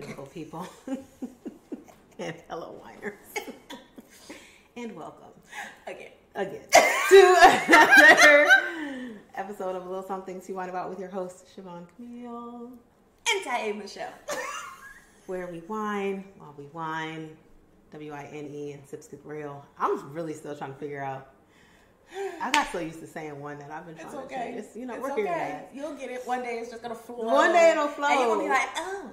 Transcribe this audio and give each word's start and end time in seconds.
beautiful 0.00 0.26
people. 0.26 0.66
and 2.18 2.34
hello, 2.50 2.74
whiners. 2.82 3.14
and 4.76 4.96
welcome 4.96 5.28
Again. 5.86 6.10
again 6.34 6.62
to 7.10 7.36
another 7.68 8.48
episode 9.36 9.76
of 9.76 9.86
A 9.86 9.88
Little 9.88 10.02
Something 10.02 10.40
to 10.40 10.52
Wine 10.52 10.68
About 10.68 10.90
with 10.90 10.98
your 10.98 11.10
host, 11.10 11.44
Siobhan 11.56 11.86
Camille, 11.94 12.70
And 13.32 13.44
Tae 13.44 13.72
Michelle. 13.72 14.12
where 15.26 15.46
we 15.46 15.60
wine 15.68 16.24
while 16.38 16.54
we 16.58 16.64
wine. 16.72 17.36
W 17.92 18.12
I 18.12 18.24
N 18.32 18.46
E 18.52 18.72
and 18.72 18.84
sips 18.88 19.06
get 19.06 19.20
real. 19.24 19.64
I'm 19.78 20.12
really 20.12 20.32
still 20.32 20.56
trying 20.56 20.72
to 20.72 20.78
figure 20.80 21.04
out. 21.04 21.30
I 22.42 22.50
got 22.50 22.66
so 22.72 22.80
used 22.80 22.98
to 22.98 23.06
saying 23.06 23.38
one 23.40 23.60
that 23.60 23.70
I've 23.70 23.86
been 23.86 23.94
trying 23.94 24.06
It's 24.06 24.14
to 24.16 24.20
okay. 24.22 24.34
change. 24.34 24.56
It's, 24.58 24.76
you 24.76 24.86
know, 24.86 24.94
it's 24.94 25.02
we're 25.04 25.12
okay. 25.12 25.66
You'll 25.72 25.94
get 25.94 26.10
it. 26.10 26.26
One 26.26 26.42
day 26.42 26.58
it's 26.58 26.70
just 26.72 26.82
gonna 26.82 26.96
flow. 26.96 27.18
One 27.22 27.52
day 27.52 27.70
it'll 27.70 27.86
flow. 27.86 28.08
And 28.08 28.18
you're 28.18 28.28
gonna 28.30 28.42
be 28.42 28.48
like, 28.48 28.68
oh, 28.78 29.10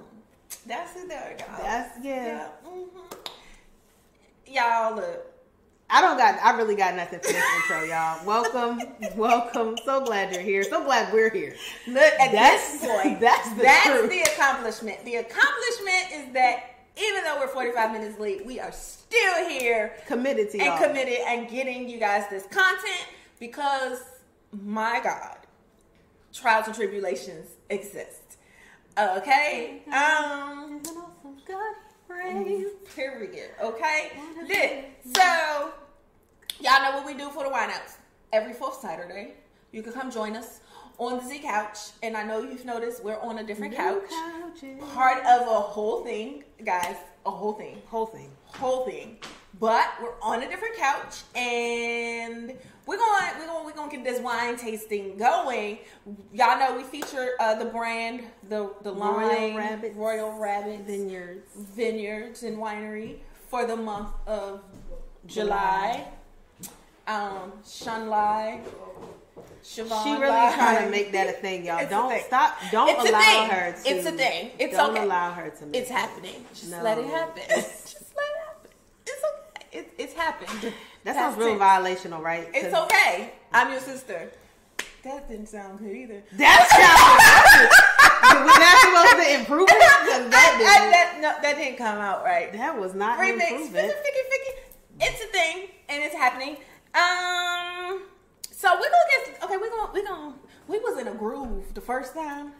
that's 0.66 0.96
it 0.96 1.08
there, 1.08 1.36
y'all. 1.38 1.62
That's 1.62 2.04
yeah. 2.04 2.24
yeah. 2.26 2.48
hmm 2.64 2.88
Y'all 4.46 4.96
look. 4.96 5.26
I 5.88 6.00
don't 6.00 6.16
got. 6.16 6.38
I 6.42 6.56
really 6.56 6.74
got 6.74 6.94
nothing 6.94 7.20
for 7.20 7.26
this 7.32 7.44
intro, 7.56 7.82
y'all. 7.84 8.24
Welcome, 8.26 8.80
welcome. 9.16 9.76
So 9.84 10.02
glad 10.04 10.32
you're 10.32 10.42
here. 10.42 10.62
So 10.62 10.82
glad 10.84 11.12
we're 11.12 11.30
here. 11.30 11.54
Look 11.86 11.96
at 12.18 12.32
That's- 12.32 12.80
this 12.80 12.90
point. 12.90 13.20
that's 13.20 13.48
the 13.50 13.62
that's 13.62 13.86
truth. 13.86 14.10
the 14.10 14.20
accomplishment. 14.22 15.04
The 15.04 15.16
accomplishment 15.16 16.12
is 16.12 16.32
that 16.32 16.64
even 16.96 17.24
though 17.24 17.38
we're 17.40 17.48
45 17.48 17.92
minutes 17.92 18.18
late, 18.18 18.44
we 18.46 18.58
are 18.60 18.72
still 18.72 19.48
here 19.48 19.94
Committed 20.06 20.50
to 20.52 20.58
and 20.58 20.66
y'all. 20.66 20.78
committed 20.88 21.18
and 21.26 21.48
getting 21.48 21.88
you 21.88 21.98
guys 21.98 22.24
this 22.30 22.44
content 22.44 23.06
because 23.40 23.98
my 24.62 25.00
God, 25.02 25.36
trials 26.34 26.66
and 26.66 26.76
tribulations 26.76 27.48
exist. 27.70 28.31
Okay? 28.98 29.82
Um 29.86 30.80
Isn't 30.84 30.96
awesome 30.96 31.36
God 31.46 31.74
praise? 32.06 32.66
period. 32.94 33.50
Okay? 33.62 34.12
So 35.14 35.72
y'all 36.60 36.82
know 36.82 36.96
what 36.98 37.06
we 37.06 37.14
do 37.14 37.30
for 37.30 37.44
the 37.44 37.50
wineouts. 37.50 37.96
Every 38.32 38.52
fourth 38.52 38.80
Saturday, 38.80 39.34
you 39.72 39.82
can 39.82 39.92
come 39.92 40.10
join 40.10 40.36
us 40.36 40.60
on 40.98 41.18
the 41.18 41.24
Z 41.28 41.40
couch. 41.40 41.78
And 42.02 42.16
I 42.16 42.22
know 42.24 42.42
you've 42.42 42.64
noticed 42.64 43.02
we're 43.04 43.18
on 43.20 43.38
a 43.38 43.44
different 43.44 43.74
couch. 43.74 44.02
Part 44.94 45.18
of 45.24 45.42
a 45.42 45.60
whole 45.60 46.04
thing, 46.04 46.44
guys. 46.64 46.96
A 47.24 47.30
whole 47.30 47.52
thing 47.52 47.80
Whole 47.86 48.06
thing. 48.06 48.30
whole 48.46 48.84
thing. 48.84 49.16
But 49.60 49.86
we're 50.02 50.18
on 50.22 50.42
a 50.42 50.48
different 50.48 50.76
couch 50.76 51.22
and 51.36 52.54
we're 52.86 52.96
going 52.96 53.22
we're 53.38 53.46
going 53.46 53.64
we're 53.64 53.72
going 53.72 53.90
to 53.90 53.96
get 53.96 54.04
this 54.04 54.20
wine 54.20 54.56
tasting 54.56 55.16
going. 55.16 55.78
Y'all 56.32 56.58
know 56.58 56.76
we 56.76 56.82
feature 56.84 57.30
uh, 57.40 57.54
the 57.54 57.64
brand 57.66 58.22
the 58.48 58.70
the 58.82 58.92
Royal 58.92 59.28
line 59.28 59.56
Rabbits. 59.56 59.96
Royal 59.96 60.38
Rabbit 60.38 60.80
Vineyards. 60.86 61.46
Vineyards 61.56 62.42
and 62.42 62.58
Winery 62.58 63.16
for 63.48 63.66
the 63.66 63.76
month 63.76 64.08
of 64.26 64.62
July. 65.26 66.06
Um 67.06 67.52
Shunlai 67.64 68.60
Siobhan 69.62 70.02
She 70.04 70.10
really 70.12 70.28
Lai. 70.28 70.52
trying 70.54 70.84
to 70.84 70.90
make 70.90 71.12
that 71.12 71.28
a 71.28 71.32
thing, 71.32 71.66
y'all. 71.66 71.78
It's 71.78 71.90
don't 71.90 72.20
stop. 72.22 72.56
Don't 72.72 72.88
It's 72.88 73.08
allow 73.08 73.46
her 73.48 73.72
to. 73.72 73.88
It's 73.88 74.06
a 74.06 74.12
thing. 74.12 74.50
It's 74.58 74.74
okay. 74.74 74.76
don't 74.76 74.90
okay. 74.90 75.02
allow 75.04 75.32
her 75.32 75.50
to. 75.50 75.66
Make 75.66 75.80
It's 75.82 75.90
happening. 75.90 76.44
Just 76.52 76.70
No. 76.70 76.82
let 76.82 76.98
it 76.98 77.06
happen. 77.06 77.42
Just 77.48 78.12
let 78.16 78.24
it 78.24 78.38
happen. 78.46 78.70
It's 79.06 79.22
okay. 79.24 79.78
It, 79.78 79.84
it's 79.98 80.01
happened. 80.22 80.72
That 81.04 81.16
sounds 81.16 81.36
real 81.36 81.58
violational, 81.58 82.22
right? 82.22 82.46
It's 82.54 82.72
okay. 82.72 83.32
I'm 83.52 83.72
your 83.72 83.80
sister. 83.80 84.30
That 85.02 85.28
didn't 85.28 85.46
sound 85.48 85.80
good 85.80 85.96
either. 85.96 86.22
That's 86.30 86.70
how. 86.70 88.38
We're 88.38 88.46
not 88.46 88.78
supposed 88.78 89.26
to 89.26 89.34
improve 89.40 89.68
it. 89.68 89.74
I, 89.74 90.28
That, 90.30 90.30
I, 90.30 90.58
didn't- 90.58 90.92
that, 90.92 91.18
no, 91.20 91.42
that 91.42 91.56
didn't 91.58 91.76
come 91.76 91.98
out 91.98 92.22
right. 92.22 92.52
that 92.52 92.78
was 92.78 92.94
not 92.94 93.18
Remix. 93.18 93.50
improvement. 93.50 93.92
Ficky, 93.92 94.22
ficky. 94.30 94.52
It's 95.00 95.24
a 95.24 95.26
thing, 95.26 95.68
and 95.88 96.04
it's 96.04 96.14
happening. 96.14 96.56
Um. 96.94 98.04
So 98.52 98.68
we're 98.74 98.90
gonna 98.94 99.26
get 99.26 99.42
okay. 99.42 99.56
We're 99.56 99.70
gonna 99.70 99.90
we're 99.92 100.04
gonna 100.06 100.34
we 100.68 100.78
was 100.78 100.98
in 101.00 101.08
a 101.08 101.14
groove 101.14 101.74
the 101.74 101.80
first 101.80 102.14
time. 102.14 102.52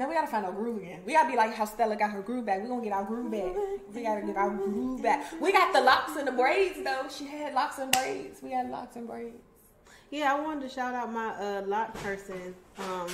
Now 0.00 0.08
we 0.08 0.14
gotta 0.14 0.28
find 0.28 0.46
our 0.46 0.52
groove 0.52 0.78
again. 0.78 1.00
We 1.04 1.12
gotta 1.12 1.28
be 1.28 1.36
like 1.36 1.52
how 1.52 1.66
Stella 1.66 1.94
got 1.94 2.10
her 2.12 2.22
groove 2.22 2.46
back. 2.46 2.62
We're 2.62 2.68
gonna 2.68 2.82
get 2.82 2.94
our 2.94 3.04
groove 3.04 3.30
back. 3.30 3.52
We 3.94 4.02
gotta 4.02 4.22
get 4.22 4.34
our 4.34 4.48
groove 4.48 5.02
back. 5.02 5.30
We 5.42 5.52
got 5.52 5.74
the 5.74 5.82
locks 5.82 6.16
and 6.16 6.26
the 6.26 6.32
braids 6.32 6.82
though. 6.82 7.06
She 7.14 7.26
had 7.26 7.52
locks 7.52 7.76
and 7.76 7.92
braids. 7.92 8.40
We 8.42 8.50
had 8.50 8.70
locks 8.70 8.96
and 8.96 9.06
braids. 9.06 9.36
Yeah, 10.10 10.34
I 10.34 10.40
wanted 10.40 10.62
to 10.62 10.74
shout 10.74 10.94
out 10.94 11.12
my 11.12 11.34
uh, 11.34 11.62
lot 11.66 11.92
person, 11.96 12.54
um, 12.78 13.08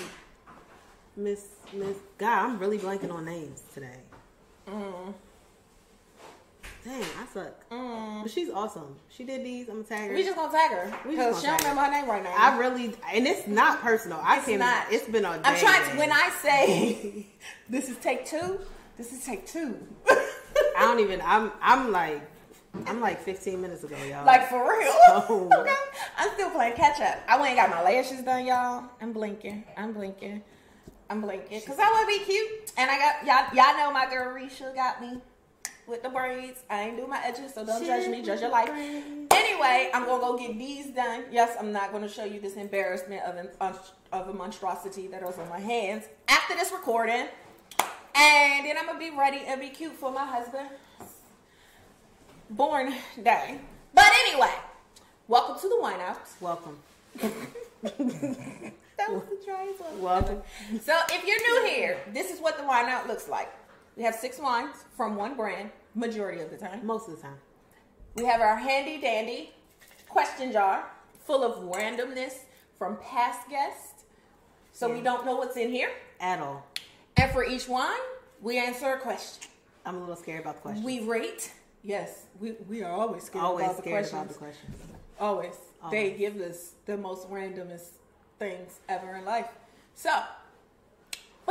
Miss 1.16 1.44
Miss. 1.72 1.96
God, 2.18 2.50
I'm 2.50 2.58
really 2.60 2.78
blanking 2.78 3.12
on 3.12 3.24
names 3.24 3.64
today. 3.74 3.98
Mm. 4.68 5.12
Dang, 6.86 7.02
I 7.02 7.26
suck. 7.34 7.68
Mm. 7.70 8.22
But 8.22 8.30
she's 8.30 8.48
awesome. 8.48 8.94
She 9.08 9.24
did 9.24 9.44
these. 9.44 9.68
I'm 9.68 9.82
gonna 9.82 9.88
tag 9.88 10.08
her. 10.10 10.14
We 10.14 10.22
just 10.22 10.36
gonna 10.36 10.52
tag 10.52 10.70
her 10.70 10.84
We 11.04 11.16
just 11.16 11.28
because 11.28 11.40
she 11.40 11.46
don't 11.48 11.58
remember 11.58 11.82
her 11.82 11.90
name 11.90 12.08
right 12.08 12.22
now. 12.22 12.32
I 12.38 12.56
really, 12.58 12.94
and 13.12 13.26
it's 13.26 13.48
not 13.48 13.80
personal. 13.80 14.20
I 14.22 14.36
It's 14.36 14.46
can. 14.46 14.60
not. 14.60 14.86
It's 14.92 15.08
been 15.08 15.24
a. 15.24 15.30
I'm 15.42 15.56
trying 15.56 15.90
to. 15.90 15.98
When 15.98 16.12
I 16.12 16.30
say 16.42 17.26
this 17.68 17.88
is 17.88 17.96
take 17.96 18.24
two, 18.24 18.60
this 18.96 19.12
is 19.12 19.24
take 19.24 19.46
two. 19.48 19.76
I 20.08 20.82
don't 20.82 21.00
even. 21.00 21.20
I'm. 21.22 21.50
I'm 21.60 21.90
like. 21.90 22.22
I'm 22.86 23.00
like 23.00 23.22
15 23.22 23.58
minutes 23.58 23.84
ago, 23.84 23.96
y'all. 24.04 24.26
Like 24.26 24.50
for 24.50 24.62
real. 24.62 24.92
So- 25.06 25.48
okay. 25.60 25.74
I'm 26.18 26.30
still 26.34 26.50
playing 26.50 26.74
catch 26.76 27.00
up. 27.00 27.18
I 27.26 27.36
went 27.40 27.48
and 27.48 27.56
got 27.56 27.70
my 27.70 27.82
lashes 27.82 28.22
done, 28.22 28.44
y'all. 28.44 28.84
I'm 29.00 29.14
blinking. 29.14 29.64
I'm 29.78 29.94
blinking. 29.94 30.42
I'm 31.08 31.22
blinking. 31.22 31.62
Cause 31.62 31.78
I 31.80 31.90
wanna 31.90 32.06
be 32.06 32.18
cute. 32.24 32.72
And 32.76 32.90
I 32.90 32.98
got 32.98 33.26
y'all 33.26 33.56
y'all 33.56 33.76
know 33.78 33.90
my 33.92 34.04
girl 34.10 34.34
Risha 34.34 34.74
got 34.74 35.00
me 35.00 35.22
with 35.86 36.02
the 36.02 36.08
braids. 36.08 36.62
I 36.68 36.82
ain't 36.82 36.96
do 36.96 37.06
my 37.06 37.20
edges, 37.24 37.54
so 37.54 37.64
don't 37.64 37.84
judge 37.84 38.08
me, 38.08 38.22
judge 38.22 38.40
your 38.40 38.50
life. 38.50 38.68
Anyway, 38.68 39.90
I'm 39.94 40.04
gonna 40.04 40.20
go 40.20 40.36
get 40.36 40.58
these 40.58 40.86
done. 40.86 41.24
Yes, 41.30 41.56
I'm 41.58 41.72
not 41.72 41.92
gonna 41.92 42.08
show 42.08 42.24
you 42.24 42.40
this 42.40 42.54
embarrassment 42.54 43.22
of 43.22 43.36
an 43.36 43.48
of 44.12 44.28
a 44.28 44.32
monstrosity 44.32 45.06
that 45.08 45.22
was 45.22 45.38
on 45.38 45.48
my 45.48 45.60
hands 45.60 46.04
after 46.28 46.54
this 46.54 46.72
recording. 46.72 47.26
And 48.14 48.66
then 48.66 48.78
I'm 48.78 48.86
gonna 48.86 48.98
be 48.98 49.10
ready 49.10 49.42
and 49.46 49.60
be 49.60 49.68
cute 49.68 49.92
for 49.92 50.10
my 50.10 50.24
husband 50.24 50.68
born 52.50 52.94
day. 53.22 53.58
But 53.94 54.06
anyway, 54.26 54.52
welcome 55.28 55.58
to 55.60 55.68
the 55.68 55.80
wine 55.80 56.00
house. 56.00 56.36
welcome. 56.40 56.78
That 58.98 59.12
was 59.12 59.24
the 59.24 59.38
dry 59.44 59.66
one. 59.78 60.02
Welcome. 60.02 60.42
So 60.82 60.98
if 61.10 61.24
you're 61.26 61.62
new 61.62 61.68
here, 61.70 61.98
this 62.12 62.30
is 62.30 62.40
what 62.40 62.56
the 62.58 62.64
wine 62.64 62.86
out 62.86 63.06
looks 63.06 63.28
like. 63.28 63.52
We 63.96 64.02
have 64.02 64.14
six 64.14 64.38
wines 64.38 64.84
from 64.94 65.16
one 65.16 65.36
brand, 65.36 65.70
majority 65.94 66.42
of 66.42 66.50
the 66.50 66.58
time. 66.58 66.84
Most 66.84 67.08
of 67.08 67.16
the 67.16 67.22
time. 67.22 67.38
We 68.14 68.24
have 68.26 68.40
our 68.42 68.56
handy 68.56 69.00
dandy 69.00 69.54
question 70.08 70.52
jar 70.52 70.90
full 71.24 71.42
of 71.42 71.74
randomness 71.74 72.34
from 72.78 72.98
past 72.98 73.48
guests. 73.48 74.04
So 74.72 74.92
we 74.92 75.00
don't 75.00 75.24
know 75.24 75.36
what's 75.36 75.56
in 75.56 75.70
here. 75.70 75.90
At 76.20 76.40
all. 76.40 76.66
And 77.16 77.32
for 77.32 77.44
each 77.44 77.68
wine, 77.68 77.88
we 78.42 78.58
answer 78.58 78.92
a 78.92 79.00
question. 79.00 79.48
I'm 79.86 79.96
a 79.96 80.00
little 80.00 80.16
scared 80.16 80.42
about 80.42 80.56
the 80.56 80.60
questions. 80.60 80.84
We 80.84 81.00
rate. 81.00 81.52
Yes, 81.82 82.26
we, 82.38 82.52
we 82.68 82.82
are 82.82 82.92
always 82.92 83.22
scared 83.24 83.44
always 83.44 83.64
about 83.64 83.76
the 83.76 83.82
scared 83.82 83.94
questions. 84.10 84.20
about 84.20 84.28
the 84.28 84.38
questions. 84.38 84.76
Always. 85.18 85.54
They 85.90 86.10
give 86.10 86.40
us 86.40 86.72
the 86.84 86.96
most 86.96 87.30
randomest 87.30 87.90
things 88.38 88.80
ever 88.88 89.14
in 89.14 89.24
life. 89.24 89.48
So, 89.94 90.10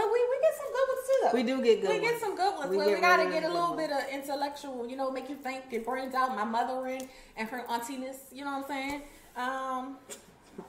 but 0.05 0.13
we, 0.13 0.19
we 0.19 0.37
get 0.41 0.53
some 0.57 0.71
good 0.77 0.87
ones 0.91 1.07
too, 1.07 1.19
though. 1.23 1.33
We 1.33 1.43
do 1.43 1.63
get 1.63 1.81
good 1.81 1.89
We 1.89 2.07
get 2.07 2.19
some 2.19 2.35
good 2.35 2.55
ones. 2.57 2.69
We 2.71 2.77
we 2.77 3.01
gotta 3.01 3.23
really, 3.23 3.33
get 3.39 3.43
a 3.49 3.53
little 3.53 3.75
bit 3.75 3.91
of 3.91 4.01
intellectual, 4.11 4.87
you 4.87 4.95
know, 4.95 5.09
make 5.11 5.29
you 5.29 5.35
think. 5.35 5.63
It 5.71 5.85
brings 5.85 6.13
out 6.13 6.35
my 6.35 6.43
mothering 6.43 7.09
and 7.37 7.47
her 7.49 7.63
auntiness. 7.69 8.17
You 8.31 8.45
know 8.45 8.51
what 8.59 8.65
I'm 8.65 8.67
saying? 8.67 9.01
Um, 9.37 9.97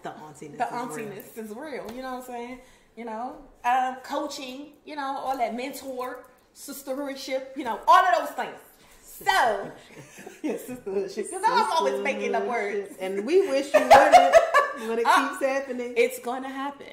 The 0.02 0.10
auntiness. 0.10 0.58
the 0.58 0.64
is 0.64 0.70
real. 0.70 0.80
auntiness 0.80 1.38
is 1.38 1.50
real. 1.50 1.86
You 1.94 2.02
know 2.02 2.14
what 2.14 2.20
I'm 2.20 2.26
saying? 2.26 2.58
You 2.96 3.04
know, 3.04 3.36
um, 3.64 3.96
coaching. 4.02 4.72
You 4.84 4.96
know, 4.96 5.18
all 5.18 5.36
that 5.36 5.54
mentor, 5.54 6.24
sisterhoodship. 6.54 7.56
You 7.56 7.64
know, 7.64 7.80
all 7.86 8.04
of 8.04 8.18
those 8.18 8.30
things. 8.30 8.58
So, 9.02 9.70
yeah. 10.42 10.56
Because 10.66 11.42
I'm 11.46 11.70
always 11.72 12.02
making 12.02 12.34
up 12.34 12.44
words. 12.46 12.94
And 13.00 13.24
we 13.26 13.48
wish 13.48 13.72
you 13.72 13.80
wouldn't, 13.80 14.34
but 14.88 14.98
it 14.98 15.06
Uh, 15.06 15.28
keeps 15.30 15.42
happening. 15.44 15.94
It's 15.96 16.18
gonna 16.18 16.48
happen. 16.50 16.92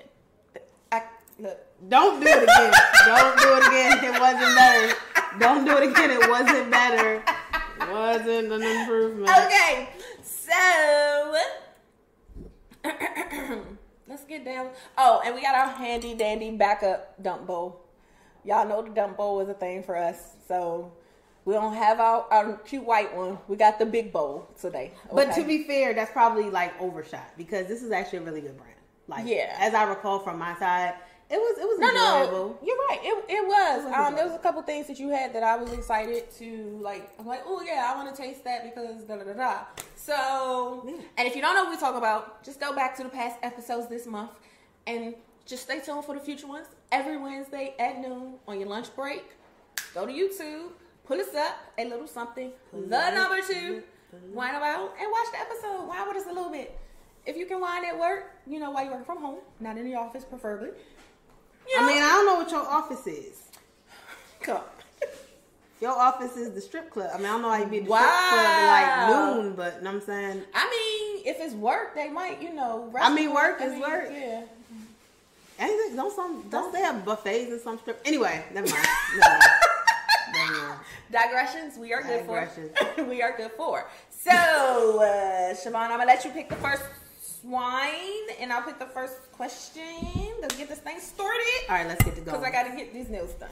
I 0.92 1.04
look. 1.40 1.58
Don't 1.90 2.20
do 2.20 2.28
it 2.28 2.44
again. 2.44 2.74
Don't 3.06 3.40
do 3.40 3.58
it 3.58 3.68
again. 3.68 4.04
It 4.14 4.20
wasn't 4.20 4.56
better. 4.56 4.96
Don't 5.40 5.66
do 5.66 5.78
it 5.78 5.90
again. 5.92 6.12
It 6.12 6.30
wasn't 6.30 6.72
better. 6.72 7.24
It 7.82 7.90
wasn't 7.92 8.52
an 8.52 8.64
improvement. 8.64 9.30
Okay, 9.30 9.90
so 10.24 11.36
let's 14.08 14.24
get 14.26 14.46
down. 14.46 14.70
Oh, 14.98 15.22
and 15.26 15.36
we 15.36 15.42
got 15.42 15.56
our 15.56 15.68
handy 15.74 16.14
dandy 16.16 16.52
backup 16.52 17.22
dump 17.22 17.46
bowl. 17.48 17.82
Y'all 18.46 18.68
know 18.68 18.82
the 18.82 18.90
dump 18.90 19.18
bowl 19.18 19.40
is 19.42 19.50
a 19.50 19.54
thing 19.54 19.84
for 19.84 19.96
us, 19.98 20.36
so 20.48 20.92
we 21.46 21.54
don't 21.54 21.74
have 21.74 22.00
our, 22.00 22.26
our 22.32 22.58
cute 22.60 22.84
white 22.86 23.16
one. 23.16 23.38
We 23.48 23.56
got 23.58 23.80
the 23.80 23.86
big 23.86 24.12
bowl 24.14 24.48
today. 24.60 24.94
But 25.12 25.34
to 25.36 25.44
be 25.44 25.64
fair, 25.64 25.94
that's 25.94 26.12
probably 26.12 26.50
like 26.50 26.80
overshot 26.82 27.38
because 27.38 27.68
this 27.68 27.82
is 27.82 27.92
actually 27.92 28.20
a 28.20 28.22
really 28.24 28.42
good 28.42 28.58
brand. 28.58 28.70
Like, 29.08 29.26
Yeah. 29.26 29.56
as 29.60 29.74
I 29.74 29.84
recall 29.84 30.20
from 30.20 30.40
my 30.40 30.58
side, 30.60 30.94
It 31.30 31.38
was 31.38 31.58
it 31.58 31.68
was 31.68 31.80
No, 31.80 31.88
enjoyable. 31.90 32.48
no, 32.50 32.58
you're 32.68 32.78
right. 32.90 33.00
It, 33.02 33.26
it 33.30 33.48
was. 33.48 33.86
It 33.86 33.90
was 33.90 33.96
um, 34.08 34.16
there 34.16 34.26
was 34.26 34.36
a 34.36 34.40
couple 34.40 34.62
things 34.62 34.88
that 34.88 35.00
you 35.00 35.10
had 35.10 35.34
that 35.34 35.42
I 35.44 35.56
was 35.58 35.72
excited 35.74 36.30
to 36.40 36.78
like. 36.82 37.10
I'm 37.20 37.26
like, 37.26 37.42
oh 37.46 37.62
yeah, 37.62 37.92
I 37.92 37.96
want 38.02 38.14
to 38.16 38.22
taste 38.22 38.44
that 38.44 38.64
because 38.64 39.04
da 39.06 39.16
da 39.16 39.24
da 39.24 39.34
da. 39.34 39.60
So, 39.96 40.84
Yeah. 40.86 40.94
and 41.18 41.28
if 41.28 41.36
you 41.36 41.42
don't 41.42 41.56
know 41.56 41.64
what 41.64 41.72
we 41.72 41.78
talk 41.80 41.96
about, 41.96 42.44
just 42.44 42.60
go 42.60 42.74
back 42.76 42.96
to 42.98 43.04
the 43.04 43.10
past 43.10 43.38
episodes 43.42 43.88
this 43.88 44.06
month 44.06 44.32
and 44.86 45.16
just 45.46 45.64
stay 45.64 45.80
tuned 45.80 46.06
for 46.06 46.14
the 46.14 46.22
future 46.22 46.48
ones. 46.48 46.68
Every 46.92 47.18
Wednesday 47.18 47.74
at 47.80 48.00
noon 48.00 48.36
on 48.48 48.60
your 48.60 48.70
lunch 48.70 48.94
break, 48.96 49.24
go 49.96 50.06
to 50.06 50.12
YouTube, 50.12 50.68
pull 51.06 51.20
us 51.20 51.34
up 51.34 51.56
a 51.78 51.86
little 51.90 52.08
something, 52.08 52.52
the 52.72 53.10
number 53.12 53.40
two, 53.42 53.82
wind 54.34 54.56
about 54.56 54.94
and 55.00 55.10
watch 55.12 55.28
the 55.32 55.40
episode. 55.40 55.88
Wind 55.88 56.04
with 56.08 56.18
us 56.18 56.26
a 56.30 56.34
little 56.34 56.52
bit. 56.52 56.78
If 57.26 57.38
you 57.38 57.46
can 57.46 57.62
wind 57.62 57.86
at 57.86 57.98
work, 57.98 58.26
you 58.46 58.60
know, 58.60 58.72
while 58.72 58.84
you're 58.84 58.92
working 58.92 59.06
from 59.06 59.20
home, 59.22 59.40
not 59.62 59.78
in 59.78 59.86
the 59.86 59.96
office, 59.96 60.26
preferably. 60.26 60.72
You 61.70 61.78
I 61.80 61.88
mean, 61.88 62.04
I 62.04 62.10
don't 62.10 62.26
know 62.26 62.36
what 62.36 62.52
your 62.52 62.62
office 62.62 63.08
is. 63.08 63.42
Come. 64.42 64.62
Your 65.82 65.92
office 65.92 66.38
is 66.38 66.54
the 66.54 66.62
strip 66.62 66.90
club. 66.92 67.10
I 67.14 67.18
mean, 67.18 67.26
I 67.26 67.30
don't 67.32 67.42
know 67.42 67.50
how 67.50 67.58
you 67.58 67.66
be 67.66 67.80
the 67.82 67.90
Wow. 67.90 68.00
strip 68.00 68.30
club 68.30 68.46
at 68.46 69.08
like 69.10 69.36
noon, 69.36 69.54
but 69.56 69.76
you 69.78 69.82
know 69.84 69.92
what 69.92 69.96
I'm 70.02 70.06
saying 70.06 70.44
I 70.54 70.70
mean, 70.70 71.24
if 71.26 71.42
it's 71.42 71.54
work, 71.56 71.94
they 71.96 72.10
might, 72.10 72.42
you 72.42 72.54
know. 72.54 72.92
I 73.00 73.14
mean, 73.14 73.34
work 73.34 73.60
I 73.62 73.66
is 73.66 73.72
mean, 73.74 73.82
work. 73.82 74.10
Yeah. 74.12 74.42
It- 75.60 75.96
don't 75.96 76.14
some 76.14 76.44
don't 76.50 76.74
they 76.74 76.82
have 76.82 77.06
buffets 77.06 77.52
in 77.52 77.60
some 77.60 77.78
strip? 77.80 78.02
Anyway, 78.06 78.44
never 78.54 78.68
mind. 78.70 78.88
Never 79.16 79.30
mind. 79.30 79.42
Never 80.34 80.68
mind. 80.68 80.80
Digressions, 81.12 81.78
we 81.78 81.94
are 81.94 82.02
good 82.02 82.22
Digressions. 82.26 82.72
for. 82.96 83.04
we 83.10 83.22
are 83.22 83.38
good 83.38 83.52
for. 83.52 83.86
So, 84.10 84.32
uh, 84.32 85.54
Siobhan, 85.54 85.76
I'm 85.76 85.90
gonna 85.92 86.06
let 86.06 86.26
you 86.26 86.32
pick 86.32 86.50
the 86.50 86.56
first 86.56 86.82
wine, 87.44 88.30
and 88.40 88.52
I'll 88.52 88.62
put 88.64 88.80
the 88.80 88.86
first 88.86 89.32
question. 89.32 89.84
Let's 90.42 90.58
get 90.58 90.70
this 90.70 90.80
thing 90.80 91.00
started. 91.00 91.66
All 91.70 91.76
right, 91.76 91.88
let's 91.88 92.04
get 92.04 92.16
to 92.16 92.22
go. 92.22 92.32
Because 92.32 92.44
I 92.44 92.52
gotta 92.52 92.76
get 92.76 92.94
these 92.94 93.10
nails 93.10 93.34
done. 93.34 93.50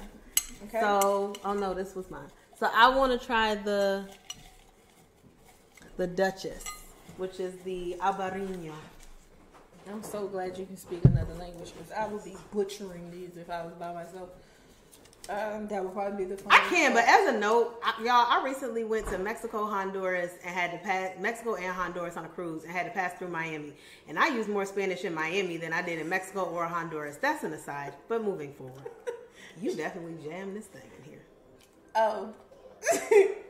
Okay. 0.67 0.79
So, 0.79 1.33
oh 1.43 1.53
no, 1.53 1.73
this 1.73 1.95
was 1.95 2.09
mine. 2.09 2.29
So 2.59 2.69
I 2.73 2.95
want 2.95 3.19
to 3.19 3.25
try 3.25 3.55
the 3.55 4.05
the 5.97 6.07
Duchess, 6.07 6.63
which 7.17 7.39
is 7.39 7.55
the 7.63 7.95
Albarino. 7.99 8.73
I'm 9.89 10.03
so 10.03 10.27
glad 10.27 10.57
you 10.57 10.65
can 10.65 10.77
speak 10.77 11.03
another 11.05 11.33
language 11.33 11.73
because 11.73 11.91
I 11.91 12.07
would 12.07 12.23
be 12.23 12.35
butchering 12.53 13.09
these 13.11 13.35
if 13.35 13.49
I 13.49 13.63
was 13.65 13.73
by 13.73 13.93
myself. 13.93 14.29
Um, 15.29 15.67
that 15.67 15.83
would 15.83 15.93
probably 15.93 16.25
be 16.25 16.35
the. 16.35 16.41
I 16.49 16.59
can, 16.69 16.93
but 16.93 17.03
as 17.07 17.33
a 17.33 17.37
note, 17.37 17.79
I, 17.83 17.93
y'all, 17.99 18.25
I 18.27 18.41
recently 18.43 18.83
went 18.83 19.07
to 19.07 19.19
Mexico, 19.19 19.65
Honduras, 19.65 20.31
and 20.43 20.53
had 20.53 20.71
to 20.71 20.77
pass 20.79 21.11
Mexico 21.19 21.55
and 21.55 21.71
Honduras 21.71 22.17
on 22.17 22.25
a 22.25 22.27
cruise, 22.27 22.63
and 22.63 22.71
had 22.71 22.85
to 22.85 22.91
pass 22.91 23.13
through 23.19 23.27
Miami. 23.27 23.73
And 24.07 24.17
I 24.17 24.29
used 24.29 24.49
more 24.49 24.65
Spanish 24.65 25.05
in 25.05 25.13
Miami 25.13 25.57
than 25.57 25.73
I 25.73 25.83
did 25.83 25.99
in 25.99 26.09
Mexico 26.09 26.45
or 26.45 26.65
Honduras. 26.65 27.17
That's 27.17 27.43
an 27.43 27.53
aside. 27.53 27.93
But 28.07 28.23
moving 28.23 28.53
forward, 28.53 28.81
you 29.61 29.75
definitely 29.75 30.15
jammed 30.27 30.55
this 30.55 30.65
thing 30.65 30.89
in 30.97 31.11
here. 31.11 31.21
Oh, 31.95 32.33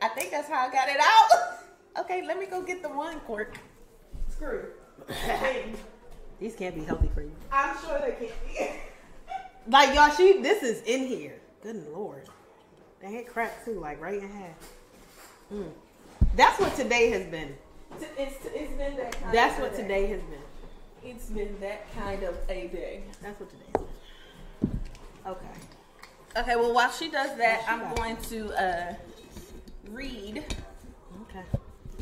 I 0.02 0.08
think 0.08 0.30
that's 0.30 0.48
how 0.48 0.68
I 0.68 0.70
got 0.70 0.88
it 0.90 1.00
out. 1.00 1.58
okay, 2.04 2.24
let 2.26 2.38
me 2.38 2.46
go 2.46 2.60
get 2.62 2.82
the 2.82 2.90
one 2.90 3.18
cork. 3.20 3.56
Screw. 4.28 4.66
These 6.38 6.54
can't 6.54 6.74
be 6.74 6.84
healthy 6.84 7.10
for 7.14 7.22
you. 7.22 7.32
I'm 7.50 7.76
sure 7.78 7.98
they 7.98 8.26
can't 8.26 8.46
be. 8.46 9.70
Like 9.70 9.94
y'all, 9.94 10.10
she 10.10 10.42
this 10.42 10.62
is 10.62 10.82
in 10.82 11.06
here. 11.06 11.38
Good 11.62 11.86
lord, 11.92 12.28
they 13.00 13.12
had 13.12 13.26
crack 13.28 13.64
too, 13.64 13.78
like 13.80 14.00
right 14.00 14.20
in 14.20 14.28
half. 14.28 14.72
Mm. 15.52 15.70
That's 16.34 16.58
what 16.58 16.74
today 16.74 17.10
has 17.10 17.24
been. 17.26 17.54
It's, 18.18 18.36
it's 18.46 18.72
been 18.72 18.96
that 18.96 19.20
kind 19.20 19.34
That's 19.34 19.56
of 19.56 19.62
what 19.62 19.76
day. 19.76 19.82
today 19.82 20.06
has 20.06 20.20
been. 20.22 20.40
It's 21.10 21.26
been 21.30 21.56
that 21.60 21.92
kind 21.94 22.22
of 22.22 22.34
a 22.48 22.68
day. 22.68 23.02
That's 23.20 23.38
what 23.38 23.50
today 23.50 23.64
has 23.74 23.82
been. 23.82 24.80
Okay. 25.26 26.40
Okay, 26.40 26.56
well, 26.56 26.72
while 26.72 26.90
she 26.90 27.10
does 27.10 27.36
that, 27.36 27.60
she 27.60 27.68
I'm 27.68 27.94
going 27.94 28.16
to 28.16 28.52
uh, 28.60 28.94
read 29.90 30.42
Okay. 31.28 31.44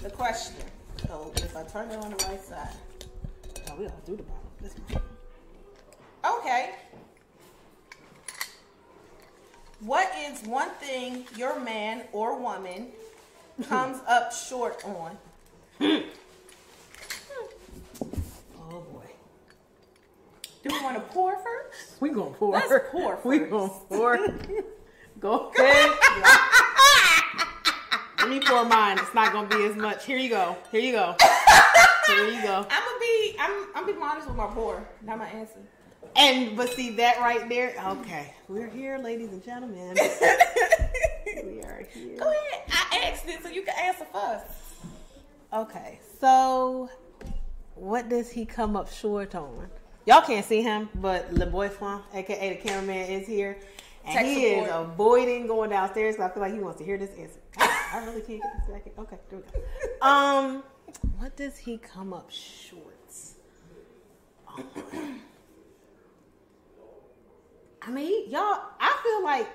the 0.02 0.10
question. 0.10 0.56
So 1.06 1.32
if 1.36 1.56
I 1.56 1.64
turn 1.64 1.90
it 1.90 1.96
on 1.96 2.10
the 2.10 2.24
right 2.28 2.42
side. 2.42 2.68
Oh, 3.70 3.74
we 3.76 3.86
all 3.86 4.00
through 4.06 4.16
the 4.18 4.22
bottom. 4.22 5.02
Okay. 6.38 6.70
What 9.80 10.10
is 10.18 10.42
one 10.46 10.70
thing 10.80 11.24
your 11.36 11.58
man 11.60 12.02
or 12.12 12.38
woman 12.38 12.88
comes 13.68 13.98
up 14.08 14.32
short 14.32 14.84
on? 14.84 15.18
Oh 18.72 18.80
boy. 18.92 19.04
Do 20.62 20.70
we 20.72 20.80
want 20.82 20.94
to 20.96 21.00
pour 21.12 21.34
first? 21.36 22.00
We 22.00 22.10
gonna 22.10 22.30
pour. 22.30 22.52
Let's 22.52 22.72
pour 22.92 23.18
We 23.24 23.38
first. 23.40 23.50
gonna 23.50 23.68
pour. 23.88 24.16
Go 25.18 25.50
ahead. 25.58 25.98
Let 28.20 28.28
me 28.28 28.38
pour 28.40 28.64
mine. 28.64 28.98
It's 28.98 29.12
not 29.12 29.32
gonna 29.32 29.48
be 29.48 29.64
as 29.64 29.74
much. 29.76 30.04
Here 30.06 30.18
you 30.18 30.28
go. 30.30 30.56
Here 30.70 30.80
you 30.80 30.92
go. 30.92 31.16
Here 32.06 32.26
you 32.28 32.42
go. 32.42 32.66
I'm 32.70 32.84
gonna 32.84 33.00
be 33.00 33.36
I'm 33.40 33.66
I'm 33.74 33.86
being 33.86 34.00
honest 34.00 34.28
with 34.28 34.36
my 34.36 34.46
pour, 34.46 34.86
not 35.02 35.18
my 35.18 35.26
answer. 35.28 35.58
And 36.16 36.56
but 36.56 36.70
see 36.70 36.90
that 36.96 37.18
right 37.20 37.48
there. 37.48 37.74
Okay, 37.86 38.34
we're 38.48 38.68
here, 38.68 38.98
ladies 38.98 39.30
and 39.30 39.44
gentlemen. 39.44 39.94
we 41.26 41.62
are 41.62 41.86
here. 41.92 42.18
Go 42.18 42.30
ahead. 42.30 42.62
I 42.70 43.10
asked 43.10 43.28
it 43.28 43.42
so 43.42 43.48
you 43.48 43.62
can 43.62 43.74
answer 43.78 44.06
first. 44.12 44.44
Okay, 45.52 46.00
so 46.20 46.90
what 47.74 48.08
does 48.08 48.30
he 48.30 48.44
come 48.44 48.76
up 48.76 48.92
short 48.92 49.34
on? 49.34 49.68
Y'all 50.06 50.22
can't 50.22 50.44
see 50.44 50.62
him, 50.62 50.88
but 50.96 51.32
Le 51.32 51.46
Boyfriend, 51.46 52.02
aka 52.14 52.56
the 52.56 52.56
cameraman, 52.56 53.10
is 53.10 53.26
here. 53.26 53.58
And 54.04 54.14
Tech 54.14 54.24
he 54.24 54.46
is 54.46 54.68
avoiding 54.72 55.46
going 55.46 55.70
downstairs 55.70 56.16
because 56.16 56.30
I 56.30 56.34
feel 56.34 56.42
like 56.42 56.54
he 56.54 56.60
wants 56.60 56.78
to 56.78 56.84
hear 56.84 56.96
this 56.96 57.10
answer. 57.18 57.40
I, 57.58 57.90
I 57.94 58.04
really 58.06 58.22
can't 58.22 58.42
get 58.42 58.66
this 58.66 58.74
back. 58.74 58.86
Okay, 58.98 59.18
there 59.30 59.38
we 59.38 59.44
go. 59.44 59.60
Um, 60.06 60.62
what 61.18 61.36
does 61.36 61.58
he 61.58 61.76
come 61.76 62.12
up 62.12 62.30
short? 62.30 62.86
I 67.82 67.90
mean, 67.90 68.30
y'all, 68.30 68.60
I 68.78 69.00
feel 69.02 69.25
like 69.25 69.49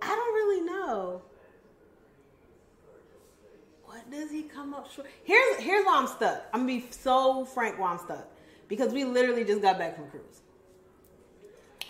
I 0.00 0.08
don't 0.08 0.34
really 0.34 0.66
know. 0.66 1.22
What 3.84 4.10
does 4.10 4.30
he 4.30 4.42
come 4.42 4.74
up 4.74 4.90
short? 4.90 5.08
Here's 5.24 5.58
here's 5.58 5.84
why 5.84 5.98
I'm 5.98 6.06
stuck. 6.06 6.44
I'm 6.52 6.60
gonna 6.66 6.80
be 6.80 6.86
so 6.90 7.44
frank 7.44 7.78
why 7.78 7.92
I'm 7.92 7.98
stuck. 7.98 8.28
Because 8.68 8.92
we 8.92 9.04
literally 9.04 9.44
just 9.44 9.60
got 9.60 9.78
back 9.78 9.96
from 9.96 10.08
cruise. 10.08 10.40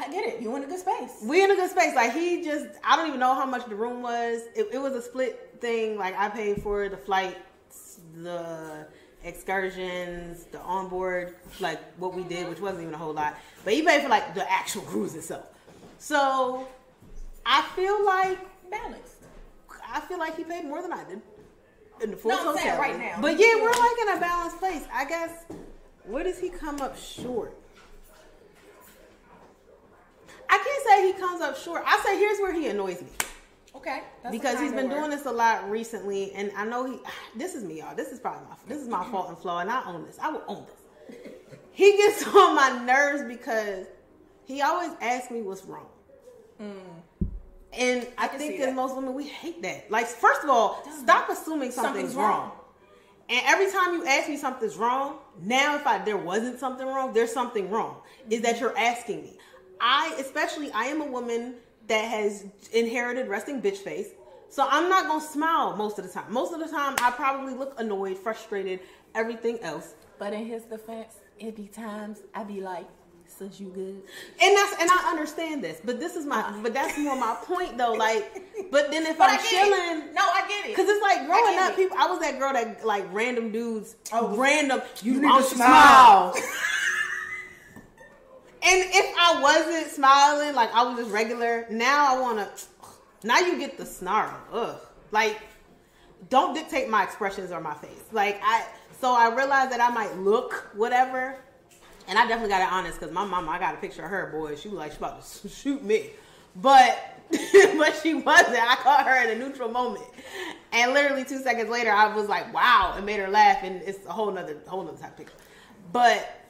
I 0.00 0.11
get 0.11 0.25
it. 0.25 0.42
You 0.42 0.54
in 0.56 0.64
a 0.64 0.66
good 0.66 0.80
space. 0.80 1.23
We 1.23 1.44
in 1.44 1.50
a 1.50 1.54
good 1.54 1.71
space. 1.71 1.94
Like 1.94 2.12
he 2.12 2.42
just 2.42 2.66
I 2.85 2.97
don't 2.97 3.09
even 3.09 3.21
know 3.21 3.35
how 3.35 3.47
much 3.47 3.66
the 3.66 3.76
room 3.76 4.02
was. 4.02 4.42
It, 4.56 4.68
it 4.73 4.78
was 4.78 4.94
a 4.94 5.02
split 5.02 5.56
thing. 5.61 5.97
Like 5.97 6.18
I 6.18 6.28
paid 6.28 6.62
for 6.62 6.88
the 6.88 6.97
flight, 6.97 7.38
the 8.16 8.87
excursions, 9.25 10.45
the 10.45 10.61
onboard, 10.61 11.37
like 11.61 11.81
what 11.99 12.14
we 12.14 12.23
did, 12.25 12.49
which 12.49 12.61
wasn't 12.61 12.83
even 12.83 12.95
a 12.95 12.99
whole 12.99 13.12
lot. 13.12 13.37
But 13.64 13.75
he 13.75 13.83
paid 13.83 14.02
for 14.02 14.09
like 14.09 14.35
the 14.35 14.50
actual 14.50 14.83
cruise 14.83 15.14
itself. 15.14 15.47
So 15.99 16.67
I 17.47 17.62
feel 17.75 18.05
like 18.05 18.38
Balanced. 18.73 19.17
I 19.93 20.00
feel 20.00 20.19
like 20.19 20.35
he 20.35 20.45
paid 20.45 20.64
more 20.64 20.81
than 20.81 20.95
I 20.95 21.05
did 21.05 21.21
in 22.02 22.11
the 22.11 22.17
full 22.17 22.31
No, 22.31 22.57
saying 22.57 22.79
right 22.79 22.99
now. 22.99 23.19
But 23.21 23.38
yeah, 23.38 23.57
we're 23.57 23.71
like 23.71 23.99
in 24.00 24.17
a 24.17 24.21
balanced 24.21 24.59
place. 24.59 24.85
I 24.91 25.05
guess. 25.05 25.45
Where 26.05 26.25
does 26.25 26.41
he 26.41 26.49
come 26.49 26.81
up 26.81 26.97
short? 26.97 27.55
I 30.49 30.59
can't 30.59 30.85
say 30.85 31.07
he 31.07 31.12
comes 31.21 31.43
up 31.43 31.59
short. 31.59 31.83
I 31.87 32.00
say 32.02 32.19
here's 32.19 32.38
where 32.38 32.55
he 32.55 32.69
annoys 32.69 33.02
me 33.02 33.09
Okay. 33.75 34.02
That's 34.23 34.37
because 34.37 34.61
he's 34.61 34.73
been 34.73 34.88
doing 34.88 35.11
this 35.11 35.26
a 35.26 35.33
lot 35.33 35.69
recently, 35.71 36.33
and 36.33 36.52
I 36.57 36.64
know 36.64 36.85
he. 36.87 36.99
This 37.37 37.55
is 37.55 37.64
me, 37.64 37.79
y'all. 37.79 37.95
This 37.95 38.12
is 38.12 38.21
probably 38.21 38.47
my. 38.49 38.57
This 38.69 38.83
is 38.83 38.88
my 38.88 39.05
fault 39.11 39.29
and 39.29 39.38
flaw, 39.38 39.61
and 39.61 39.71
I 39.71 39.85
own 39.87 40.05
this. 40.05 40.19
I 40.21 40.31
will 40.31 40.43
own 40.47 40.67
this. 40.67 41.19
He 41.75 41.97
gets 41.97 42.26
on 42.26 42.55
my 42.55 42.85
nerves 42.85 43.25
because 43.25 43.87
he 44.45 44.61
always 44.61 44.91
asks 45.00 45.31
me 45.31 45.41
what's 45.41 45.64
wrong. 45.64 45.87
Mm. 46.61 46.75
And 47.73 48.07
I, 48.19 48.29
can 48.29 48.38
think 48.38 48.61
as 48.61 48.67
that. 48.67 48.75
most 48.75 48.95
women, 48.95 49.14
we 49.14 49.26
hate 49.26 49.62
that. 49.62 49.91
Like, 49.91 50.07
first 50.07 50.45
of 50.45 50.50
all, 50.50 50.87
stop 51.02 51.31
assuming 51.31 51.71
something's, 51.71 51.75
Something's 51.75 52.14
wrong. 52.14 52.41
wrong. 52.41 52.52
And 53.31 53.41
every 53.47 53.71
time 53.73 53.95
you 53.95 54.07
ask 54.07 54.29
me 54.29 54.37
something's 54.37 54.76
wrong, 54.76 55.17
now 55.41 55.76
if 55.76 55.87
I 55.87 55.97
there 55.97 56.19
wasn't 56.19 56.61
something 56.61 56.87
wrong, 56.87 57.14
there's 57.14 57.33
something 57.33 57.71
wrong. 57.71 57.97
Is 58.29 58.43
that 58.43 58.57
mm-hmm. 58.57 58.64
you're 58.64 58.79
asking 58.79 59.23
me? 59.23 59.38
I, 59.81 60.14
especially, 60.19 60.71
I 60.73 60.85
am 60.85 61.00
a 61.00 61.07
woman 61.07 61.55
that 61.89 62.05
has 62.05 62.45
inherited 62.73 63.29
resting 63.29 63.61
bitch 63.61 63.79
face. 63.79 64.09
So 64.49 64.67
I'm 64.69 64.89
not 64.91 65.07
gonna 65.07 65.21
smile 65.25 65.77
most 65.77 65.99
of 65.99 66.07
the 66.07 66.11
time. 66.12 66.31
Most 66.33 66.53
of 66.53 66.61
the 66.61 66.69
time, 66.69 66.95
I 67.01 67.11
probably 67.11 67.55
look 67.55 67.79
annoyed, 67.81 68.19
frustrated, 68.19 68.81
everything 69.15 69.59
else. 69.61 69.95
But 70.19 70.33
in 70.33 70.45
his 70.45 70.65
defense, 70.65 71.15
it 71.39 71.57
be 71.57 71.67
times 71.69 72.21
I 72.35 72.45
be 72.45 72.61
like, 72.61 72.87
"Sis, 73.27 73.59
you 73.59 73.69
good?" 73.69 74.03
And 74.43 74.57
that's 74.57 74.81
and 74.81 74.91
I 74.91 75.09
understand 75.11 75.65
this, 75.65 75.81
but 75.83 75.99
this 75.99 76.17
is 76.17 76.27
my 76.27 76.41
uh. 76.41 76.62
but 76.62 76.75
that's 76.75 76.99
more 76.99 77.17
my 77.17 77.35
point 77.45 77.79
though. 77.79 77.93
Like, 77.95 78.43
but 78.71 78.91
then 78.91 79.07
if 79.07 79.17
But 79.17 79.31
I'm 79.31 79.41
chilling, 79.41 80.09
it. 80.09 80.15
No, 80.15 80.21
I 80.23 80.45
get 80.47 80.71
it. 80.71 80.77
Cause 80.77 80.87
it's 80.87 81.03
like 81.03 81.27
growing 81.27 81.59
up, 81.59 81.73
it. 81.73 81.77
people. 81.77 81.97
I 81.99 82.07
was 82.07 82.21
that 82.21 82.39
girl 82.39 82.53
that 82.53 82.85
like 82.85 83.07
random 83.11 83.53
dudes, 83.53 83.97
Oh, 84.12 84.37
random. 84.37 84.83
You, 85.03 85.15
need 85.15 85.23
don't 85.23 85.49
to 85.49 85.55
smile. 85.55 86.35
if 88.62 89.14
I 89.19 89.40
wasn't 89.40 89.90
smiling, 89.92 90.54
like 90.54 90.73
I 90.75 90.85
was 90.85 90.99
just 90.99 91.11
regular, 91.11 91.66
now 91.71 92.16
I 92.16 92.21
wanna. 92.21 92.50
Now 93.25 93.38
you 93.38 93.57
get 93.57 93.78
the 93.78 93.87
snarl. 93.87 94.37
Ugh. 94.52 94.81
Like, 95.12 95.40
don't 96.28 96.54
dictate 96.54 96.88
my 96.88 97.04
expressions 97.04 97.52
or 97.52 97.61
my 97.61 97.75
face. 97.75 98.02
Like 98.11 98.40
I. 98.42 98.66
So 99.00 99.14
I 99.14 99.33
realized 99.33 99.71
that 99.71 99.81
I 99.81 99.90
might 99.90 100.16
look 100.19 100.71
whatever, 100.75 101.37
and 102.09 102.19
I 102.19 102.26
definitely 102.26 102.49
got 102.49 102.62
it 102.62 102.73
honest 102.73 102.99
because 102.99 103.14
my 103.14 103.25
mama, 103.25 103.50
I 103.52 103.61
got 103.61 103.75
a 103.75 103.78
picture 103.78 104.02
of 104.02 104.11
her, 104.11 104.31
boy. 104.33 104.57
She 104.57 104.69
was 104.69 104.78
like, 104.78 104.90
she 104.90 104.99
about 104.99 105.25
to 105.25 105.49
shoot 105.49 105.85
me, 105.85 106.11
but 106.57 106.99
but 107.31 108.00
she 108.02 108.14
wasn't. 108.14 108.59
I 108.59 108.76
caught 108.83 109.07
her 109.07 109.23
in 109.25 109.37
a 109.37 109.38
neutral 109.38 109.69
moment, 109.69 110.04
and 110.73 110.92
literally 110.92 111.25
two 111.25 111.40
seconds 111.40 111.71
later, 111.71 111.92
I 111.92 112.14
was 112.14 112.28
like, 112.28 112.52
wow, 112.52 112.95
and 112.97 113.07
made 113.07 113.21
her 113.21 113.28
laugh, 113.28 113.59
and 113.62 113.83
it's 113.83 114.04
a 114.07 114.12
whole 114.12 114.33
nother 114.33 114.57
whole 114.66 114.83
nother 114.83 114.99
type 114.99 115.11
of 115.11 115.16
picture. 115.16 115.35
But 115.92 116.41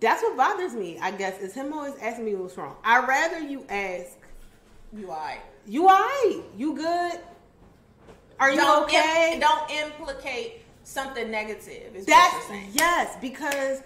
that's 0.00 0.22
what 0.22 0.36
bothers 0.36 0.74
me, 0.74 0.98
I 1.00 1.10
guess, 1.10 1.40
is 1.40 1.54
him 1.54 1.72
always 1.72 1.94
asking 2.00 2.24
me 2.24 2.34
what's 2.34 2.56
wrong. 2.56 2.76
I'd 2.84 3.06
rather 3.06 3.38
you 3.40 3.64
ask, 3.68 4.16
You 4.96 5.10
alright? 5.10 5.40
you 5.66 5.84
alright? 5.88 6.42
You 6.56 6.74
good? 6.74 7.20
Are 8.38 8.50
you 8.50 8.56
Don't 8.56 8.84
okay? 8.84 9.32
im- 9.34 9.40
don't 9.40 9.70
implicate 9.70 10.62
something 10.82 11.30
negative. 11.30 11.94
Is 11.94 12.06
what 12.06 12.06
That's 12.06 12.74
yes, 12.74 13.16
because 13.20 13.82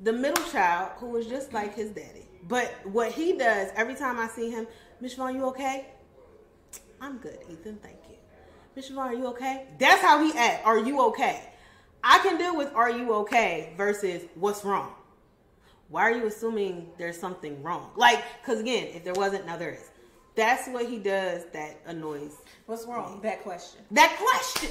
the 0.00 0.12
middle 0.12 0.44
child 0.46 0.90
who 0.96 1.06
was 1.06 1.26
just 1.26 1.52
like 1.52 1.74
his 1.74 1.90
daddy. 1.90 2.26
But 2.48 2.74
what 2.84 3.12
he 3.12 3.38
does 3.38 3.70
every 3.76 3.94
time 3.94 4.18
I 4.18 4.26
see 4.28 4.50
him, 4.50 4.66
Miss 5.00 5.14
Vaughn, 5.14 5.34
you 5.36 5.44
okay? 5.46 5.86
I'm 7.00 7.18
good, 7.18 7.38
Ethan. 7.48 7.78
Thank 7.82 7.96
you. 8.08 8.16
Miss 8.74 8.88
Vaughn, 8.88 9.06
are 9.08 9.14
you 9.14 9.28
okay? 9.28 9.66
That's 9.78 10.02
how 10.02 10.22
he 10.22 10.36
act. 10.36 10.66
Are 10.66 10.78
you 10.78 11.00
okay? 11.08 11.48
I 12.02 12.18
can 12.18 12.36
deal 12.36 12.56
with 12.56 12.74
"Are 12.74 12.90
you 12.90 13.14
okay?" 13.14 13.72
versus 13.78 14.22
"What's 14.34 14.64
wrong." 14.64 14.92
Why 15.88 16.02
are 16.02 16.12
you 16.12 16.26
assuming 16.26 16.88
there's 16.98 17.18
something 17.18 17.62
wrong? 17.62 17.90
Like, 17.96 18.22
because 18.40 18.60
again, 18.60 18.88
if 18.94 19.04
there 19.04 19.14
wasn't, 19.14 19.46
now 19.46 19.56
there 19.56 19.72
is. 19.72 19.90
That's 20.34 20.68
what 20.68 20.86
he 20.86 20.98
does 20.98 21.44
that 21.52 21.76
annoys 21.86 22.32
What's 22.66 22.86
wrong? 22.86 23.20
That 23.22 23.42
question. 23.42 23.80
that 23.92 24.16
question 24.18 24.70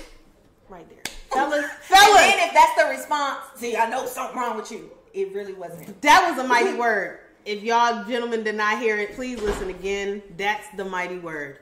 right 0.67 0.88
there, 0.89 1.00
fellas. 1.32 1.63
And 1.63 1.72
Fellas, 1.82 2.22
then 2.22 2.48
if 2.50 2.53
that's 2.53 2.82
the 2.82 2.89
response, 2.89 3.39
see, 3.55 3.77
I 3.77 3.89
know 3.89 4.05
something 4.05 4.38
wrong 4.38 4.58
with 4.58 4.72
you. 4.72 4.91
It 5.13 5.34
really 5.34 5.53
wasn't. 5.53 6.01
That 6.01 6.27
was 6.29 6.43
a 6.43 6.48
mighty 6.48 6.74
word. 6.74 7.20
If 7.46 7.63
y'all 7.63 8.03
gentlemen 8.05 8.43
did 8.43 8.55
not 8.55 8.79
hear 8.79 8.98
it, 8.98 9.15
please 9.15 9.39
listen 9.41 9.70
again. 9.70 10.22
That's 10.38 10.67
the 10.75 10.86
mighty 10.86 11.20
word. 11.20 11.60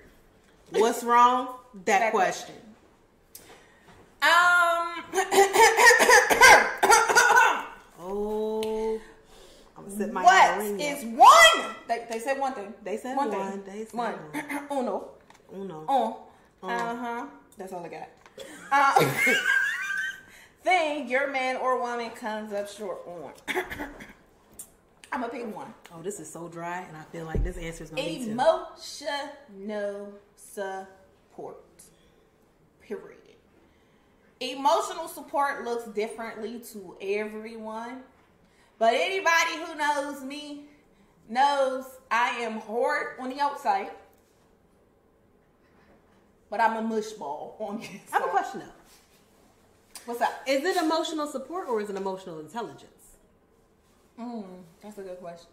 What's 0.72 1.04
wrong? 1.04 1.50
That, 1.86 2.00
That 2.00 2.12
question. 2.12 2.56
Um. 4.22 5.04
Oh, 8.04 9.00
Sit 9.98 10.14
my 10.14 10.24
what 10.24 10.62
is 10.80 11.04
one? 11.06 11.76
They, 11.88 12.06
they 12.10 12.20
said 12.20 12.40
one 12.40 12.54
thing. 12.54 12.74
They 12.84 12.98
said 12.98 13.16
one. 13.16 13.32
one. 13.32 13.52
Thing. 13.62 13.64
They 13.66 13.86
said 13.86 13.94
one. 13.94 14.14
one. 14.14 14.68
Uno. 14.72 15.10
Uno. 15.54 15.86
On. 15.88 16.72
Uh 16.72 16.96
huh. 16.96 17.26
That's 17.58 17.74
all 17.74 17.86
I 17.86 17.90
got. 17.90 18.10
Uh, 18.72 19.06
thing 20.64 21.08
your 21.10 21.32
man 21.32 21.58
or 21.58 21.80
woman 21.80 22.12
comes 22.12 22.54
up 22.54 22.70
short 22.70 23.02
on. 23.08 23.32
I'm 25.14 25.22
gonna 25.22 25.34
pick 25.34 25.54
one. 25.54 25.74
Oh, 25.94 26.02
this 26.02 26.20
is 26.20 26.32
so 26.32 26.48
dry, 26.48 26.82
and 26.82 26.96
I 26.96 27.04
feel 27.12 27.26
like 27.26 27.44
this 27.44 27.58
answer 27.58 27.84
is 27.84 27.90
gonna 27.90 28.02
be 28.02 28.26
two. 28.26 28.32
Emotional 28.32 30.14
support. 30.36 31.58
Period. 32.82 33.18
Emotional 34.40 35.08
support 35.08 35.66
looks 35.66 35.84
differently 35.90 36.60
to 36.72 36.96
everyone, 37.02 38.04
but 38.82 38.96
anybody 38.96 39.58
who 39.64 39.76
knows 39.76 40.24
me 40.24 40.64
knows 41.30 41.86
I 42.10 42.30
am 42.40 42.62
hard 42.62 43.20
on 43.20 43.30
the 43.30 43.40
outside, 43.40 43.92
but 46.50 46.60
I'm 46.60 46.78
a 46.78 46.82
mush 46.82 47.12
ball 47.12 47.56
on 47.60 47.78
the 47.78 47.84
inside. 47.84 48.02
I 48.12 48.18
have 48.18 48.26
a 48.26 48.30
question 48.30 48.62
though. 48.62 50.02
What's 50.06 50.20
up? 50.22 50.34
Is 50.48 50.66
it 50.66 50.84
emotional 50.84 51.28
support 51.28 51.70
or 51.70 51.80
is 51.80 51.92
it 51.92 51.96
emotional 51.96 52.40
intelligence? 52.40 53.18
Mm, 54.20 54.64
that's 54.82 54.98
a 54.98 55.04
good 55.04 55.20
question. 55.20 55.52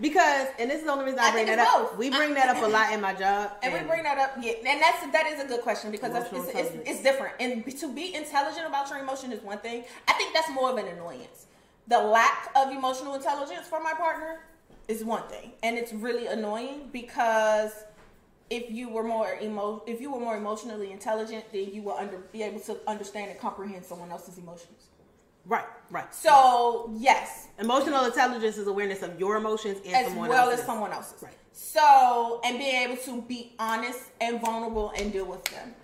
Because, 0.00 0.46
and 0.60 0.70
this 0.70 0.78
is 0.78 0.84
the 0.84 0.92
only 0.92 1.06
reason 1.06 1.18
I, 1.18 1.30
I 1.30 1.32
bring 1.32 1.46
that 1.46 1.58
up. 1.58 1.90
both. 1.90 1.98
We 1.98 2.10
bring 2.10 2.34
that 2.34 2.48
up 2.48 2.62
a 2.62 2.66
lot 2.66 2.92
in 2.92 3.00
my 3.00 3.12
job, 3.12 3.54
And 3.64 3.72
we 3.72 3.80
bring 3.80 4.04
that 4.04 4.18
up, 4.18 4.36
yeah, 4.40 4.52
and 4.64 4.80
that's 4.80 5.10
that 5.10 5.26
is 5.26 5.42
a 5.42 5.48
good 5.48 5.62
question 5.62 5.90
because 5.90 6.12
that's, 6.12 6.32
it's, 6.32 6.48
it's, 6.54 6.88
it's 6.88 7.02
different. 7.02 7.34
And 7.40 7.66
to 7.78 7.92
be 7.92 8.14
intelligent 8.14 8.68
about 8.68 8.88
your 8.88 9.00
emotion 9.00 9.32
is 9.32 9.42
one 9.42 9.58
thing. 9.58 9.82
I 10.06 10.12
think 10.12 10.32
that's 10.32 10.48
more 10.50 10.70
of 10.70 10.76
an 10.76 10.86
annoyance. 10.86 11.46
The 11.88 11.98
lack 11.98 12.50
of 12.54 12.70
emotional 12.70 13.14
intelligence 13.14 13.66
for 13.66 13.82
my 13.82 13.92
partner 13.92 14.40
is 14.88 15.04
one 15.04 15.26
thing, 15.28 15.52
and 15.62 15.76
it's 15.76 15.92
really 15.92 16.26
annoying 16.26 16.88
because 16.92 17.72
if 18.50 18.70
you 18.70 18.88
were 18.88 19.02
more 19.02 19.36
emo, 19.42 19.82
if 19.86 20.00
you 20.00 20.12
were 20.12 20.20
more 20.20 20.36
emotionally 20.36 20.92
intelligent, 20.92 21.44
then 21.52 21.72
you 21.72 21.82
will 21.82 21.94
under 21.96 22.18
be 22.18 22.42
able 22.42 22.60
to 22.60 22.78
understand 22.86 23.30
and 23.30 23.40
comprehend 23.40 23.84
someone 23.84 24.10
else's 24.10 24.38
emotions. 24.38 24.86
right, 25.46 25.64
right. 25.90 26.14
So 26.14 26.90
yes, 26.96 27.48
Emotional 27.58 28.04
intelligence 28.04 28.58
is 28.58 28.66
awareness 28.66 29.02
of 29.02 29.18
your 29.18 29.36
emotions 29.36 29.78
and 29.84 29.94
as 29.94 30.06
someone 30.08 30.28
well 30.28 30.44
else's. 30.46 30.60
as 30.60 30.66
someone 30.66 30.92
else's. 30.92 31.22
Right. 31.22 31.34
So, 31.52 32.40
and 32.44 32.58
being 32.58 32.76
able 32.88 32.96
to 33.02 33.22
be 33.22 33.52
honest 33.58 34.00
and 34.20 34.40
vulnerable 34.40 34.92
and 34.96 35.12
deal 35.12 35.26
with 35.26 35.44
them 35.44 35.74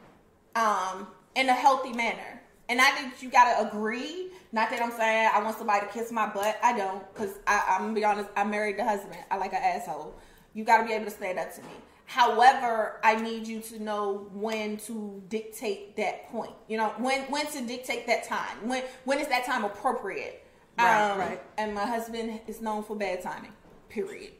um, 0.55 1.07
in 1.35 1.49
a 1.49 1.55
healthy 1.55 1.93
manner. 1.93 2.40
And 2.69 2.81
I 2.81 2.90
think 2.90 3.23
you 3.23 3.31
gotta 3.31 3.67
agree. 3.69 4.27
Not 4.52 4.71
that 4.71 4.83
I'm 4.83 4.90
saying 4.93 5.31
I 5.35 5.43
want 5.43 5.59
somebody 5.59 5.87
to 5.87 5.93
kiss 5.93 6.11
my 6.11 6.26
butt. 6.26 6.59
I 6.62 6.76
don't, 6.76 7.05
because 7.12 7.38
I'm 7.47 7.83
gonna 7.83 7.95
be 7.95 8.05
honest. 8.05 8.31
I 8.37 8.45
married 8.45 8.78
the 8.78 8.85
husband. 8.85 9.19
I 9.31 9.37
like 9.37 9.52
an 9.52 9.62
asshole. 9.62 10.14
You 10.55 10.64
gotta 10.64 10.85
be 10.87 10.93
able 10.93 11.05
to 11.05 11.11
stand 11.11 11.38
up 11.38 11.55
to 11.55 11.62
me. 11.62 11.69
However, 12.07 12.99
I 13.05 13.17
need 13.17 13.47
you 13.47 13.61
to 13.61 13.83
know 13.83 14.28
when 14.33 14.78
to 14.78 15.23
dictate 15.28 15.97
that 15.97 16.28
point. 16.28 16.52
You 16.67 16.78
know, 16.78 16.88
when 16.97 17.25
when 17.25 17.47
to 17.49 17.61
dictate 17.67 18.07
that 18.07 18.25
time. 18.25 18.67
When 18.67 18.83
when 19.05 19.19
is 19.19 19.28
that 19.28 19.45
time 19.45 19.64
appropriate? 19.64 20.45
Right, 20.78 21.11
Um, 21.11 21.19
right. 21.19 21.43
And 21.59 21.75
my 21.75 21.85
husband 21.85 22.40
is 22.47 22.62
known 22.62 22.83
for 22.85 22.97
bad 22.97 23.21
timing. 23.23 23.52
Period. 23.90 24.33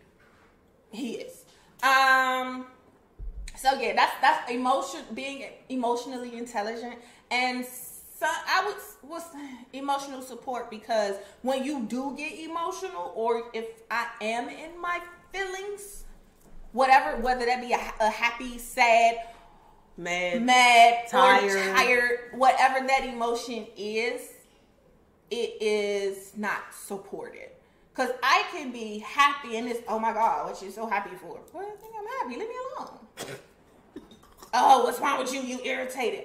He 0.91 1.17
is. 1.17 1.45
Um. 1.83 2.67
So 3.57 3.75
yeah, 3.75 3.93
that's 3.95 4.13
that's 4.23 4.51
emotion 4.51 5.01
being 5.13 5.45
emotionally 5.69 6.39
intelligent 6.39 6.95
and 7.31 7.67
so 8.19 8.27
I 8.27 8.65
would 8.67 8.77
was 9.09 9.23
emotional 9.73 10.23
support 10.23 10.71
because 10.71 11.15
when 11.43 11.63
you 11.63 11.85
do 11.85 12.15
get 12.17 12.33
emotional 12.39 13.13
or 13.15 13.45
if 13.55 13.67
I 13.91 14.09
am 14.21 14.49
in 14.49 14.81
my 14.81 15.01
feelings, 15.33 16.05
whatever 16.73 17.21
whether 17.23 17.47
that 17.47 17.61
be 17.61 17.73
a, 17.73 17.81
a 18.01 18.11
happy, 18.11 18.59
sad, 18.59 19.19
Mad. 19.97 20.43
mad, 20.43 21.07
Tired. 21.09 21.77
tired, 21.77 22.19
whatever 22.33 22.85
that 22.87 23.05
emotion 23.05 23.67
is, 23.77 24.23
it 25.31 25.57
is 25.61 26.33
not 26.37 26.75
supported. 26.75 27.51
Cause 27.95 28.11
I 28.23 28.45
can 28.53 28.73
be 28.73 28.99
happy 28.99 29.57
and 29.57 29.69
it's 29.69 29.83
oh 29.89 29.99
my 29.99 30.13
god, 30.13 30.51
what 30.51 30.61
you 30.63 30.71
so 30.73 30.87
happy 30.89 31.15
for? 31.17 31.39
Well, 31.53 31.67
I 31.67 31.77
think 31.81 31.95
I'm 31.99 32.07
happy. 32.29 32.41
Leave 32.41 32.49
me 32.49 32.55
alone. 32.77 32.99
oh, 34.55 34.85
what's 34.85 34.99
wrong 35.01 35.19
with 35.21 35.33
you? 35.33 35.41
You 35.41 35.61
irritated. 35.65 36.25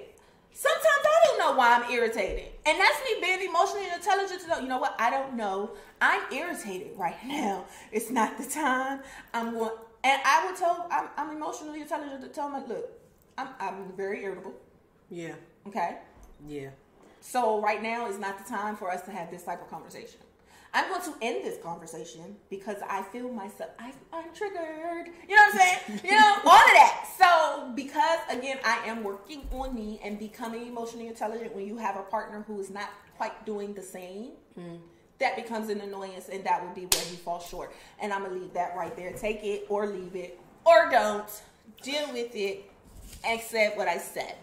Sometimes 0.56 0.84
I 0.86 1.26
don't 1.26 1.38
know 1.40 1.58
why 1.58 1.74
I'm 1.74 1.90
irritated, 1.90 2.44
and 2.64 2.78
that's 2.78 2.98
me 3.04 3.20
being 3.20 3.48
emotionally 3.48 3.88
intelligent 3.92 4.40
to 4.42 4.48
know. 4.48 4.58
You 4.60 4.68
know 4.68 4.78
what? 4.78 4.94
I 5.00 5.10
don't 5.10 5.34
know. 5.34 5.72
I'm 6.00 6.22
irritated 6.32 6.92
right 6.96 7.16
now. 7.26 7.64
It's 7.90 8.08
not 8.08 8.38
the 8.38 8.48
time. 8.48 9.00
I'm 9.32 9.52
going, 9.52 9.72
and 10.04 10.22
I 10.24 10.46
would 10.46 10.56
tell. 10.56 10.86
I'm, 10.92 11.08
I'm 11.16 11.36
emotionally 11.36 11.80
intelligent 11.80 12.22
to 12.22 12.28
tell 12.28 12.48
my 12.48 12.64
look. 12.64 12.88
I'm, 13.36 13.48
I'm 13.58 13.92
very 13.96 14.22
irritable. 14.22 14.54
Yeah. 15.10 15.34
Okay. 15.66 15.98
Yeah. 16.46 16.68
So 17.20 17.60
right 17.60 17.82
now 17.82 18.06
is 18.06 18.20
not 18.20 18.38
the 18.38 18.48
time 18.48 18.76
for 18.76 18.88
us 18.90 19.02
to 19.02 19.10
have 19.10 19.32
this 19.32 19.42
type 19.42 19.60
of 19.60 19.68
conversation. 19.68 20.20
I'm 20.74 20.88
going 20.88 21.02
to 21.02 21.14
end 21.22 21.44
this 21.44 21.62
conversation 21.62 22.34
because 22.50 22.78
I 22.88 23.02
feel 23.02 23.32
myself. 23.32 23.70
I, 23.78 23.92
I'm 24.12 24.34
triggered. 24.34 25.06
You 25.28 25.36
know 25.36 25.42
what 25.42 25.54
I'm 25.54 25.60
saying? 25.60 26.00
You 26.02 26.10
know 26.10 26.36
all 26.44 26.52
of 26.52 26.74
that. 26.74 27.06
So 27.16 27.72
because 27.76 28.18
again, 28.28 28.58
I 28.64 28.78
am 28.86 29.04
working 29.04 29.46
on 29.52 29.72
me 29.72 30.00
and 30.02 30.18
becoming 30.18 30.66
emotionally 30.66 31.06
intelligent. 31.06 31.54
When 31.54 31.64
you 31.64 31.76
have 31.76 31.96
a 31.96 32.02
partner 32.02 32.42
who 32.48 32.58
is 32.60 32.70
not 32.70 32.90
quite 33.16 33.46
doing 33.46 33.72
the 33.72 33.82
same, 33.82 34.32
mm-hmm. 34.58 34.76
that 35.20 35.36
becomes 35.36 35.68
an 35.68 35.80
annoyance, 35.80 36.28
and 36.28 36.42
that 36.42 36.64
would 36.64 36.74
be 36.74 36.86
where 36.86 37.04
he 37.04 37.16
falls 37.16 37.46
short. 37.46 37.72
And 38.00 38.12
I'm 38.12 38.24
gonna 38.24 38.34
leave 38.34 38.52
that 38.54 38.74
right 38.76 38.96
there. 38.96 39.12
Take 39.12 39.44
it 39.44 39.66
or 39.68 39.86
leave 39.86 40.16
it, 40.16 40.40
or 40.64 40.90
don't 40.90 41.30
deal 41.82 42.12
with 42.12 42.34
it. 42.34 42.68
Accept 43.24 43.76
what 43.76 43.86
I 43.86 43.98
said. 43.98 44.34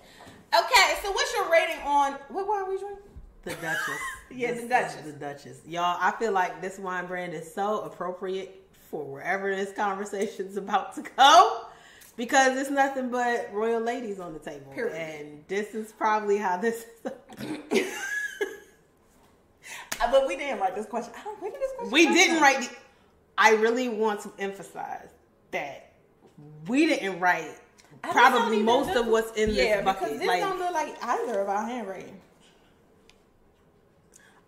Okay, 0.58 0.96
so 1.04 1.12
what's 1.12 1.34
your 1.34 1.52
rating 1.52 1.80
on 1.84 2.14
what 2.30 2.48
wine 2.48 2.70
we 2.70 2.78
drinking? 2.78 3.11
The 3.44 3.52
Duchess. 3.56 4.00
Yeah, 4.34 4.52
This 4.54 4.62
the 4.64 4.68
Duchess. 4.70 5.02
The 5.06 5.12
Duchess. 5.14 5.62
Y'all, 5.68 5.98
I 6.00 6.12
feel 6.12 6.32
like 6.32 6.62
this 6.62 6.80
wine 6.80 7.06
brand 7.08 7.34
is 7.34 7.54
so 7.54 7.82
appropriate 7.82 8.62
for 8.90 9.04
wherever 9.04 9.54
this 9.54 9.74
conversation's 9.74 10.56
about 10.64 10.96
to 10.96 11.02
go. 11.18 11.62
Because 12.18 12.58
it's 12.58 12.70
nothing 12.70 13.10
but 13.10 13.50
royal 13.54 13.82
ladies 13.82 14.20
on 14.20 14.34
the 14.34 14.40
table. 14.40 14.72
Period. 14.74 14.96
And 14.96 15.44
this 15.48 15.74
is 15.76 15.92
probably 15.92 16.38
how 16.38 16.58
this 16.58 16.86
is. 17.72 17.94
Uh, 20.02 20.10
But 20.12 20.28
we 20.28 20.36
didn't 20.36 20.60
write 20.60 20.76
this 20.76 20.88
question. 20.88 21.14
I 21.20 21.24
don't. 21.24 21.40
When 21.42 21.52
did 21.52 21.62
this 21.62 21.72
question? 21.78 21.92
we 21.94 22.08
didn't 22.08 22.36
from? 22.38 22.44
write 22.44 22.62
the 22.62 22.70
I 23.38 23.52
really 23.52 23.88
want 23.88 24.22
to 24.22 24.32
emphasize 24.40 25.10
that 25.52 25.94
we 26.68 26.88
didn't 26.88 27.20
write 27.20 27.52
probably 28.02 28.64
most 28.64 28.88
look- 28.88 29.06
of 29.06 29.08
what's 29.08 29.38
in 29.38 29.52
yeah, 29.52 29.76
this 29.78 29.86
bucket. 29.86 30.02
because 30.04 30.20
this 30.20 30.28
like 30.28 30.42
don't 30.42 30.58
look 30.58 30.74
like 30.74 30.96
either 31.04 31.40
of 31.42 31.50
our 31.50 31.64
handwriting. 31.66 32.20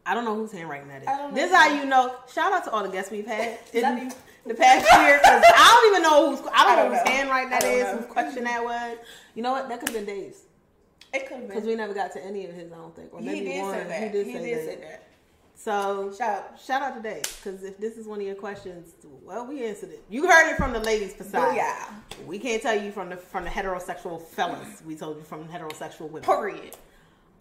I 0.05 0.13
don't 0.13 0.25
know 0.25 0.35
whose 0.35 0.51
handwriting 0.51 0.89
that 0.89 1.03
is. 1.03 1.07
I 1.07 1.17
don't 1.17 1.29
know 1.29 1.35
This 1.35 1.49
is 1.49 1.55
how 1.55 1.73
you 1.73 1.85
know. 1.85 2.15
Shout 2.31 2.51
out 2.51 2.63
to 2.65 2.71
all 2.71 2.83
the 2.83 2.89
guests 2.89 3.11
we've 3.11 3.25
had 3.25 3.59
in 3.73 4.11
the 4.45 4.53
past 4.53 4.85
year 5.01 5.19
because 5.21 5.43
I 5.45 5.79
don't 5.81 5.93
even 5.93 6.03
know 6.03 6.29
who's. 6.29 6.39
I 6.39 6.43
don't, 6.43 6.53
I 6.53 6.75
don't 6.75 6.91
know 6.91 6.97
whose 6.97 7.09
handwriting 7.09 7.49
that 7.51 7.63
is. 7.63 7.83
Know. 7.83 7.97
Whose 7.97 8.05
question 8.07 8.43
that 8.43 8.63
was. 8.63 8.97
You 9.35 9.43
know 9.43 9.51
what? 9.51 9.69
That 9.69 9.79
could 9.79 9.89
have 9.89 10.05
been 10.05 10.15
Dave's 10.15 10.41
It 11.13 11.27
could 11.27 11.37
have 11.37 11.47
because 11.47 11.63
we 11.63 11.75
never 11.75 11.93
got 11.93 12.11
to 12.13 12.23
any 12.23 12.45
of 12.45 12.53
his. 12.53 12.71
I 12.71 12.75
don't 12.75 12.95
think. 12.95 13.13
Or 13.13 13.19
he 13.19 13.25
maybe 13.25 13.45
did 13.45 13.61
one. 13.61 13.73
say 13.73 13.83
that. 13.87 14.03
He 14.03 14.09
did 14.09 14.25
say 14.25 14.65
that. 14.65 14.81
that. 14.81 15.07
So 15.55 16.13
Shout. 16.17 16.59
shout 16.61 16.81
out 16.81 16.95
to 16.95 17.01
Dave 17.01 17.21
because 17.21 17.63
if 17.63 17.77
this 17.77 17.95
is 17.95 18.05
one 18.05 18.19
of 18.19 18.25
your 18.25 18.35
questions, 18.35 18.95
well, 19.23 19.45
we 19.45 19.63
answered 19.63 19.91
it. 19.91 20.03
You 20.09 20.27
heard 20.27 20.51
it 20.51 20.57
from 20.57 20.73
the 20.73 20.79
ladies' 20.79 21.15
side. 21.25 21.55
Yeah. 21.55 21.89
We 22.25 22.37
can't 22.37 22.61
tell 22.61 22.77
you 22.77 22.91
from 22.91 23.09
the 23.09 23.15
from 23.15 23.45
the 23.45 23.49
heterosexual 23.49 24.21
fellas. 24.21 24.81
We 24.85 24.95
told 24.95 25.17
you 25.17 25.23
from 25.23 25.47
heterosexual 25.47 26.09
women. 26.09 26.23
Period. 26.23 26.75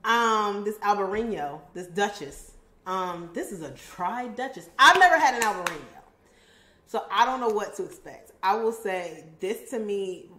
Um, 0.05 0.63
this 0.65 0.77
Albarino, 0.79 1.61
this 1.75 1.89
Duchess. 1.89 2.52
Um, 2.87 3.31
this 3.33 3.53
is 3.53 3.63
a 3.63 3.75
dry 3.97 4.29
Duchess. 4.29 4.69
I've 4.79 4.99
never 4.99 5.19
had 5.19 5.35
an 5.35 5.43
Albarino, 5.43 6.03
so 6.87 7.05
I 7.11 7.25
don't 7.25 7.41
know 7.41 7.49
what 7.49 7.77
to 7.77 7.85
expect. 7.85 8.33
I 8.43 8.57
will 8.57 8.73
say 8.73 9.25
this 9.41 9.71
to 9.71 9.79
me 9.79 10.31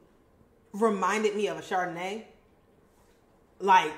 reminded 0.73 1.35
me 1.35 1.47
of 1.47 1.57
a 1.57 1.61
Chardonnay. 1.61 2.25
Like, 3.59 3.93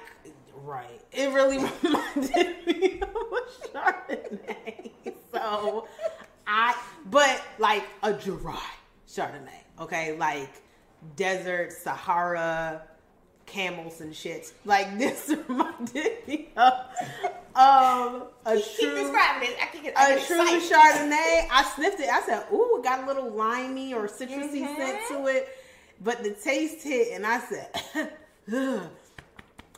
right? 0.53 1.01
It 1.11 1.33
really 1.33 1.57
reminded 1.83 2.67
me 2.67 3.01
of 3.01 3.09
a 3.09 3.67
Chardonnay. 3.73 4.91
So, 5.33 5.85
I 6.47 6.73
but 7.11 7.43
like 7.59 7.83
a 8.01 8.13
dry 8.13 8.57
Chardonnay. 9.05 9.49
Okay, 9.81 10.15
like 10.17 10.49
desert 11.17 11.73
Sahara 11.73 12.83
camels 13.45 14.01
and 14.01 14.15
shit. 14.15 14.53
Like 14.65 14.97
this 14.97 15.33
reminded 15.47 16.27
me 16.27 16.49
of 16.57 16.73
um, 17.55 18.23
a 18.45 18.55
Keep 18.57 18.79
true 18.79 18.95
describing 18.95 19.49
it. 19.49 19.57
I 19.61 19.65
can 19.71 19.83
get. 19.83 19.97
I 19.97 20.11
a 20.13 20.25
true 20.25 20.41
excited. 20.41 20.61
Chardonnay. 21.11 21.47
I 21.51 21.71
sniffed 21.75 21.99
it. 21.99 22.09
I 22.09 22.21
said, 22.21 22.45
"Ooh, 22.51 22.77
it 22.79 22.83
got 22.83 23.03
a 23.03 23.07
little 23.07 23.29
limey 23.31 23.93
or 23.93 24.07
citrusy 24.07 24.61
Mhm. 24.61 24.75
scent 24.75 24.97
to 25.09 25.27
it," 25.27 25.49
but 26.03 26.23
the 26.23 26.31
taste 26.31 26.83
hit, 26.83 27.13
and 27.13 27.25
I 27.25 27.39
said, 27.39 28.11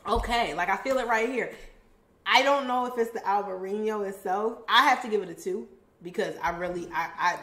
"Okay." 0.08 0.54
Like 0.54 0.68
I 0.70 0.76
feel 0.76 0.98
it 0.98 1.06
right 1.06 1.28
here. 1.28 1.54
I 2.26 2.42
don't 2.42 2.66
know 2.66 2.86
if 2.86 2.98
it's 2.98 3.10
the 3.12 3.20
Albarino 3.20 4.06
itself. 4.06 4.58
I 4.68 4.88
have 4.88 5.00
to 5.02 5.08
give 5.08 5.22
it 5.22 5.28
a 5.30 5.34
two 5.34 5.66
because 6.02 6.34
I 6.42 6.50
really, 6.50 6.86
I, 6.92 7.08
I, 7.18 7.38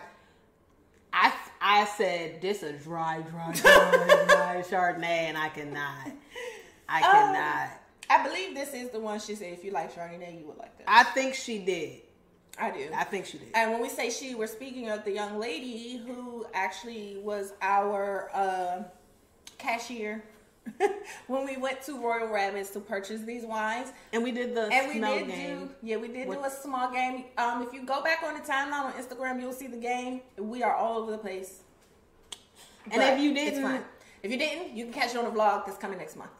I, 1.15 1.33
I 1.61 1.85
said 1.85 2.41
this 2.41 2.61
a 2.61 2.73
dry, 2.73 3.21
dry, 3.21 3.51
dry, 3.53 4.25
dry 4.27 4.63
Chardonnay, 4.69 5.03
and 5.29 5.37
I 5.37 5.47
cannot, 5.49 6.11
I 6.89 6.97
Um, 7.01 7.11
cannot. 7.11 7.69
I 8.09 8.27
believe 8.27 8.53
this 8.53 8.73
is 8.73 8.89
the 8.91 8.99
one 8.99 9.19
she 9.19 9.33
said. 9.35 9.53
If 9.53 9.63
you 9.63 9.71
like 9.71 9.95
Chardonnay, 9.95 10.39
you 10.39 10.45
would 10.47 10.57
like 10.57 10.77
that. 10.77 10.83
I 10.87 11.03
think 11.03 11.33
she 11.33 11.59
did. 11.59 12.01
I 12.59 12.69
do. 12.71 12.89
I 12.93 13.03
think 13.05 13.25
she 13.25 13.37
did. 13.37 13.47
And 13.55 13.71
when 13.71 13.81
we 13.81 13.89
say 13.89 14.09
she, 14.09 14.35
we're 14.35 14.45
speaking 14.47 14.89
of 14.89 15.03
the 15.05 15.11
young 15.11 15.39
lady 15.39 15.97
who 16.05 16.45
actually 16.53 17.17
was 17.23 17.53
our 17.61 18.29
uh, 18.33 18.83
cashier 19.57 20.23
when 21.27 21.45
we 21.45 21.57
went 21.57 21.81
to 21.83 21.99
Royal 21.99 22.27
Rabbits 22.27 22.71
to 22.71 22.79
purchase 22.79 23.21
these 23.21 23.45
wines. 23.45 23.93
And 24.13 24.23
we 24.23 24.31
did 24.31 24.55
the 24.55 24.63
And 24.71 24.87
we 24.87 24.99
did 24.99 25.27
game. 25.27 25.59
do, 25.67 25.69
yeah, 25.83 25.97
we 25.97 26.07
did 26.07 26.29
do 26.29 26.43
a 26.43 26.49
small 26.49 26.91
game. 26.91 27.25
Um, 27.37 27.61
if 27.63 27.73
you 27.73 27.85
go 27.85 28.01
back 28.03 28.23
on 28.23 28.33
the 28.33 28.39
timeline 28.41 28.85
on 28.85 28.93
Instagram, 28.93 29.39
you'll 29.39 29.53
see 29.53 29.67
the 29.67 29.77
game. 29.77 30.21
We 30.37 30.63
are 30.63 30.75
all 30.75 30.97
over 30.97 31.11
the 31.11 31.17
place. 31.17 31.61
And 32.91 32.93
But 33.01 33.13
if 33.13 33.19
you 33.19 33.33
didn't- 33.33 33.83
if 34.23 34.31
you 34.31 34.37
didn't, 34.37 34.75
you 34.75 34.85
can 34.85 34.93
catch 34.93 35.11
it 35.11 35.17
on 35.17 35.25
the 35.25 35.31
vlog 35.31 35.65
that's 35.65 35.77
coming 35.77 35.97
next 35.99 36.15
month. 36.15 36.31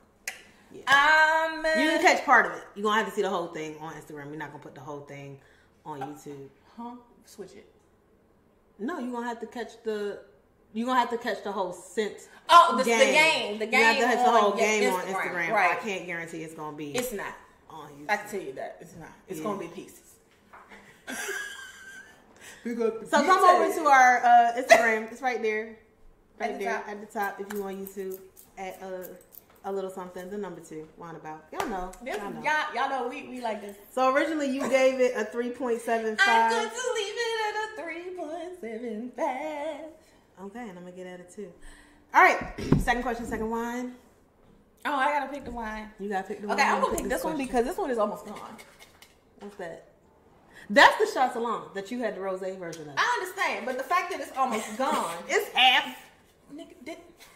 Yeah. 0.71 0.81
Um, 0.91 1.59
You 1.79 1.89
can 1.91 2.01
catch 2.01 2.25
part 2.25 2.45
of 2.47 2.53
it. 2.53 2.63
You're 2.75 2.83
gonna 2.83 2.97
have 2.97 3.05
to 3.07 3.11
see 3.15 3.21
the 3.21 3.29
whole 3.29 3.47
thing 3.47 3.77
on 3.79 3.93
Instagram. 3.93 4.29
We're 4.29 4.35
not 4.35 4.51
gonna 4.51 4.63
put 4.63 4.75
the 4.75 4.81
whole 4.81 5.01
thing 5.01 5.39
on 5.85 5.99
YouTube. 6.01 6.49
huh? 6.75 6.95
Switch 7.25 7.53
it. 7.53 7.71
No, 8.79 8.99
you're 8.99 9.11
gonna 9.11 9.27
have 9.27 9.39
to 9.39 9.47
catch 9.47 9.81
the. 9.83 10.19
You're 10.75 10.85
gonna 10.87 10.99
have 10.99 11.09
to 11.09 11.17
catch 11.17 11.41
the 11.43 11.51
whole 11.53 11.71
scent. 11.73 12.27
Oh, 12.49 12.75
the 12.77 12.83
the 12.83 12.89
game, 12.89 13.57
the 13.59 13.65
game. 13.65 13.79
You 13.79 13.85
have 13.85 13.95
to 13.97 14.03
catch 14.17 14.25
the 14.25 14.31
whole 14.31 14.49
your 14.49 14.57
game 14.57 14.93
on 14.93 15.01
Instagram. 15.05 15.49
Right. 15.51 15.71
I 15.71 15.75
can't 15.81 16.05
guarantee 16.05 16.43
it's 16.43 16.53
gonna 16.53 16.75
be 16.77 16.91
It's 16.95 17.11
not. 17.13 17.33
on 17.69 17.87
YouTube. 17.89 18.09
I 18.09 18.17
can 18.17 18.29
tell 18.29 18.41
you 18.41 18.53
that 18.53 18.77
it's 18.81 18.95
not. 18.97 19.09
It's 19.27 19.39
Yeah. 19.39 19.43
gonna 19.45 19.59
be 19.59 19.67
pieces. 19.69 20.01
So 22.65 23.23
come 23.23 23.43
over 23.43 23.71
to 23.71 23.85
our 23.87 24.23
uh, 24.25 24.53
Instagram. 24.57 25.11
It's 25.11 25.21
right 25.21 25.39
there, 25.39 25.77
right 26.39 26.49
At 26.49 26.57
the 26.57 26.65
there 26.65 26.73
top. 26.73 26.87
at 26.87 26.99
the 26.99 27.05
top. 27.19 27.39
If 27.39 27.53
you 27.53 27.61
want 27.61 27.77
YouTube, 27.77 28.17
at 28.57 28.81
uh, 28.81 29.03
a 29.65 29.71
little 29.71 29.91
something. 29.91 30.31
The 30.31 30.37
number 30.39 30.61
two. 30.61 30.87
Wine 30.97 31.15
about. 31.15 31.45
Y'all 31.53 31.67
know. 31.69 31.91
This, 32.03 32.17
Y'all 32.17 32.31
know. 32.31 32.41
y'all, 32.41 32.73
y'all 32.75 32.89
know 32.89 33.07
we, 33.07 33.27
we 33.27 33.39
like 33.39 33.61
this. 33.61 33.77
So 33.93 34.11
originally 34.13 34.49
you 34.49 34.61
gave 34.67 34.99
it 34.99 35.13
a 35.15 35.25
three 35.25 35.51
point 35.51 35.79
seven 35.81 36.17
I'm 36.19 36.51
going 36.51 36.69
to 36.69 36.93
leave 36.95 37.13
it 37.15 37.55
at 37.55 37.79
a 37.79 37.83
three 37.83 38.15
point 38.15 38.59
seven 38.61 39.11
five. 39.15 39.85
Okay, 40.41 40.59
and 40.59 40.71
I'm 40.77 40.83
gonna 40.83 40.91
get 40.91 41.07
at 41.07 41.19
it 41.19 41.31
too. 41.33 41.51
All 42.13 42.21
right. 42.23 42.37
Second 42.79 43.01
question. 43.03 43.25
Second 43.25 43.49
wine. 43.49 43.93
Oh, 44.85 44.93
I 44.93 45.05
gotta 45.07 45.31
pick 45.31 45.45
the 45.45 45.51
wine. 45.51 45.89
You 45.99 46.09
gotta 46.09 46.27
pick 46.27 46.41
the 46.41 46.47
wine. 46.47 46.59
Okay. 46.59 46.67
I'm 46.67 46.81
gonna 46.81 46.93
Pick 46.93 47.01
pick 47.03 47.09
this 47.09 47.23
one 47.23 47.37
because 47.37 47.65
this 47.65 47.77
one 47.77 47.89
is 47.89 47.97
almost 47.97 48.25
gone. 48.25 48.57
What's 49.39 49.55
that? 49.57 49.87
That's 50.69 50.97
the 50.97 51.07
Chatillon 51.13 51.63
that 51.73 51.91
you 51.91 51.99
had 51.99 52.15
the 52.15 52.21
rose 52.21 52.39
version 52.41 52.89
of. 52.89 52.95
I 52.97 53.19
understand, 53.21 53.65
but 53.65 53.77
the 53.77 53.83
fact 53.83 54.11
that 54.11 54.19
it's 54.19 54.35
almost 54.37 54.77
gone, 54.77 55.15
It's 55.27 55.49
half. 55.55 55.95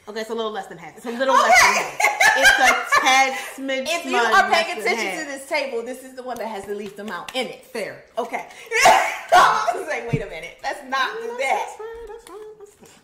Okay, 0.08 0.22
it's 0.22 0.30
a 0.32 0.34
little 0.36 0.52
less 0.52 0.66
than 0.68 0.78
half. 0.80 0.98
It's 0.98 1.06
a 1.06 1.12
little 1.12 1.36
less 1.36 1.62
than 1.62 1.72
Okay. 1.72 1.98
half. 2.00 2.38
It's 2.38 2.98
a 2.98 3.02
tad 3.02 3.34
smidge. 3.56 3.86
if 3.90 4.06
you 4.06 4.16
are 4.18 4.50
paying 4.52 4.80
attention 4.80 5.06
half. 5.08 5.20
to 5.20 5.26
this 5.26 5.48
table, 5.48 5.84
this 5.84 6.04
is 6.04 6.16
the 6.16 6.24
one 6.24 6.38
that 6.38 6.48
has 6.48 6.66
the 6.66 6.74
least 6.76 6.98
amount 7.00 7.36
in 7.36 7.48
it. 7.48 7.66
fair. 7.66 8.04
Okay. 8.18 8.48
I 9.32 9.72
was 9.76 9.88
like, 9.88 10.12
wait 10.12 10.22
a 10.22 10.26
minute, 10.28 10.58
let's 10.64 10.84
not 10.90 11.14
do 11.22 11.28
That's 11.28 11.38
that. 11.40 11.76
fine. 11.78 12.08
That's 12.08 12.24
fine. 12.24 12.38
That's 12.60 12.74
fine. 12.76 13.02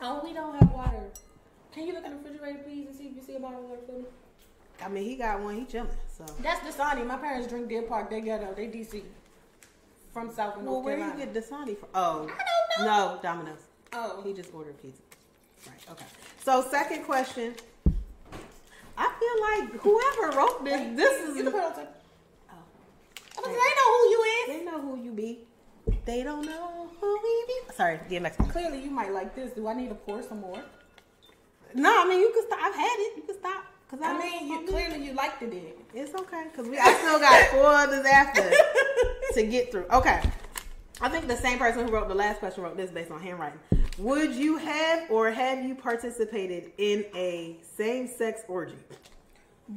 Oh, 0.00 0.20
we 0.24 0.32
don't 0.32 0.54
have 0.58 0.70
water. 0.72 1.04
Can 1.72 1.86
you 1.86 1.94
look 1.94 2.04
in 2.04 2.10
the 2.12 2.16
refrigerator, 2.18 2.58
please, 2.64 2.86
and 2.86 2.96
see 2.96 3.04
if 3.06 3.16
you 3.16 3.22
see 3.22 3.36
a 3.36 3.40
bottle 3.40 3.60
of 3.60 3.64
water 3.70 3.80
for 3.86 3.92
me? 3.92 4.04
I 4.82 4.88
mean, 4.88 5.04
he 5.04 5.16
got 5.16 5.40
one. 5.40 5.56
He 5.56 5.64
chilling. 5.64 5.88
So. 6.08 6.24
That's 6.42 6.60
Dasani. 6.60 7.06
My 7.06 7.16
parents 7.16 7.48
drink 7.48 7.68
Deer 7.68 7.82
Park. 7.82 8.10
They 8.10 8.20
ghetto. 8.20 8.50
Uh, 8.50 8.54
they 8.54 8.66
DC. 8.66 9.02
From 10.12 10.30
South 10.30 10.56
and 10.56 10.64
Well, 10.66 10.74
North 10.76 10.84
where 10.84 10.96
do 10.96 11.02
you 11.02 11.08
Carolina. 11.10 11.32
get 11.32 11.44
Dasani 11.44 11.78
from? 11.78 11.88
Oh, 11.94 12.22
I 12.30 12.78
don't 12.78 12.86
know. 12.86 13.14
no, 13.14 13.22
Domino's. 13.22 13.58
Oh. 13.92 14.20
He 14.24 14.32
just 14.32 14.52
ordered 14.54 14.80
pizza. 14.80 15.02
Right. 15.66 15.76
Okay. 15.90 16.04
So 16.44 16.62
second 16.62 17.04
question. 17.04 17.54
I 18.98 19.12
feel 19.20 19.70
like 19.70 19.80
whoever 19.82 20.36
wrote 20.38 20.64
this, 20.64 20.96
this 20.96 21.20
You 21.20 21.34
is. 21.36 21.42
can 21.42 21.52
put 21.52 21.58
it 21.58 21.64
on 21.64 21.72
top. 21.74 22.02
Oh. 22.50 22.54
I 23.38 23.40
like, 23.42 23.50
They 23.52 23.58
know 23.58 23.92
who 23.92 24.08
you 24.10 24.22
is. 24.24 24.46
They 24.48 24.64
know 24.64 24.80
who 24.80 25.02
you 25.02 25.12
be. 25.12 25.40
They 26.04 26.22
don't 26.22 26.46
know 26.46 26.88
who 27.00 27.18
we 27.22 27.44
be. 27.46 27.74
Sorry, 27.74 27.98
DMX. 28.08 28.50
Clearly, 28.50 28.82
you 28.82 28.90
might 28.90 29.12
like 29.12 29.34
this. 29.34 29.52
Do 29.52 29.66
I 29.68 29.74
need 29.74 29.88
to 29.88 29.94
pour 29.94 30.22
some 30.22 30.40
more? 30.40 30.62
No, 31.74 32.02
I 32.02 32.08
mean 32.08 32.20
you 32.20 32.32
can 32.32 32.44
stop. 32.46 32.58
I've 32.62 32.74
had 32.74 32.96
it. 32.98 33.16
You 33.16 33.22
can 33.22 33.38
stop. 33.38 33.64
Cause 33.88 34.00
I 34.02 34.18
mean, 34.18 34.48
you 34.48 34.66
clearly 34.66 35.04
you 35.04 35.12
liked 35.12 35.42
it. 35.42 35.50
Then. 35.50 35.72
it's 35.94 36.14
okay. 36.14 36.46
Cause 36.56 36.66
we 36.66 36.78
I 36.78 36.92
still 36.94 37.20
got 37.20 37.46
four 37.50 37.66
others 37.66 38.04
after 38.04 38.50
to 39.34 39.46
get 39.46 39.70
through. 39.70 39.86
Okay. 39.92 40.22
I 41.00 41.08
think 41.08 41.28
the 41.28 41.36
same 41.36 41.58
person 41.58 41.86
who 41.86 41.92
wrote 41.92 42.08
the 42.08 42.14
last 42.14 42.38
question 42.38 42.64
wrote 42.64 42.76
this 42.76 42.90
based 42.90 43.10
on 43.10 43.20
handwriting. 43.20 43.60
Would 43.98 44.34
you 44.34 44.56
have 44.56 45.10
or 45.10 45.30
have 45.30 45.64
you 45.64 45.74
participated 45.74 46.72
in 46.78 47.04
a 47.14 47.58
same-sex 47.76 48.42
orgy? 48.48 48.76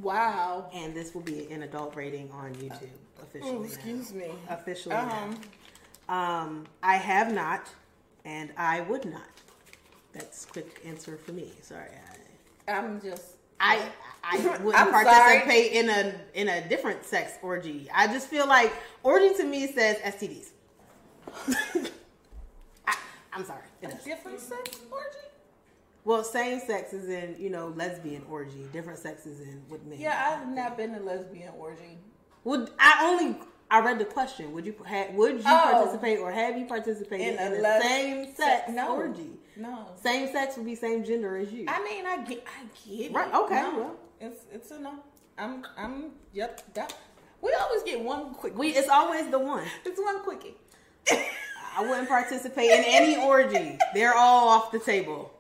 Wow. 0.02 0.70
And 0.74 0.96
this 0.96 1.14
will 1.14 1.22
be 1.22 1.52
an 1.52 1.64
adult 1.64 1.96
rating 1.96 2.32
on 2.32 2.54
YouTube 2.56 2.90
officially. 3.22 3.52
Oh, 3.52 3.60
now. 3.60 3.66
excuse 3.66 4.14
me. 4.14 4.30
Officially. 4.50 4.96
Um, 4.96 5.08
now. 5.08 5.38
Um, 6.10 6.66
I 6.82 6.96
have 6.96 7.32
not, 7.32 7.70
and 8.26 8.50
I 8.58 8.82
would 8.82 9.06
not. 9.06 9.30
That's 10.12 10.46
quick 10.46 10.82
answer 10.84 11.18
for 11.18 11.32
me. 11.32 11.52
Sorry. 11.62 11.92
I, 12.68 12.72
I'm 12.74 13.00
just. 13.00 13.36
I 13.60 13.88
I 14.24 14.38
wouldn't 14.64 14.76
I'm 14.76 14.92
participate 14.92 15.74
in 15.74 15.90
a 15.90 16.16
in 16.34 16.48
a 16.50 16.68
different 16.68 17.06
sex 17.06 17.34
orgy. 17.44 17.88
I 17.94 18.08
just 18.08 18.28
feel 18.28 18.48
like 18.48 18.74
orgy 19.04 19.36
to 19.36 19.44
me 19.44 19.72
says 19.72 19.98
STDs. 19.98 20.50
I, 22.88 22.98
I'm 23.34 23.46
sorry. 23.46 23.62
A 23.84 23.88
different 23.88 24.40
sex 24.40 24.80
orgy? 24.92 25.06
Well, 26.06 26.24
same 26.24 26.60
sex 26.60 26.94
is 26.94 27.10
in 27.10 27.36
you 27.38 27.52
know 27.52 27.68
lesbian 27.76 28.24
orgy. 28.30 28.68
Different 28.74 28.98
sex 28.98 29.28
is 29.28 29.42
in 29.42 29.62
with 29.70 29.86
men. 29.86 30.00
Yeah, 30.00 30.40
I've 30.42 30.48
not 30.48 30.76
been 30.76 30.94
to 30.94 31.00
lesbian 31.02 31.54
orgy. 31.58 32.00
Well, 32.44 32.68
I 32.80 33.06
only? 33.06 33.38
I 33.72 33.82
read 33.82 34.00
the 34.00 34.06
question. 34.06 34.52
Would 34.54 34.66
you 34.66 34.76
ha, 34.88 35.06
would 35.14 35.36
you 35.38 35.44
Oh. 35.46 35.70
participate 35.74 36.20
or 36.20 36.32
have 36.32 36.58
you 36.58 36.66
participated 36.66 37.40
in, 37.40 37.54
In 37.54 37.66
a 37.66 37.82
same 37.82 38.36
sex 38.36 38.70
no. 38.70 38.96
orgy? 38.96 39.38
No. 39.56 39.88
Same 40.02 40.32
sex 40.32 40.58
would 40.58 40.66
be 40.66 40.76
same 40.76 41.04
gender 41.04 41.38
as 41.38 41.52
you. 41.52 41.66
I 41.68 41.84
mean, 41.84 42.06
I 42.06 42.18
get, 42.24 42.44
I 42.48 42.64
get 42.90 43.06
it. 43.12 43.14
Right, 43.14 43.34
okay, 43.34 43.62
No. 43.62 43.78
well. 43.78 43.96
it's 44.20 44.46
it's 44.52 44.72
a 44.72 44.80
no. 44.80 44.94
I'm, 45.38 45.66
I'm, 45.78 46.12
yep. 46.34 46.64
That, 46.74 46.94
we 47.42 47.54
always 47.54 47.84
get 47.84 48.02
one 48.02 48.34
quick. 48.34 48.58
we 48.58 48.70
it's 48.70 48.90
always 48.90 49.30
the 49.30 49.40
one. 49.40 49.64
it's 49.86 50.00
one 50.00 50.22
quickie. 50.24 50.56
I 51.78 51.82
wouldn't 51.88 52.10
participate 52.10 52.72
in 52.72 52.84
any 52.86 53.16
orgy. 53.18 53.78
They're 53.94 54.16
all 54.16 54.50
off 54.50 54.72
the 54.72 54.80
table. 54.80 55.32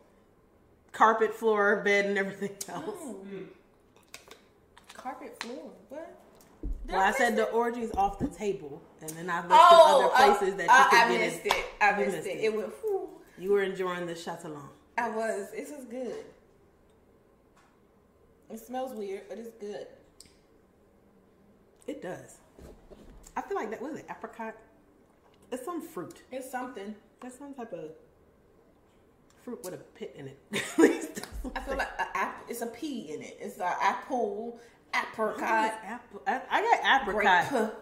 Carpet, 0.92 1.34
floor, 1.34 1.82
bed, 1.84 2.06
and 2.06 2.18
everything 2.18 2.52
else. 2.70 2.86
Oh. 3.02 3.18
Carpet 4.94 5.42
floor. 5.44 5.72
What? 5.89 6.19
Well, 6.89 7.02
I 7.02 7.12
said 7.12 7.36
the 7.36 7.45
orgy's 7.45 7.91
off 7.95 8.17
the 8.19 8.28
table, 8.28 8.82
and 9.02 9.10
then 9.12 9.30
I 9.30 9.38
listed 9.41 9.52
Oh, 9.60 10.12
other 10.12 10.13
uh, 10.13 10.36
places 10.38 10.56
that 10.58 10.63
you 10.63 10.69
oh, 10.71 10.88
could 10.89 10.99
I 10.99 11.10
get 11.10 11.19
missed 11.21 11.45
in. 11.45 11.52
it. 11.52 11.65
I 11.82 11.91
missed, 11.97 12.15
missed 12.15 12.28
it. 12.28 12.30
it. 12.38 12.43
It 12.45 12.56
went. 12.56 12.69
whew. 12.82 13.10
You 13.38 13.52
were 13.52 13.63
enjoying 13.63 14.06
the 14.06 14.15
chateauneuf. 14.15 14.63
I 14.97 15.10
was. 15.10 15.52
This 15.52 15.69
is 15.69 15.86
good. 15.86 16.15
It 18.49 18.60
smells 18.60 18.93
weird, 18.95 19.23
but 19.30 19.38
it's 19.38 19.52
good. 19.60 19.86
It 21.88 22.02
does. 22.02 22.38
I 23.38 23.41
feel 23.41 23.56
like 23.56 23.69
that 23.69 23.82
was 23.82 23.95
it 23.97 24.06
apricot. 24.10 24.56
It's 25.52 25.63
some 25.65 25.82
fruit. 25.82 26.21
It's 26.32 26.49
something. 26.52 26.95
That's 27.21 27.38
some 27.38 27.54
type 27.54 27.73
of 27.73 27.91
fruit 29.43 29.63
with 29.63 29.73
a 29.73 29.78
pit 29.78 30.15
in 30.17 30.28
it. 30.28 30.38
I 31.56 31.60
feel 31.62 31.78
like 31.78 31.88
it's 32.49 32.62
a 32.62 32.67
pea 32.67 33.13
in 33.13 33.21
it. 33.21 33.38
It's 33.39 33.58
an 33.60 33.71
apple, 33.82 34.60
apricot, 34.95 35.73
apple. 35.84 36.21
I, 36.28 36.41
I 36.49 36.62
got 36.62 37.02
apricot. 37.02 37.49
grape. 37.49 37.69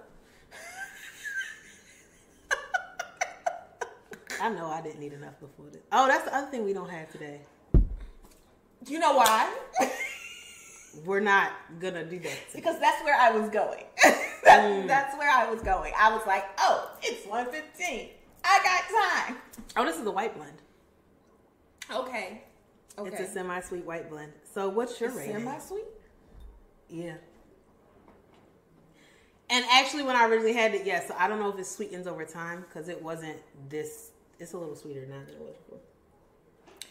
I 4.41 4.49
know 4.49 4.67
I 4.67 4.81
didn't 4.81 5.01
eat 5.01 5.13
enough 5.13 5.39
before 5.39 5.65
this. 5.71 5.81
Oh, 5.91 6.07
that's 6.07 6.25
the 6.25 6.35
other 6.35 6.47
thing 6.51 6.63
we 6.63 6.73
don't 6.73 6.89
have 6.89 7.11
today. 7.11 7.41
You 8.85 8.99
know 8.99 9.15
why? 9.15 9.51
We're 11.05 11.19
not 11.19 11.51
gonna 11.79 12.05
do 12.05 12.17
that. 12.19 12.29
Today. 12.29 12.39
because 12.55 12.79
that's 12.79 13.03
where 13.03 13.15
I 13.19 13.31
was 13.31 13.49
going. 13.49 13.83
that's, 14.03 14.17
Mm. 14.45 14.87
that's 14.87 15.17
where 15.17 15.29
I 15.29 15.51
was 15.51 15.61
going. 15.61 15.93
I 15.97 16.11
was 16.15 16.25
like, 16.25 16.45
oh, 16.59 16.91
it's 17.01 17.25
115. 17.27 18.09
I 18.43 18.59
got 18.63 19.27
time. 19.27 19.37
Oh, 19.75 19.85
this 19.85 19.97
is 19.99 20.05
a 20.05 20.11
white 20.11 20.35
blend. 20.35 20.53
Okay. 21.93 22.43
Okay. 22.97 23.09
It's 23.11 23.19
a 23.19 23.27
semi-sweet 23.33 23.85
white 23.85 24.09
blend. 24.09 24.31
So, 24.53 24.69
what's 24.69 24.99
your 25.01 25.11
rating? 25.11 25.33
Semi 25.35 25.59
sweet? 25.59 25.83
Yeah. 26.89 27.15
And 29.49 29.65
actually, 29.71 30.03
when 30.03 30.15
I 30.15 30.25
originally 30.25 30.53
had 30.53 30.75
it, 30.75 30.85
yes, 30.85 31.07
So 31.07 31.15
I 31.17 31.27
don't 31.27 31.39
know 31.39 31.49
if 31.49 31.57
it 31.57 31.65
sweetens 31.65 32.05
over 32.05 32.25
time 32.25 32.65
because 32.67 32.89
it 32.89 33.01
wasn't 33.01 33.37
this. 33.69 34.11
It's 34.39 34.53
a 34.53 34.57
little 34.57 34.75
sweeter 34.75 35.05
now 35.05 35.19
than 35.25 35.35
it 35.35 35.39
was 35.39 35.55
before. 35.55 35.79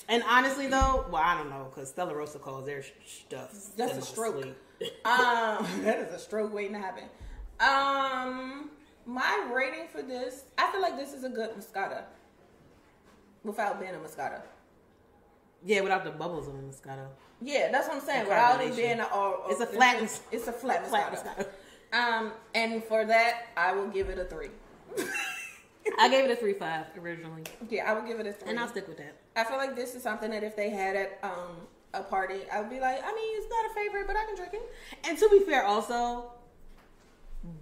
And 0.09 0.23
honestly, 0.29 0.67
though, 0.69 1.05
well, 1.11 1.23
I 1.23 1.37
don't 1.37 1.51
know 1.51 1.71
because 1.71 1.91
Stella 1.91 2.15
Rosa 2.15 2.39
calls 2.39 2.67
their 2.67 2.83
stuff. 3.05 3.55
That's 3.77 3.99
a 3.99 4.03
stroke. 4.03 4.47
Um, 5.07 5.67
that 5.85 6.01
is 6.01 6.13
a 6.13 6.19
stroke 6.19 6.53
waiting 6.53 6.75
to 6.75 6.79
happen. 6.79 7.05
Um, 7.61 8.69
my 9.07 9.51
rating 9.51 9.89
for 9.91 10.03
this, 10.03 10.45
I 10.59 10.71
feel 10.71 10.83
like 10.83 10.99
this 10.99 11.15
is 11.15 11.25
a 11.25 11.31
good 11.31 11.49
Moscato. 11.53 12.03
Without 13.43 13.81
being 13.81 13.95
a 13.95 13.99
Moscato. 13.99 14.43
Yeah, 15.65 15.81
without 15.81 16.05
the 16.05 16.11
bubbles 16.11 16.49
on 16.49 16.57
the 16.57 16.63
Moscato. 16.63 17.07
Yeah, 17.43 17.71
that's 17.71 17.89
what 17.89 17.97
I'm 17.99 18.03
saying. 18.03 18.25
The 18.25 18.31
Without 18.31 18.61
it 18.63 18.77
being 18.77 19.01
a, 19.01 19.05
or, 19.05 19.41
It's 19.49 19.61
a 19.61 19.67
flat 19.67 20.03
It's, 20.03 20.21
it's 20.33 20.49
a 20.49 20.53
flat, 20.53 20.87
Flat 20.87 21.13
Moscato. 21.13 21.47
Moscato. 21.93 21.99
Um, 21.99 22.33
and 22.55 22.83
for 22.85 23.05
that, 23.05 23.47
I 23.57 23.73
will 23.73 23.89
give 23.89 24.09
it 24.09 24.19
a 24.19 24.25
three. 24.25 24.49
I 25.99 26.09
gave 26.09 26.25
it 26.25 26.31
a 26.31 26.37
three 26.37 26.55
five 26.55 26.87
originally, 27.01 27.45
Yeah, 27.69 27.91
I 27.91 27.95
would 27.95 28.07
give 28.07 28.19
it 28.19 28.27
a 28.27 28.33
three. 28.33 28.51
and 28.51 28.59
I'll 28.59 28.69
stick 28.69 28.89
with 28.89 28.97
that. 28.99 29.15
I 29.37 29.45
feel 29.45 29.57
like 29.57 29.77
this 29.77 29.95
is 29.95 30.03
something 30.03 30.31
that 30.33 30.43
if 30.43 30.57
they 30.57 30.71
had 30.71 30.97
at 30.97 31.19
um 31.23 31.57
a 31.95 32.03
party, 32.03 32.41
I 32.53 32.61
would 32.61 32.69
be 32.71 32.81
like, 32.81 32.99
I 33.03 33.13
mean, 33.15 33.37
it's 33.39 33.49
not 33.49 33.71
a 33.71 33.75
favorite, 33.75 34.07
but 34.07 34.17
I 34.17 34.25
can 34.27 34.35
drink 34.37 34.55
it. 34.55 34.63
And 35.09 35.17
to 35.17 35.29
be 35.31 35.41
fair, 35.41 35.65
also, 35.65 36.33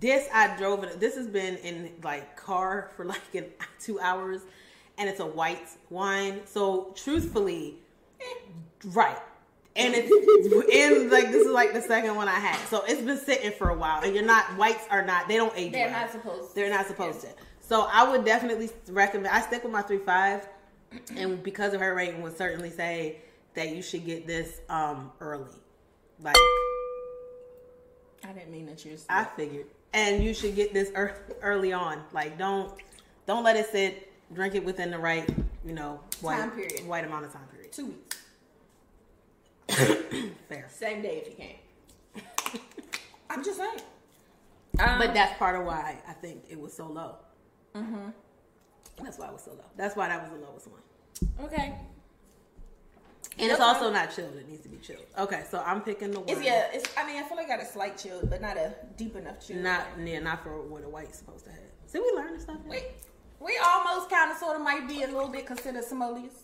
this 0.01 0.27
I 0.33 0.57
drove 0.57 0.83
it. 0.85 0.99
This 1.01 1.15
has 1.17 1.27
been 1.29 1.57
in 1.59 1.93
like 2.03 2.35
car 2.37 2.91
for 2.97 3.05
like 3.05 3.21
in 3.35 3.45
two 3.81 4.01
hours, 4.01 4.41
and 4.97 5.09
it's 5.09 5.21
a 5.21 5.27
white 5.27 5.69
wine. 5.91 6.41
So 6.47 6.93
truthfully, 6.97 7.77
right. 8.85 9.19
And 9.77 9.93
it's 9.97 10.11
and 10.73 11.11
like 11.11 11.33
this 11.33 11.47
is 11.47 11.53
like 11.53 11.73
the 11.73 11.83
second 11.83 12.15
one 12.15 12.29
I 12.29 12.39
had. 12.39 12.57
So 12.69 12.85
it's 12.87 13.01
been 13.03 13.19
sitting 13.19 13.51
for 13.51 13.71
a 13.71 13.77
while, 13.77 14.03
and 14.05 14.15
you're 14.15 14.25
not 14.25 14.57
whites 14.57 14.85
are 14.91 15.05
not 15.05 15.27
they 15.27 15.37
don't 15.37 15.53
age. 15.57 15.73
They're 15.73 15.89
well. 15.91 16.01
not 16.03 16.13
supposed 16.13 16.49
to. 16.51 16.55
They're 16.55 16.71
not 16.71 16.87
supposed 16.87 17.21
to. 17.23 17.29
So 17.61 17.89
I 17.91 18.09
would 18.09 18.25
definitely 18.25 18.71
recommend. 18.89 19.35
I 19.35 19.41
stick 19.41 19.65
with 19.65 19.73
my 19.73 19.83
three 19.83 19.99
five, 19.99 20.49
and 21.17 21.43
because 21.43 21.75
of 21.75 21.81
her 21.81 21.93
rating, 21.95 22.23
would 22.23 22.37
certainly 22.39 22.71
say 22.71 23.19
that 23.55 23.75
you 23.75 23.83
should 23.83 24.05
get 24.07 24.27
this 24.29 24.61
um 24.69 25.11
early, 25.21 25.51
like. 26.21 26.37
I 28.23 28.33
didn't 28.33 28.53
mean 28.53 28.67
that 28.67 28.85
you. 28.85 28.97
I 29.09 29.25
figured. 29.25 29.67
And 29.93 30.23
you 30.23 30.35
should 30.35 30.55
get 30.55 30.73
this 30.73 30.91
ear- 30.97 31.21
early 31.43 31.73
on. 31.73 32.01
Like 32.13 32.39
don't 32.39 32.73
don't 33.27 33.43
let 33.43 33.57
it 33.57 33.71
sit. 33.73 34.13
Drink 34.33 34.55
it 34.55 34.65
within 34.65 34.91
the 34.91 34.99
right, 34.99 35.29
you 35.65 35.75
know, 35.75 36.01
white, 36.21 36.39
Time 36.39 36.51
period. 36.53 36.87
white 36.87 37.05
amount 37.05 37.27
of 37.27 37.33
time. 37.33 37.43
Two 37.75 37.87
weeks, 37.87 38.17
Fair. 40.49 40.69
same 40.71 41.03
day 41.03 41.23
if 41.25 41.29
you 41.29 41.35
can. 41.37 42.61
I'm 43.31 43.43
just 43.45 43.59
saying. 43.59 43.81
Um, 44.79 44.99
But 44.99 45.15
that's 45.15 45.37
part 45.39 45.57
of 45.59 45.65
why 45.67 45.99
I 46.07 46.13
think 46.13 46.45
it 46.49 46.59
was 46.61 46.73
so 46.73 46.87
low. 46.87 47.17
Mm-hmm. 47.75 48.11
That's 49.03 49.19
why 49.19 49.27
it 49.29 49.33
was 49.33 49.43
so 49.43 49.53
low. 49.53 49.65
That's 49.77 49.97
why 49.97 50.09
that 50.09 50.23
was 50.23 50.31
the 50.39 50.47
lowest 50.47 50.69
one. 50.69 51.47
okay. 51.47 51.75
And 53.37 53.51
it's 53.51 53.61
also 53.61 53.91
not 53.91 54.15
chilled. 54.15 54.37
It 54.37 54.49
needs 54.49 54.63
to 54.63 54.69
be 54.69 54.77
chilled. 54.77 55.07
Okay, 55.19 55.43
so 55.51 55.61
I'm 55.67 55.81
picking 55.81 56.13
the 56.13 56.21
one. 56.21 56.29
It's 56.29 56.41
yeah. 56.45 56.69
It's. 56.73 56.89
I 56.97 57.05
mean, 57.05 57.21
I 57.21 57.27
feel 57.27 57.37
like 57.37 57.47
I 57.47 57.57
got 57.57 57.63
a 57.63 57.67
slight 57.67 57.99
chill, 57.99 58.25
but 58.25 58.41
not 58.41 58.57
a 58.57 58.73
deep 58.97 59.17
enough 59.17 59.45
chill. 59.45 59.57
Not 59.57 59.87
yeah, 60.05 60.21
not 60.21 60.45
for 60.45 60.63
what 60.63 60.85
a 60.85 60.89
white's 60.89 61.19
supposed 61.19 61.45
to 61.47 61.51
have. 61.51 61.59
See, 61.87 61.99
we 61.99 62.13
learned 62.15 62.41
stuff. 62.41 62.59
We 62.69 62.79
we 63.41 63.59
almost 63.65 64.09
kind 64.09 64.31
of 64.31 64.37
sort 64.39 64.55
of 64.55 64.63
might 64.63 64.87
be 64.87 65.03
a 65.03 65.09
little 65.09 65.29
bit 65.29 65.47
considered 65.47 65.83
sommeliers. 65.85 66.44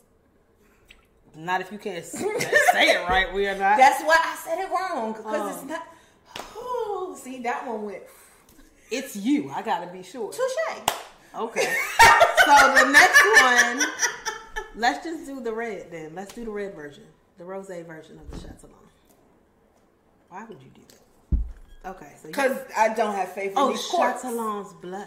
Not 1.36 1.60
if 1.60 1.70
you 1.72 1.78
can't 1.78 2.04
say 2.04 2.24
it 2.24 3.08
right. 3.08 3.32
We 3.32 3.46
are 3.46 3.56
not. 3.56 3.78
That's 3.78 4.02
why 4.02 4.18
I 4.20 4.36
said 4.44 4.58
it 4.58 4.70
wrong 4.70 5.12
because 5.12 5.24
Oh. 5.26 5.48
it's 5.54 5.64
not. 5.64 5.86
Oh, 6.56 7.16
see 7.20 7.40
that 7.42 7.66
one 7.66 7.84
went 7.84 8.02
it's 8.90 9.16
you. 9.16 9.50
I 9.50 9.62
gotta 9.62 9.86
be 9.92 10.02
sure. 10.02 10.32
touche. 10.32 10.94
Okay. 11.34 11.62
so 12.44 12.74
the 12.74 12.90
next 12.90 13.24
one, 13.40 13.88
let's 14.74 15.04
just 15.04 15.26
do 15.26 15.40
the 15.40 15.52
red 15.52 15.90
then. 15.92 16.14
Let's 16.14 16.34
do 16.34 16.44
the 16.44 16.50
red 16.50 16.74
version, 16.74 17.04
the 17.38 17.44
rose 17.44 17.68
version 17.68 18.18
of 18.18 18.30
the 18.30 18.36
Chatillon. 18.36 18.74
Why 20.28 20.44
would 20.44 20.60
you 20.62 20.70
do 20.74 20.80
that? 20.88 21.90
Okay, 21.90 22.12
so 22.20 22.28
Because 22.28 22.58
I 22.76 22.92
don't 22.92 23.14
have 23.14 23.32
faith 23.32 23.52
in 23.52 23.58
oh, 23.58 23.70
these 23.70 23.86
courts. 23.86 24.22
Blush. 24.80 25.06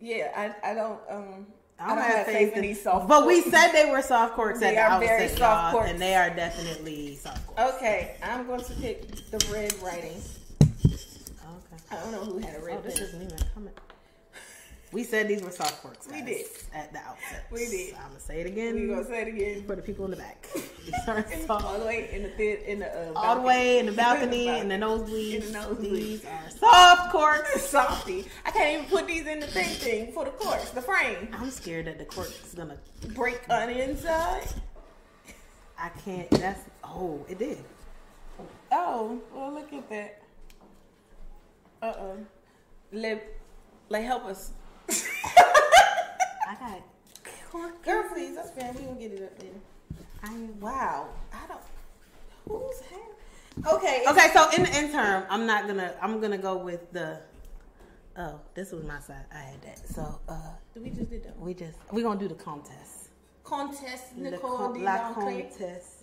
Yeah, 0.00 0.54
I, 0.64 0.70
I 0.70 0.74
don't 0.74 1.00
um 1.10 1.46
I 1.80 1.94
don't, 1.94 2.04
have 2.04 2.26
faith 2.26 2.52
in 2.54 2.62
these 2.62 2.82
soft. 2.82 3.08
But 3.08 3.26
we 3.26 3.40
said 3.40 3.72
they 3.72 3.90
were 3.90 4.02
soft 4.02 4.34
corks 4.34 4.60
They 4.60 4.68
at 4.68 4.74
the 4.74 4.80
are 4.80 4.88
outset, 5.02 5.08
very 5.18 5.28
soft 5.28 5.72
corks. 5.74 5.90
and 5.90 6.00
they 6.00 6.14
are 6.14 6.28
definitely 6.30 7.16
soft 7.16 7.46
corks. 7.46 7.74
Okay, 7.76 8.16
I'm 8.22 8.46
going 8.46 8.60
to 8.62 8.72
pick 8.74 9.10
the 9.30 9.38
red 9.52 9.72
writing. 9.82 10.20
Okay. 10.62 11.82
I 11.90 11.96
don't 11.96 12.12
know 12.12 12.18
who 12.24 12.38
had 12.38 12.56
a 12.56 12.64
red 12.64 12.78
Oh, 12.78 12.82
this 12.82 12.94
pen. 12.98 13.04
is 13.22 13.32
me. 13.32 13.38
Comment. 13.54 13.76
We 14.92 15.04
said 15.04 15.28
these 15.28 15.40
were 15.40 15.52
soft 15.52 15.82
corks. 15.82 16.08
We 16.10 16.20
did. 16.22 16.46
at 16.74 16.92
the 16.92 16.98
outset. 16.98 17.46
We 17.52 17.66
did. 17.66 17.94
I'm 17.94 18.08
gonna 18.08 18.20
say 18.20 18.40
it 18.40 18.46
again 18.46 18.74
We 18.74 18.88
gonna 18.88 19.04
say 19.04 19.22
it 19.22 19.28
again. 19.28 19.64
for 19.64 19.76
the 19.76 19.82
people 19.82 20.04
in 20.06 20.10
the 20.10 20.16
back. 20.16 20.48
All 21.50 21.78
the 21.78 21.84
way 21.84 22.10
in 22.12 22.24
the 22.24 22.30
thin, 22.30 22.56
in 22.66 22.78
the 22.80 23.10
uh, 23.10 23.12
all 23.14 23.36
the 23.36 23.42
way 23.42 23.78
in 23.78 23.86
the 23.86 23.92
balcony 23.92 24.48
In 24.48 24.68
the 24.68 24.74
nosebleeds. 24.74 25.34
In 25.34 25.52
the 25.52 25.58
nosebleed. 25.60 25.92
These 25.92 26.24
are 26.24 26.50
soft 26.58 27.12
corks. 27.12 27.62
Softy. 27.70 28.26
I 28.44 28.50
can't 28.50 28.80
even 28.80 28.90
put 28.90 29.06
these 29.06 29.26
in 29.26 29.38
the 29.38 29.46
thing 29.46 29.68
thing 29.68 30.12
for 30.12 30.24
the 30.24 30.32
course, 30.32 30.70
the 30.70 30.82
frame. 30.82 31.28
I'm 31.32 31.50
scared 31.50 31.86
that 31.86 31.98
the 31.98 32.04
cork's 32.04 32.54
gonna. 32.54 32.78
Break 33.14 33.40
on 33.48 33.68
the 33.68 33.88
inside. 33.88 34.48
I 35.78 35.90
can't. 36.04 36.28
That's 36.30 36.62
oh, 36.82 37.24
it 37.28 37.38
did. 37.38 37.58
Oh, 38.72 39.20
well, 39.34 39.52
look 39.52 39.72
at 39.72 39.88
that. 39.90 40.22
Uh 41.82 41.94
oh. 41.98 42.16
Let, 42.92 43.26
like, 43.88 44.04
help 44.04 44.24
us. 44.24 44.52
I 46.48 46.54
got 46.58 46.80
cork. 47.50 47.82
Girl, 47.84 48.04
please, 48.12 48.34
that's 48.36 48.50
fair. 48.50 48.72
We 48.72 48.82
gonna 48.84 48.98
get 48.98 49.12
it 49.12 49.22
up 49.22 49.42
later. 49.42 49.54
I 50.22 50.34
Wow. 50.60 51.08
I 51.32 51.46
don't. 51.48 51.60
Who's 52.48 52.80
hand? 52.80 53.66
Okay. 53.74 54.04
Okay, 54.08 54.28
so 54.32 54.50
in 54.50 54.62
the 54.64 54.70
interim, 54.78 55.24
I'm 55.28 55.46
not 55.46 55.66
gonna. 55.66 55.94
I'm 56.02 56.20
gonna 56.20 56.38
go 56.38 56.56
with 56.56 56.90
the. 56.92 57.18
Oh, 58.16 58.40
this 58.54 58.72
was 58.72 58.84
my 58.84 58.98
side. 59.00 59.24
I 59.32 59.38
had 59.38 59.62
that. 59.62 59.88
So 59.88 60.18
uh, 60.28 60.34
We 60.76 60.90
just 60.90 61.10
did 61.10 61.24
that. 61.24 61.38
we 61.38 61.54
just 61.54 61.78
we 61.92 62.02
gonna 62.02 62.18
do 62.20 62.28
the 62.28 62.34
Comtesse. 62.34 63.08
Comtesse 63.44 64.12
Nicole 64.16 64.56
con- 64.58 64.72
D. 64.74 64.80
la 64.80 65.12
Comtesse. 65.12 65.99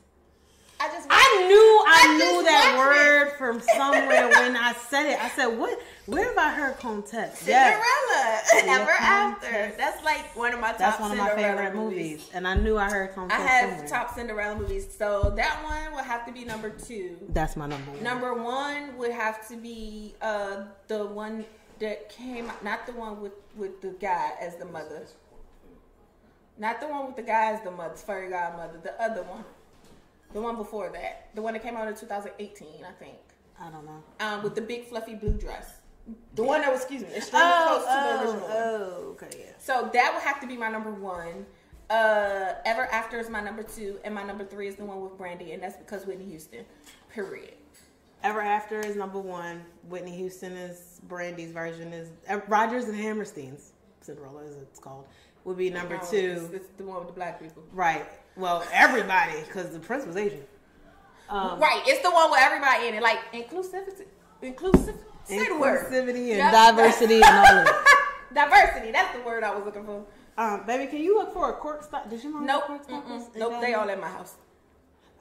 I 0.79 0.87
just. 0.89 1.07
I 1.09 1.45
knew 1.47 1.83
I, 1.87 2.03
I 2.05 2.17
knew 2.17 2.43
that 2.43 2.75
word 2.77 3.37
from 3.37 3.59
somewhere 3.75 4.29
when 4.29 4.55
I 4.55 4.73
said 4.73 5.07
it. 5.11 5.19
I 5.23 5.29
said, 5.29 5.47
"What? 5.47 5.79
Where 6.05 6.25
have 6.25 6.37
I 6.37 6.51
heard 6.51 6.77
Comtesse?" 6.77 7.39
Cinderella. 7.39 7.81
Yeah, 8.15 8.41
Ever 8.81 8.91
after. 8.91 9.47
Comtesse. 9.47 9.77
That's 9.77 10.03
like 10.03 10.35
one 10.35 10.53
of 10.53 10.59
my 10.59 10.69
top 10.69 10.77
That's 10.77 10.99
one 10.99 11.11
of 11.11 11.17
my 11.17 11.29
Cinderella 11.29 11.57
favorite 11.57 11.75
movies. 11.75 12.29
and 12.33 12.47
I 12.47 12.53
knew 12.55 12.77
I 12.77 12.89
heard 12.89 13.09
I 13.17 13.33
have 13.35 13.69
somewhere. 13.71 13.87
top 13.87 14.13
Cinderella 14.15 14.55
movies, 14.55 14.87
so 14.95 15.33
that 15.35 15.63
one 15.63 15.93
will 15.95 16.03
have 16.03 16.25
to 16.27 16.31
be 16.31 16.45
number 16.45 16.69
two. 16.69 17.17
That's 17.29 17.55
my 17.55 17.65
number 17.67 17.91
one. 17.91 18.03
Number 18.03 18.33
one 18.35 18.95
would 18.97 19.11
have 19.11 19.47
to 19.49 19.57
be 19.57 20.13
uh 20.21 20.65
the 20.87 21.05
one 21.07 21.43
that 21.79 22.09
came, 22.09 22.51
not 22.63 22.85
the 22.85 22.93
one 22.93 23.19
with 23.21 23.33
with 23.55 23.81
the 23.81 23.89
guy 23.99 24.31
as 24.39 24.55
the 24.57 24.65
mother. 24.65 25.07
Not 26.59 26.81
the 26.81 26.87
one 26.87 27.05
with 27.07 27.15
the 27.15 27.21
guys, 27.23 27.59
the 27.63 27.69
mother, 27.71 27.95
fairy 27.95 28.29
godmother. 28.29 28.79
The 28.81 28.99
other 29.01 29.21
one. 29.23 29.43
The 30.33 30.41
one 30.41 30.55
before 30.55 30.89
that. 30.93 31.29
The 31.35 31.41
one 31.41 31.53
that 31.53 31.63
came 31.63 31.75
out 31.75 31.87
in 31.87 31.95
2018, 31.95 32.67
I 32.87 32.91
think. 33.03 33.17
I 33.59 33.69
don't 33.69 33.85
know. 33.85 34.03
Um, 34.19 34.43
with 34.43 34.55
the 34.55 34.61
big 34.61 34.85
fluffy 34.85 35.15
blue 35.15 35.31
dress. 35.33 35.75
The 36.35 36.43
one 36.43 36.61
that 36.61 36.71
was, 36.71 36.81
excuse 36.81 37.01
me, 37.01 37.15
extremely 37.15 37.49
close 37.65 37.83
to 37.83 37.85
the 37.85 38.19
original. 38.31 38.47
oh, 38.49 39.17
okay, 39.21 39.39
yeah. 39.39 39.51
So 39.57 39.89
that 39.93 40.13
would 40.13 40.23
have 40.23 40.39
to 40.41 40.47
be 40.47 40.55
my 40.55 40.69
number 40.69 40.91
one. 40.91 41.45
Uh, 41.89 42.53
Ever 42.65 42.85
After 42.91 43.19
is 43.19 43.29
my 43.29 43.41
number 43.41 43.63
two, 43.63 43.99
and 44.03 44.13
my 44.13 44.23
number 44.23 44.45
three 44.45 44.67
is 44.67 44.75
the 44.75 44.85
one 44.85 45.01
with 45.01 45.17
Brandy, 45.17 45.51
and 45.53 45.63
that's 45.63 45.77
because 45.77 46.05
Whitney 46.05 46.25
Houston. 46.25 46.65
Period. 47.13 47.53
Ever 48.23 48.41
After 48.41 48.79
is 48.79 48.95
number 48.95 49.19
one. 49.19 49.63
Whitney 49.89 50.15
Houston 50.17 50.53
is 50.53 51.01
Brandy's 51.07 51.51
version 51.51 51.93
is 51.93 52.09
uh, 52.29 52.39
Rodgers 52.47 52.85
and 52.85 52.95
Hammerstein's 52.95 53.71
Cinderella, 54.01 54.45
as 54.45 54.55
it's 54.55 54.79
called, 54.79 55.05
would 55.47 55.57
be 55.57 55.69
number 55.69 55.95
No, 55.95 56.01
two. 56.11 56.49
It's, 56.51 56.53
it's 56.65 56.67
the 56.77 56.83
one 56.83 56.97
with 56.99 57.07
the 57.07 57.13
black 57.13 57.41
people. 57.41 57.63
Right. 57.71 58.05
Well, 58.35 58.63
everybody, 58.73 59.39
because 59.47 59.71
the 59.71 59.79
prince 59.79 60.05
was 60.05 60.17
Asian. 60.17 60.43
Um, 61.29 61.57
right. 61.59 61.81
It's 61.85 62.03
the 62.03 62.11
one 62.11 62.29
with 62.29 62.41
everybody 62.41 62.87
in 62.89 62.95
it, 62.95 63.01
like 63.01 63.19
inclusivity. 63.33 64.05
Inclusive. 64.41 64.95
Say 65.23 65.47
the 65.47 65.57
word. 65.57 65.85
Inclusivity 65.85 66.31
and 66.31 66.37
Yep. 66.37 66.51
diversity 66.51 67.15
and 67.15 67.23
all 67.23 67.57
of 67.59 67.65
that. 67.65 68.03
Diversity. 68.33 68.91
That's 68.91 69.17
the 69.17 69.23
word 69.23 69.43
I 69.45 69.55
was 69.55 69.63
looking 69.65 69.85
for. 69.85 70.03
Um, 70.37 70.65
baby, 70.67 70.87
can 70.91 70.99
you 70.99 71.17
look 71.17 71.33
for 71.33 71.49
a 71.49 71.53
cork 71.53 71.81
stop? 71.81 72.09
Did 72.09 72.21
you 72.23 72.29
mom 72.29 72.45
Nope. 72.45 72.65
cork 72.67 72.83
stoppers? 72.83 73.23
Mm-mm. 73.23 73.35
Nope. 73.37 73.61
They 73.61 73.73
all 73.73 73.89
at 73.89 73.99
my 74.01 74.09
house. 74.09 74.35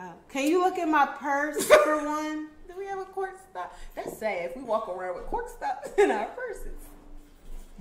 Oh. 0.01 0.13
Can 0.29 0.49
you 0.49 0.61
look 0.61 0.77
at 0.77 0.89
my 0.89 1.07
purse 1.07 1.65
for 1.85 2.05
one? 2.05 2.49
Do 2.69 2.75
we 2.77 2.87
have 2.87 2.99
a 2.99 3.05
cork 3.05 3.39
stop? 3.51 3.75
That's 3.95 4.19
sad. 4.19 4.51
If 4.51 4.57
we 4.57 4.65
walk 4.65 4.89
around 4.89 5.15
with 5.15 5.27
cork 5.27 5.49
stops 5.49 5.91
in 5.99 6.11
our 6.11 6.27
purses. 6.27 6.75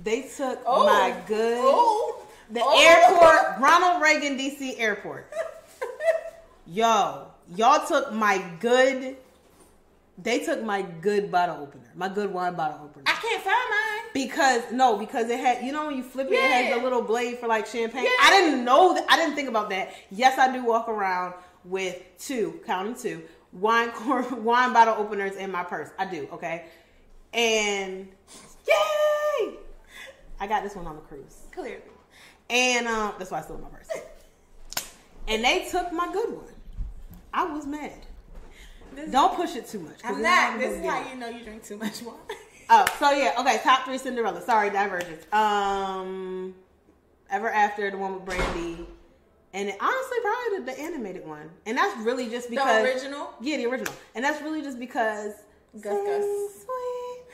They 0.02 0.22
took 0.22 0.60
Oh. 0.64 0.86
my 0.86 1.14
good. 1.26 1.58
Oh. 1.60 2.22
The 2.50 2.60
Oh. 2.62 2.78
airport, 2.80 3.60
Ronald 3.60 4.02
Reagan 4.02 4.36
DC 4.38 4.78
airport. 4.78 5.32
Yo, 6.66 7.28
y'all 7.54 7.86
took 7.86 8.12
my 8.12 8.38
good. 8.60 9.16
They 10.18 10.38
took 10.40 10.62
my 10.62 10.80
good 10.82 11.30
bottle 11.30 11.62
opener, 11.62 11.90
my 11.94 12.08
good 12.08 12.32
wine 12.32 12.54
bottle 12.54 12.86
opener. 12.86 13.02
I 13.06 13.12
can't 13.12 13.42
find 13.42 13.56
mine. 13.70 14.10
Because 14.14 14.62
no, 14.72 14.96
because 14.96 15.28
it 15.28 15.38
had 15.38 15.62
you 15.64 15.72
know 15.72 15.86
when 15.88 15.96
you 15.96 16.02
flip 16.02 16.28
it, 16.28 16.32
it 16.34 16.50
has 16.50 16.66
Yeah. 16.68 16.78
the 16.78 16.82
little 16.82 17.02
blade 17.02 17.38
for 17.38 17.46
like 17.48 17.66
champagne. 17.66 18.04
Yeah. 18.04 18.10
I 18.22 18.30
didn't 18.30 18.64
know 18.64 18.94
that. 18.94 19.04
I 19.10 19.16
didn't 19.16 19.34
think 19.34 19.48
about 19.48 19.68
that. 19.70 19.92
Yes, 20.10 20.38
I 20.38 20.50
do 20.52 20.64
walk 20.64 20.88
around 20.88 21.34
with 21.64 22.00
two, 22.18 22.60
counting 22.64 22.94
two 22.94 23.22
wine 23.52 23.90
wine 24.42 24.72
bottle 24.72 24.94
openers 24.98 25.36
in 25.36 25.50
my 25.52 25.64
purse. 25.64 25.90
I 25.98 26.06
do. 26.06 26.26
Okay, 26.32 26.64
and 27.34 28.08
yay! 28.66 29.54
I 30.40 30.46
got 30.46 30.62
this 30.62 30.74
one 30.74 30.86
on 30.86 30.96
the 30.96 31.02
cruise, 31.02 31.42
Clearly. 31.52 31.82
And 32.50 32.86
um, 32.86 33.14
that's 33.18 33.30
why 33.30 33.38
I 33.38 33.42
stole 33.42 33.58
my 33.58 33.68
purse. 33.68 33.88
And 35.28 35.44
they 35.44 35.66
took 35.70 35.92
my 35.92 36.12
good 36.12 36.30
one. 36.34 36.44
I 37.32 37.44
was 37.44 37.66
mad. 37.66 37.92
This- 38.94 39.10
Don't 39.10 39.34
push 39.34 39.56
it 39.56 39.66
too 39.66 39.80
much. 39.80 39.98
I'm 40.04 40.22
not. 40.22 40.58
This 40.58 40.78
is 40.78 40.86
how 40.86 41.02
it. 41.02 41.08
you 41.10 41.16
know 41.16 41.28
you 41.28 41.44
drink 41.44 41.64
too 41.64 41.76
much 41.76 42.02
wine. 42.02 42.16
Oh, 42.68 42.84
so 42.98 43.12
yeah, 43.12 43.34
okay. 43.38 43.60
Top 43.62 43.84
three 43.84 43.96
Cinderella. 43.96 44.42
Sorry, 44.42 44.70
divergence. 44.70 45.24
Um, 45.32 46.52
Ever 47.30 47.48
After, 47.48 47.88
the 47.92 47.96
one 47.96 48.14
with 48.14 48.24
Brandy, 48.24 48.84
and 49.52 49.72
honestly, 49.80 50.18
probably 50.20 50.58
the, 50.58 50.64
the 50.72 50.80
animated 50.80 51.24
one. 51.24 51.48
And 51.64 51.78
that's 51.78 51.96
really 52.04 52.28
just 52.28 52.50
because 52.50 52.82
the 52.82 52.88
original. 52.88 53.34
Yeah, 53.40 53.58
the 53.58 53.66
original. 53.66 53.92
And 54.16 54.24
that's 54.24 54.42
really 54.42 54.62
just 54.62 54.80
because. 54.80 55.32
Gus 55.80 55.94
Gus. 55.94 56.65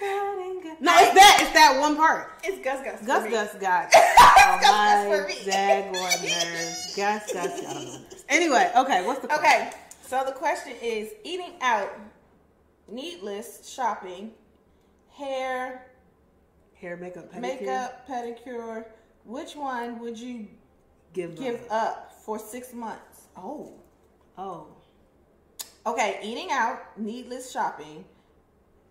Gus- 0.06 0.76
No, 0.80 0.92
it's 0.98 1.14
that. 1.14 1.38
It's 1.40 1.52
that 1.52 1.78
one 1.80 1.96
part. 1.96 2.32
It's 2.44 2.62
Gus 2.64 2.84
Gus. 2.84 3.00
for 3.00 3.06
Gus 3.06 3.24
me. 3.24 3.30
Gus 3.30 3.52
got 3.54 3.92
Gus 3.92 4.62
my 4.62 5.04
for 5.08 5.28
me. 5.28 5.34
daggone 5.44 6.22
nerves. 6.22 6.94
Gus 6.96 7.32
Gus 7.32 7.60
got 7.60 7.76
on 7.76 7.84
my 7.84 7.90
nerves. 7.90 8.24
Anyway, 8.28 8.70
okay. 8.76 9.04
What's 9.06 9.20
the? 9.20 9.34
Okay, 9.38 9.70
so 10.02 10.22
the 10.24 10.32
question 10.32 10.72
is: 10.82 11.10
eating 11.22 11.52
out, 11.60 11.90
needless 12.88 13.68
shopping, 13.68 14.32
hair, 15.14 15.86
Hair, 16.74 16.96
makeup, 16.96 17.30
pedicure. 17.32 17.40
makeup, 17.40 18.08
pedicure. 18.08 18.84
Which 19.24 19.54
one 19.54 19.98
would 20.00 20.18
you 20.18 20.48
give 21.12 21.36
give 21.36 21.60
up. 21.70 21.70
up 21.70 22.12
for 22.24 22.38
six 22.38 22.72
months? 22.72 23.22
Oh, 23.36 23.74
Oh, 24.38 24.68
okay. 25.86 26.18
Eating 26.22 26.48
out, 26.50 26.80
needless 26.98 27.52
shopping, 27.52 28.04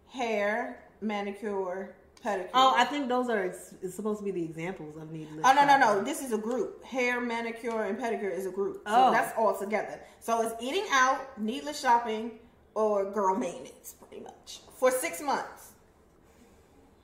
hair, 0.07 0.80
manicure, 1.01 1.95
pedicure. 2.23 2.49
oh. 2.53 2.73
I 2.77 2.85
think 2.85 3.07
those 3.09 3.29
are 3.29 3.43
it's 3.43 3.95
supposed 3.95 4.19
to 4.19 4.25
be 4.25 4.31
the 4.31 4.43
examples 4.43 4.95
of 4.97 5.11
needless. 5.11 5.41
Oh 5.43 5.53
no 5.53 5.65
no 5.65 5.77
no! 5.77 6.03
This 6.03 6.21
is 6.21 6.31
a 6.31 6.37
group. 6.37 6.83
Hair, 6.83 7.21
manicure, 7.21 7.83
and 7.85 7.97
pedicure 7.97 8.31
is 8.35 8.45
a 8.45 8.51
group. 8.51 8.77
So 8.87 8.93
Oh. 9.07 9.11
that's 9.11 9.33
all 9.37 9.57
together. 9.57 9.99
So 10.19 10.41
it's 10.41 10.55
eating 10.61 10.85
out, 10.91 11.39
needless 11.39 11.79
shopping, 11.79 12.39
or 12.75 13.11
girl 13.11 13.35
maintenance, 13.35 13.95
pretty 14.07 14.23
much 14.23 14.59
for 14.77 14.91
six 14.91 15.21
months. 15.21 15.69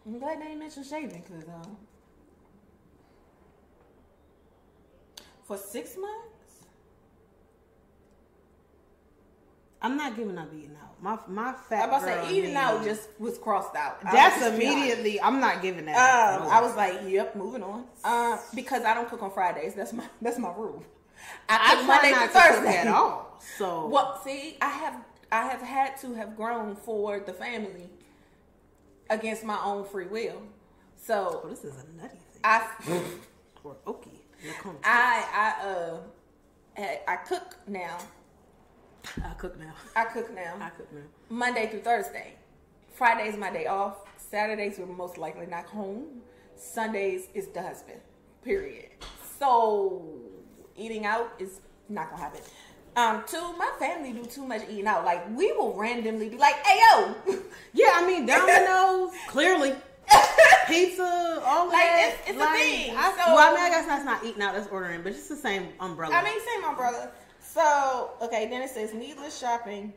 I'm 0.06 0.20
glad 0.20 0.40
they 0.40 0.46
didn't 0.46 0.60
mention 0.60 0.84
shaving, 0.84 1.24
cause 1.24 1.44
um, 1.50 1.76
for 5.44 5.58
six 5.58 5.98
months. 5.98 6.37
I'm 9.88 9.96
not 9.96 10.18
giving 10.18 10.38
up 10.38 10.50
eating 10.54 10.76
out. 10.84 11.02
My 11.02 11.18
my 11.28 11.54
fat. 11.70 11.84
I'm 11.84 11.90
about 11.90 12.00
to 12.02 12.28
say 12.28 12.36
eating 12.36 12.56
out 12.56 12.84
just 12.84 13.08
was 13.20 13.38
crossed 13.38 13.74
out. 13.76 14.02
That's 14.04 14.36
was 14.36 14.50
just 14.50 14.60
be 14.60 14.68
honest. 14.68 14.78
immediately. 14.78 15.22
I'm 15.22 15.40
not 15.40 15.62
giving 15.62 15.86
that. 15.86 15.96
Um, 15.96 16.42
up. 16.42 16.54
I 16.54 16.62
was 16.62 16.76
like, 16.76 17.00
yep, 17.08 17.36
moving 17.38 17.64
on. 17.64 17.86
Um, 18.04 18.40
because 18.54 18.84
I 18.84 18.94
don't 18.94 19.08
cook 19.10 19.24
on 19.24 19.32
Fridays. 19.32 19.76
That's 19.76 19.94
my 19.94 20.04
that's 20.22 20.38
my 20.40 20.50
rule. 20.50 20.84
I 21.48 21.56
I 21.56 21.76
cook 21.76 21.86
try 21.86 21.96
Monday 21.96 22.12
not 22.12 22.26
to 22.26 22.40
Thursday 22.40 22.78
at 22.80 22.88
all. 22.90 23.42
So 23.58 23.88
Well, 23.94 24.20
see, 24.26 24.58
I 24.62 24.70
have 24.70 24.96
I 25.32 25.46
have 25.48 25.62
had 25.62 25.98
to 26.02 26.14
have 26.16 26.36
grown 26.36 26.76
for 26.76 27.20
the 27.22 27.34
family 27.34 27.90
against 29.10 29.46
my 29.46 29.60
own 29.64 29.86
free 29.86 30.08
will. 30.08 30.42
Oh, 30.42 30.50
So 30.98 31.46
this 31.50 31.64
is 31.64 31.74
a 31.76 32.02
nutty 32.02 32.18
thing. 32.18 32.42
I 32.44 32.68
or 33.64 33.78
okie. 33.86 34.20
I 34.84 35.26
I 35.64 35.68
uh 35.68 35.98
I 36.78 37.00
I 37.08 37.16
cook 37.18 37.56
now. 37.68 37.98
I 39.24 39.34
cook 39.38 39.60
now. 39.60 39.74
I 39.96 40.06
cook 40.06 40.34
now. 40.34 40.56
I 40.60 40.70
cook 40.70 40.92
now. 40.94 41.02
Monday 41.30 41.68
through 41.68 41.82
Thursday. 41.82 42.34
Friday's 42.94 43.38
my 43.38 43.52
day 43.52 43.68
off. 43.68 43.98
Saturdays 44.18 44.78
we're 44.80 44.86
most 44.88 45.18
likely 45.18 45.46
not 45.46 45.66
home. 45.66 46.22
Sundays 46.56 47.28
is 47.34 47.48
the 47.48 47.62
husband. 47.62 48.00
Period. 48.44 48.90
So 49.40 50.04
eating 50.76 51.06
out 51.06 51.32
is 51.40 51.62
not 51.90 52.10
gonna 52.10 52.22
happen. 52.24 52.42
Um, 52.96 53.24
two, 53.28 53.54
my 53.58 53.72
family 53.80 54.12
do 54.12 54.26
too 54.26 54.44
much 54.46 54.64
eating 54.70 54.88
out. 54.88 55.06
Like 55.06 55.24
we 55.38 55.52
will 55.54 55.74
randomly 55.76 56.30
be 56.30 56.38
like, 56.38 56.56
"Hey 56.66 56.80
yo, 56.82 57.16
Yeah, 57.74 57.92
I 57.94 58.08
mean 58.08 58.26
Domino's 58.26 59.14
clearly 59.28 59.76
pizza, 60.68 61.42
all 61.46 61.68
Like, 61.68 61.74
that. 61.76 62.14
it's- 62.26 62.30
it's 62.30 62.42
a 62.42 62.54
thing, 62.54 62.96
I, 62.98 63.12
so- 63.12 63.34
well, 63.34 63.54
I 63.54 63.56
mean, 63.56 63.66
I 63.66 63.70
guess 63.70 63.86
that's 63.86 64.04
not 64.06 64.24
eating 64.26 64.42
out. 64.42 64.54
That's 64.56 64.68
ordering, 64.70 65.02
but 65.04 65.12
it's 65.14 65.28
the 65.30 65.36
same 65.36 65.68
umbrella. 65.80 66.14
I 66.16 66.24
mean, 66.24 66.40
same 66.56 66.64
umbrella. 66.66 67.12
So, 67.58 68.12
okay, 68.22 68.48
then 68.50 68.62
it 68.62 68.70
says 68.70 68.94
needless 68.94 69.40
shopping. 69.40 69.94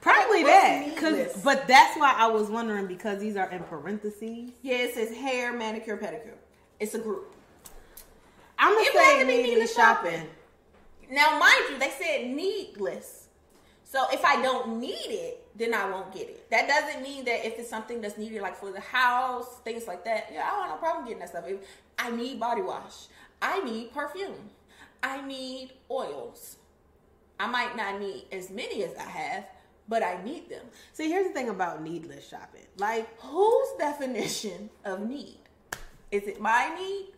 probably 0.00 0.44
what's 0.44 0.54
that. 0.54 0.96
Cause, 0.96 1.42
but 1.44 1.66
that's 1.68 1.98
why 1.98 2.14
I 2.16 2.26
was 2.28 2.48
wondering 2.50 2.86
because 2.86 3.20
these 3.20 3.36
are 3.36 3.50
in 3.50 3.62
parentheses. 3.64 4.52
Yeah, 4.62 4.76
it 4.78 4.94
says 4.94 5.14
hair, 5.14 5.52
manicure, 5.52 5.98
pedicure. 5.98 6.36
It's 6.80 6.94
a 6.94 6.98
group. 6.98 7.34
I'm 8.58 8.74
gonna 8.74 8.86
It 8.86 8.94
would 8.94 9.02
have 9.04 9.18
say 9.18 9.24
needless 9.24 9.46
needless 9.46 9.74
shopping. 9.76 10.12
shopping. 10.12 10.28
Now, 11.10 11.38
mind 11.38 11.56
you, 11.70 11.78
they 11.78 11.90
said 11.90 12.28
needless. 12.28 13.28
So 13.84 14.04
if 14.12 14.24
I 14.24 14.42
don't 14.42 14.80
need 14.80 15.10
it, 15.10 15.46
then 15.56 15.74
I 15.74 15.88
won't 15.90 16.12
get 16.14 16.28
it. 16.28 16.50
That 16.50 16.68
doesn't 16.68 17.02
mean 17.02 17.24
that 17.26 17.46
if 17.46 17.58
it's 17.58 17.70
something 17.70 18.00
that's 18.00 18.18
needed, 18.18 18.42
like 18.42 18.56
for 18.56 18.72
the 18.72 18.80
house, 18.80 19.60
things 19.64 19.86
like 19.86 20.04
that, 20.06 20.28
yeah, 20.32 20.44
I 20.46 20.50
don't 20.50 20.62
have 20.62 20.70
no 20.70 20.76
problem 20.78 21.04
getting 21.06 21.20
that 21.20 21.30
stuff. 21.30 21.44
If 21.46 21.58
I 21.98 22.10
need 22.10 22.40
body 22.40 22.62
wash, 22.62 23.06
I 23.42 23.62
need 23.64 23.92
perfume, 23.92 24.34
I 25.02 25.26
need 25.26 25.72
oils. 25.90 26.56
I 27.38 27.46
might 27.46 27.76
not 27.76 28.00
need 28.00 28.24
as 28.32 28.50
many 28.50 28.82
as 28.84 28.94
I 28.96 29.08
have, 29.08 29.44
but 29.88 30.02
I 30.02 30.22
need 30.24 30.48
them. 30.48 30.64
See, 30.92 31.08
here's 31.08 31.28
the 31.28 31.32
thing 31.32 31.48
about 31.48 31.82
needless 31.82 32.28
shopping. 32.28 32.66
Like, 32.78 33.08
Whose 33.20 33.68
definition 33.78 34.70
of 34.84 35.06
need? 35.06 35.38
Is 36.10 36.22
it 36.24 36.40
my 36.40 36.72
need, 36.78 37.08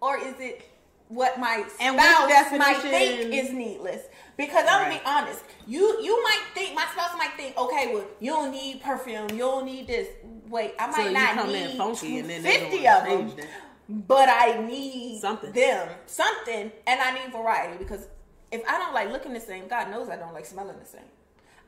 or 0.00 0.18
is 0.18 0.34
it 0.38 0.62
what 1.08 1.38
my 1.38 1.64
And 1.80 1.96
spouse 1.96 2.52
might 2.58 2.78
think 2.78 3.32
is 3.34 3.52
needless? 3.52 4.02
Because 4.36 4.64
I'm 4.68 4.84
gonna 4.84 4.98
be 4.98 5.06
honest, 5.06 5.44
you 5.66 6.00
you 6.02 6.22
might 6.22 6.42
think 6.54 6.74
my 6.74 6.86
spouse 6.92 7.16
might 7.16 7.32
think, 7.36 7.56
okay, 7.56 7.94
well 7.94 8.04
you 8.20 8.30
don't 8.30 8.50
need 8.50 8.82
perfume, 8.82 9.28
you 9.30 9.38
don't 9.38 9.66
need 9.66 9.86
this. 9.86 10.08
Wait, 10.48 10.74
I 10.78 10.86
might 10.86 10.96
So 10.96 11.10
not 11.10 11.48
need 11.48 11.76
funky 11.76 12.18
and 12.18 12.30
then 12.30 12.42
50 12.42 12.88
of 12.88 13.04
them. 13.04 13.46
But 13.88 14.28
I 14.28 14.64
need 14.66 15.20
Something. 15.20 15.52
them, 15.52 15.88
something, 16.06 16.72
and 16.86 17.00
I 17.00 17.12
need 17.14 17.32
variety 17.32 17.76
because 17.78 18.06
if 18.50 18.62
I 18.68 18.78
don't 18.78 18.94
like 18.94 19.10
looking 19.10 19.32
the 19.32 19.40
same, 19.40 19.68
God 19.68 19.90
knows 19.90 20.08
I 20.08 20.16
don't 20.16 20.32
like 20.32 20.46
smelling 20.46 20.78
the 20.78 20.86
same. 20.86 21.02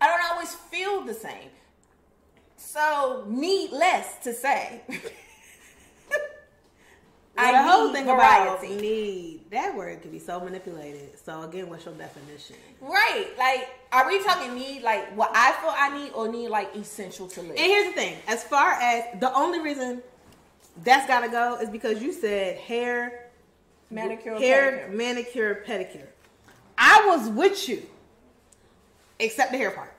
I 0.01 0.07
don't 0.07 0.21
always 0.33 0.55
feel 0.55 1.03
the 1.03 1.15
same. 1.15 1.51
So 2.57 3.25
needless 3.29 4.07
to 4.25 4.33
say, 4.33 4.83
well, 7.37 7.53
the 7.53 7.71
whole 7.71 7.87
need 7.89 7.95
thing 7.95 8.05
variety. 8.07 8.67
about 8.67 8.81
need. 8.83 9.41
That 9.51 9.77
word 9.77 10.01
can 10.03 10.11
be 10.11 10.19
so 10.19 10.41
manipulated. 10.41 11.19
So 11.23 11.43
again, 11.43 11.69
what's 11.69 11.85
your 11.85 11.95
definition? 11.95 12.57
Right. 12.81 13.29
Like, 13.39 13.69
are 13.93 14.07
we 14.09 14.23
talking 14.23 14.55
need 14.55 14.83
like 14.83 15.15
what 15.17 15.31
I 15.35 15.53
feel 15.61 15.73
I 15.77 15.99
need 16.03 16.13
or 16.13 16.29
need 16.29 16.49
like 16.49 16.75
essential 16.75 17.29
to 17.29 17.41
live? 17.43 17.51
And 17.51 17.59
here's 17.59 17.87
the 17.89 17.93
thing: 18.01 18.17
as 18.27 18.43
far 18.45 18.73
as 18.73 19.05
the 19.21 19.33
only 19.35 19.61
reason 19.61 20.03
that's 20.85 21.07
gotta 21.07 21.29
go 21.29 21.59
is 21.61 21.71
because 21.71 22.03
you 22.03 22.13
said 22.13 22.59
hair, 22.59 23.31
Manicure, 23.91 24.39
hair, 24.39 24.89
pedicure. 24.89 24.93
manicure, 24.95 25.65
pedicure. 25.67 26.07
I 26.79 27.05
was 27.07 27.29
with 27.29 27.69
you, 27.69 27.83
except 29.19 29.53
the 29.53 29.59
hair 29.59 29.71
part. 29.71 29.93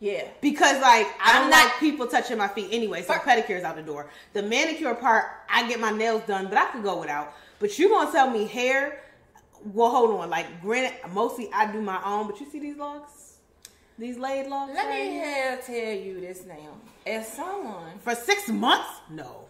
Yeah. 0.00 0.26
Because 0.40 0.80
like 0.82 1.06
I 1.06 1.38
I'm 1.38 1.42
don't 1.42 1.50
like 1.50 1.78
people 1.78 2.06
touching 2.06 2.36
my 2.36 2.48
feet 2.48 2.68
anyway, 2.72 3.02
so 3.02 3.14
pedicure 3.14 3.56
is 3.56 3.64
out 3.64 3.76
the 3.76 3.82
door. 3.82 4.10
The 4.32 4.42
manicure 4.42 4.94
part, 4.94 5.24
I 5.48 5.66
get 5.68 5.80
my 5.80 5.90
nails 5.90 6.22
done, 6.26 6.48
but 6.48 6.58
I 6.58 6.66
could 6.66 6.82
go 6.82 7.00
without. 7.00 7.32
But 7.58 7.78
you 7.78 7.88
gonna 7.88 8.12
tell 8.12 8.28
me 8.28 8.46
hair? 8.46 9.00
Well, 9.72 9.90
hold 9.90 10.10
on. 10.20 10.28
Like, 10.28 10.60
granted, 10.60 10.92
mostly 11.12 11.48
I 11.54 11.72
do 11.72 11.80
my 11.80 12.02
own, 12.04 12.26
but 12.26 12.38
you 12.38 12.50
see 12.50 12.58
these 12.58 12.76
locks, 12.76 13.36
these 13.98 14.18
laid 14.18 14.48
locks. 14.48 14.72
Let 14.74 14.88
right 14.88 15.58
me 15.58 15.62
tell 15.64 15.94
you 15.96 16.20
this 16.20 16.44
now. 16.44 16.74
As 17.06 17.26
someone, 17.32 17.98
for 18.00 18.14
six 18.14 18.48
months. 18.48 18.90
No, 19.08 19.46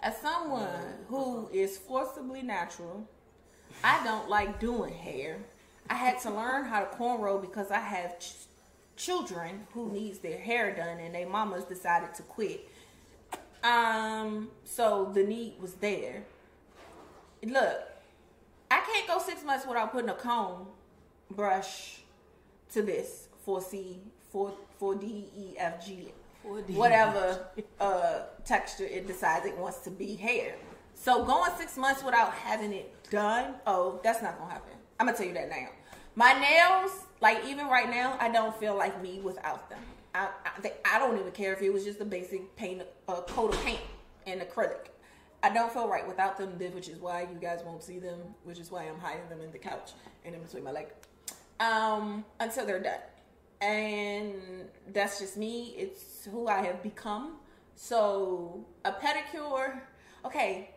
as 0.00 0.16
someone 0.18 0.94
who 1.08 1.48
is 1.52 1.76
forcibly 1.76 2.42
natural, 2.42 3.08
I 3.82 4.02
don't 4.04 4.28
like 4.28 4.60
doing 4.60 4.94
hair. 4.94 5.38
I 5.90 5.94
had 5.94 6.20
to 6.20 6.30
learn 6.30 6.66
how 6.66 6.80
to 6.80 6.96
cornrow 6.96 7.40
because 7.40 7.70
I 7.70 7.78
have 7.80 8.18
ch- 8.18 8.34
children 8.96 9.66
who 9.72 9.90
needs 9.90 10.18
their 10.18 10.38
hair 10.38 10.74
done, 10.74 10.98
and 10.98 11.14
their 11.14 11.28
mamas 11.28 11.64
decided 11.64 12.14
to 12.14 12.22
quit. 12.22 12.68
Um, 13.62 14.50
so 14.64 15.10
the 15.12 15.24
need 15.24 15.54
was 15.60 15.74
there. 15.74 16.24
Look, 17.42 17.80
I 18.70 18.80
can't 18.80 19.06
go 19.06 19.18
six 19.18 19.44
months 19.44 19.66
without 19.66 19.92
putting 19.92 20.10
a 20.10 20.14
comb, 20.14 20.68
brush 21.30 22.00
to 22.72 22.82
this 22.82 23.28
four 23.44 23.60
C, 23.60 24.00
four 24.30 24.52
four 24.78 24.94
D 24.94 25.26
E 25.36 25.54
F 25.56 25.84
G, 25.84 26.12
4D. 26.12 26.17
Whatever 26.68 27.46
uh, 27.80 28.20
texture 28.44 28.84
it 28.84 29.06
decides 29.06 29.46
it 29.46 29.56
wants 29.56 29.78
to 29.78 29.90
be 29.90 30.14
hair. 30.14 30.54
So 30.94 31.24
going 31.24 31.52
six 31.56 31.76
months 31.76 32.02
without 32.02 32.32
having 32.32 32.72
it 32.72 32.92
done, 33.10 33.54
oh, 33.66 34.00
that's 34.02 34.22
not 34.22 34.38
gonna 34.38 34.50
happen. 34.50 34.72
I'm 34.98 35.06
gonna 35.06 35.16
tell 35.16 35.26
you 35.26 35.34
that 35.34 35.48
now. 35.48 35.68
My 36.16 36.32
nails, 36.32 36.90
like 37.20 37.44
even 37.46 37.68
right 37.68 37.88
now, 37.88 38.16
I 38.18 38.28
don't 38.30 38.54
feel 38.56 38.76
like 38.76 39.00
me 39.00 39.20
without 39.20 39.70
them. 39.70 39.78
I 40.14 40.28
I, 40.44 40.60
they, 40.60 40.72
I 40.84 40.98
don't 40.98 41.18
even 41.18 41.30
care 41.32 41.52
if 41.52 41.62
it 41.62 41.72
was 41.72 41.84
just 41.84 42.00
a 42.00 42.04
basic 42.04 42.56
paint, 42.56 42.82
a 43.08 43.14
coat 43.22 43.54
of 43.54 43.64
paint 43.64 43.80
and 44.26 44.40
acrylic. 44.40 44.88
I 45.42 45.50
don't 45.50 45.72
feel 45.72 45.86
right 45.88 46.06
without 46.06 46.36
them, 46.36 46.50
which 46.74 46.88
is 46.88 46.98
why 46.98 47.22
you 47.22 47.38
guys 47.40 47.60
won't 47.64 47.82
see 47.82 48.00
them, 48.00 48.18
which 48.42 48.58
is 48.58 48.72
why 48.72 48.82
I'm 48.82 48.98
hiding 48.98 49.28
them 49.28 49.40
in 49.40 49.52
the 49.52 49.58
couch 49.58 49.92
and 50.24 50.34
in 50.34 50.42
between 50.42 50.64
my 50.64 50.72
leg, 50.72 50.88
um, 51.60 52.24
until 52.40 52.66
they're 52.66 52.80
done. 52.80 52.98
And 53.60 54.68
that's 54.92 55.18
just 55.18 55.36
me. 55.36 55.74
It's 55.76 56.24
who 56.24 56.46
I 56.46 56.62
have 56.62 56.82
become. 56.82 57.36
So 57.74 58.64
a 58.84 58.92
pedicure, 58.92 59.80
okay. 60.24 60.70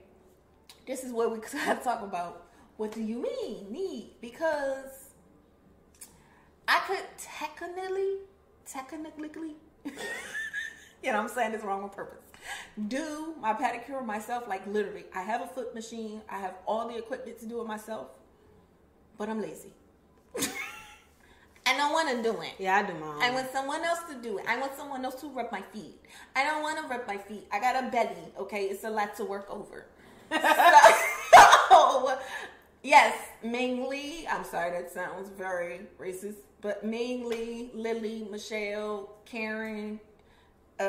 This 0.86 1.04
is 1.04 1.12
what 1.12 1.32
we 1.32 1.40
talk 1.84 2.02
about. 2.02 2.48
What 2.78 2.92
do 2.92 3.02
you 3.02 3.22
mean 3.22 3.72
need? 3.72 4.12
Because 4.22 5.10
I 6.68 6.80
could 6.88 7.06
technically, 7.18 8.18
technically, 8.66 9.56
you 11.04 11.12
know, 11.12 11.20
I'm 11.20 11.28
saying 11.28 11.52
this 11.52 11.64
wrong 11.64 11.84
on 11.84 11.90
purpose. 11.90 12.24
Do 12.88 13.36
my 13.40 13.54
pedicure 13.54 14.04
myself, 14.06 14.48
like 14.48 14.66
literally. 14.66 15.06
I 15.14 15.22
have 15.22 15.42
a 15.42 15.48
foot 15.48 15.76
machine. 15.76 16.22
I 16.30 16.40
have 16.40 16.56
all 16.66 16.88
the 16.88 16.98
equipment 16.98 17.40
to 17.40 17.46
do 17.46 17.62
it 17.62 17.68
myself, 17.68 18.08
but 19.18 19.30
I'm 19.30 19.42
lazy. 19.42 19.74
I 21.72 21.78
don't 21.78 21.94
want 21.94 22.10
to 22.10 22.22
do 22.22 22.42
it. 22.42 22.54
yeah, 22.60 22.78
I 22.78 22.84
do 22.84 22.94
my 23.00 23.08
own. 23.08 23.22
I 23.22 23.32
want 23.32 23.50
someone 23.52 23.82
else 23.84 24.00
to 24.10 24.16
do 24.16 24.38
it. 24.40 24.46
I 24.48 24.60
want 24.60 24.76
someone 24.76 25.06
else 25.06 25.16
to 25.22 25.28
rub 25.28 25.52
my 25.52 25.62
feet. 25.62 25.96
I 26.36 26.44
don't 26.44 26.62
want 26.62 26.78
to 26.80 26.88
rub 26.88 27.08
my 27.08 27.18
feet. 27.18 27.48
I 27.52 27.60
got 27.60 27.82
a 27.82 27.90
belly. 27.90 28.34
Okay, 28.38 28.66
it's 28.66 28.84
a 28.84 28.90
lot 28.90 29.16
to 29.16 29.26
work 29.26 29.48
over. 29.50 29.86
so, 31.70 32.18
yes, 32.84 33.18
Ming 33.42 33.88
Lee. 33.88 34.28
I'm 34.30 34.44
sorry, 34.44 34.72
that 34.72 34.92
sounds 34.92 35.30
very 35.30 35.82
racist, 35.98 36.36
but 36.60 36.84
Ming 36.84 37.28
Lee, 37.28 37.72
Lily, 37.74 38.28
Michelle, 38.30 39.10
Karen, 39.26 40.00
uh, 40.80 40.84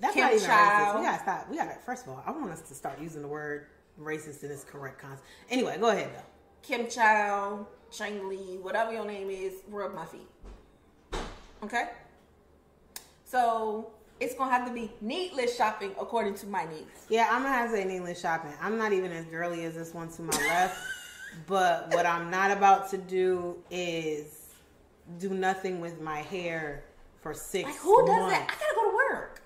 That's 0.00 0.14
Kim 0.14 0.24
not 0.24 0.34
even 0.34 0.48
racist. 0.48 0.98
We 0.98 1.02
gotta 1.04 1.22
stop. 1.22 1.50
We 1.50 1.56
gotta. 1.56 1.76
First 1.86 2.06
of 2.06 2.10
all, 2.10 2.24
I 2.26 2.32
want 2.32 2.50
us 2.50 2.62
to 2.62 2.74
start 2.74 3.00
using 3.00 3.22
the 3.22 3.28
word 3.28 3.66
racist 4.00 4.42
in 4.42 4.50
its 4.50 4.64
correct 4.64 5.00
context. 5.00 5.24
Anyway, 5.48 5.76
go 5.78 5.90
ahead 5.90 6.10
though. 6.14 6.22
Kim 6.62 6.88
Chow, 6.88 7.66
Chang 7.90 8.28
Lee, 8.28 8.58
whatever 8.60 8.92
your 8.92 9.04
name 9.04 9.30
is, 9.30 9.54
rub 9.68 9.94
my 9.94 10.04
feet. 10.04 10.28
Okay? 11.62 11.88
So 13.24 13.90
it's 14.20 14.34
gonna 14.34 14.50
have 14.50 14.66
to 14.66 14.72
be 14.72 14.92
needless 15.00 15.56
shopping 15.56 15.92
according 16.00 16.34
to 16.34 16.46
my 16.46 16.64
needs. 16.64 17.06
Yeah, 17.08 17.28
I'm 17.30 17.42
gonna 17.42 17.54
have 17.54 17.70
to 17.70 17.76
say 17.76 17.82
English 17.82 18.20
shopping. 18.20 18.52
I'm 18.60 18.78
not 18.78 18.92
even 18.92 19.12
as 19.12 19.24
girly 19.26 19.64
as 19.64 19.74
this 19.74 19.94
one 19.94 20.08
to 20.12 20.22
my 20.22 20.36
left, 20.48 20.78
but 21.46 21.92
what 21.94 22.06
I'm 22.06 22.30
not 22.30 22.50
about 22.50 22.90
to 22.90 22.98
do 22.98 23.56
is 23.70 24.54
do 25.18 25.30
nothing 25.30 25.80
with 25.80 26.00
my 26.00 26.18
hair 26.18 26.84
for 27.20 27.34
six. 27.34 27.68
Like 27.68 27.76
who 27.76 28.06
does 28.06 28.16
months. 28.16 28.38
that? 28.38 28.50
I 28.50 28.60
gotta 28.60 28.74
go 28.74 28.90
to 28.90 28.96
work. 28.96 29.42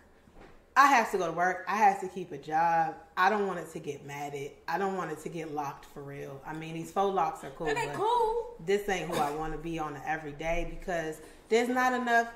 I 0.76 0.86
have 0.86 1.10
to 1.12 1.18
go 1.18 1.26
to 1.26 1.32
work. 1.32 1.64
I 1.68 1.76
have 1.76 2.00
to 2.00 2.08
keep 2.08 2.32
a 2.32 2.38
job. 2.38 2.94
I 3.16 3.28
don't 3.28 3.46
want 3.46 3.58
it 3.58 3.70
to 3.72 3.78
get 3.78 4.06
matted. 4.06 4.52
I 4.66 4.78
don't 4.78 4.96
want 4.96 5.12
it 5.12 5.18
to 5.22 5.28
get 5.28 5.54
locked 5.54 5.84
for 5.86 6.02
real. 6.02 6.40
I 6.46 6.54
mean, 6.54 6.74
these 6.74 6.90
faux 6.90 7.14
locks 7.14 7.44
are 7.44 7.50
cool. 7.50 7.68
Are 7.68 7.74
they 7.74 7.90
cool? 7.92 8.54
This 8.64 8.88
ain't 8.88 9.10
who 9.10 9.16
I 9.16 9.30
want 9.32 9.52
to 9.52 9.58
be 9.58 9.78
on 9.78 9.96
an 9.96 10.02
everyday 10.06 10.66
because 10.70 11.20
there's 11.48 11.68
not 11.68 11.92
enough. 11.92 12.28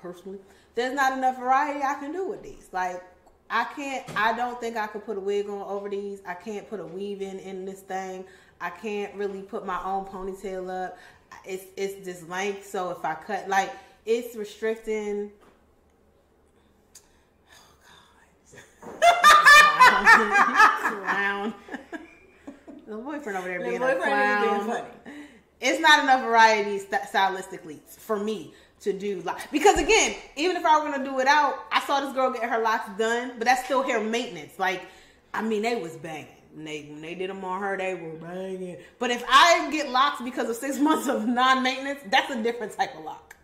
Personally, 0.00 0.38
there's 0.74 0.94
not 0.94 1.12
enough 1.16 1.38
variety 1.38 1.80
I 1.82 1.94
can 1.94 2.12
do 2.12 2.26
with 2.26 2.42
these. 2.42 2.68
Like, 2.72 3.02
I 3.50 3.64
can't. 3.76 4.04
I 4.16 4.32
don't 4.34 4.58
think 4.60 4.76
I 4.76 4.86
could 4.86 5.04
put 5.04 5.18
a 5.18 5.20
wig 5.20 5.48
on 5.48 5.62
over 5.62 5.90
these. 5.90 6.22
I 6.26 6.34
can't 6.34 6.68
put 6.70 6.80
a 6.80 6.86
weave 6.86 7.20
in 7.20 7.38
in 7.38 7.66
this 7.66 7.80
thing. 7.80 8.24
I 8.60 8.70
can't 8.70 9.14
really 9.14 9.42
put 9.42 9.66
my 9.66 9.82
own 9.84 10.06
ponytail 10.06 10.86
up. 10.86 10.98
It's 11.44 11.64
it's 11.76 12.04
this 12.04 12.22
length, 12.28 12.66
so 12.66 12.90
if 12.90 13.04
I 13.04 13.14
cut 13.14 13.48
like 13.48 13.70
it's 14.06 14.36
restricting. 14.36 15.30
Oh, 18.82 19.36
clown. 19.94 21.54
the 22.86 22.96
boyfriend 22.96 23.38
over 23.38 23.48
there 23.48 23.58
The 23.58 23.64
being 23.64 23.76
a 23.76 23.80
boyfriend 23.80 24.00
is 24.02 24.48
being 24.50 24.64
clown. 24.64 24.66
funny. 24.66 24.88
It's 25.60 25.80
not 25.80 26.02
enough 26.02 26.22
variety 26.22 26.78
st- 26.78 27.02
stylistically 27.02 27.80
for 27.98 28.18
me 28.18 28.54
to 28.80 28.92
do 28.94 29.20
like 29.22 29.50
because 29.52 29.78
again, 29.78 30.14
even 30.36 30.56
if 30.56 30.64
I 30.64 30.78
were 30.82 30.90
gonna 30.90 31.04
do 31.04 31.18
it 31.20 31.26
out, 31.26 31.54
I 31.70 31.80
saw 31.80 32.00
this 32.00 32.14
girl 32.14 32.30
get 32.32 32.48
her 32.48 32.58
locks 32.62 32.88
done, 32.98 33.32
but 33.38 33.44
that's 33.46 33.64
still 33.66 33.82
hair 33.82 34.00
maintenance. 34.02 34.58
Like, 34.58 34.82
I 35.34 35.42
mean, 35.42 35.62
they 35.62 35.76
was 35.76 35.96
banging. 35.96 36.28
When 36.54 36.64
they 36.64 36.82
when 36.90 37.02
they 37.02 37.14
did 37.14 37.28
them 37.30 37.44
on 37.44 37.60
her, 37.60 37.76
they 37.76 37.94
were 37.94 38.14
banging. 38.14 38.78
But 38.98 39.10
if 39.10 39.22
I 39.28 39.68
get 39.70 39.90
locks 39.90 40.22
because 40.22 40.48
of 40.48 40.56
six 40.56 40.78
months 40.88 41.08
of 41.08 41.26
non-maintenance, 41.28 42.00
that's 42.10 42.30
a 42.30 42.42
different 42.42 42.72
type 42.72 42.96
of 42.96 43.04
lock. 43.04 43.36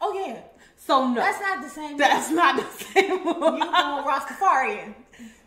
Oh 0.00 0.12
yeah. 0.12 0.40
So 0.76 1.08
no, 1.08 1.14
That's 1.14 1.40
not 1.40 1.62
the 1.62 1.70
same. 1.70 1.96
that's 1.96 2.30
not 2.30 2.56
the 2.56 2.84
same. 2.84 3.10
you 3.12 3.24
going 3.24 3.62
Rastafarian. 3.62 4.94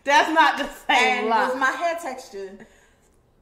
That's 0.04 0.30
not 0.32 0.58
the 0.58 0.68
same 0.88 1.18
And 1.20 1.28
lock. 1.28 1.56
my 1.58 1.70
hair 1.72 1.96
texture, 2.00 2.66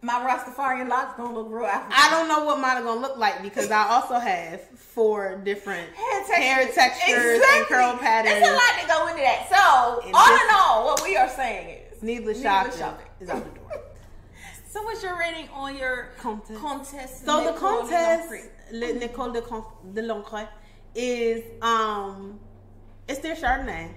my 0.02 0.14
Rastafarian 0.14 0.88
locks 0.88 1.16
gonna 1.16 1.34
look 1.34 1.48
real 1.50 1.66
African. 1.66 1.92
I 1.96 2.10
don't 2.10 2.28
know 2.28 2.44
what 2.44 2.60
mine 2.60 2.76
are 2.76 2.82
gonna 2.82 3.00
look 3.00 3.16
like 3.16 3.42
because 3.42 3.70
I 3.70 3.88
also 3.88 4.18
have 4.18 4.60
four 4.78 5.36
different 5.44 5.92
hair 5.94 6.18
textures, 6.26 6.36
hair 6.44 6.72
textures 6.72 7.42
and 7.54 7.66
curl 7.66 7.96
patterns. 7.98 8.34
There's 8.34 8.48
a 8.48 8.52
lot 8.52 8.80
to 8.80 8.86
go 8.88 9.06
into 9.08 9.22
that. 9.22 9.48
So, 9.48 10.00
And 10.06 10.14
all 10.14 10.34
in 10.34 10.54
all, 10.54 10.84
what 10.86 11.02
we 11.02 11.16
are 11.16 11.28
saying 11.28 11.80
is 11.92 12.02
Needless, 12.02 12.40
shopping, 12.42 12.78
shopping. 12.78 13.06
is 13.20 13.28
out 13.28 13.44
the 13.44 13.50
door. 13.58 13.70
So, 14.70 14.82
what's 14.82 15.02
your 15.02 15.18
rating 15.18 15.48
on 15.54 15.76
your 15.78 16.10
Comtesse. 16.18 16.58
Comtesse? 16.58 17.22
So 17.24 17.42
the 17.42 17.52
Nicole 17.52 17.80
Comtesse, 17.80 18.48
Le 18.70 18.92
Nicole 18.92 19.32
de, 19.32 19.40
Con- 19.40 19.64
de 19.94 20.02
Lancre, 20.02 20.46
is 20.94 21.42
um, 21.62 22.38
it's 23.08 23.20
their 23.20 23.34
Chardonnay. 23.34 23.90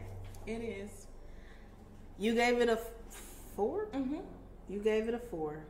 It 0.47 0.61
is. 0.61 0.89
You 2.21 2.35
gave 2.35 2.61
it 2.61 2.69
a 2.69 2.73
f- 2.73 2.91
4 3.55 3.87
Mm-hmm. 3.93 4.19
You 4.69 4.79
gave 4.79 5.09
it 5.09 5.13
a 5.13 5.19
four. 5.19 5.65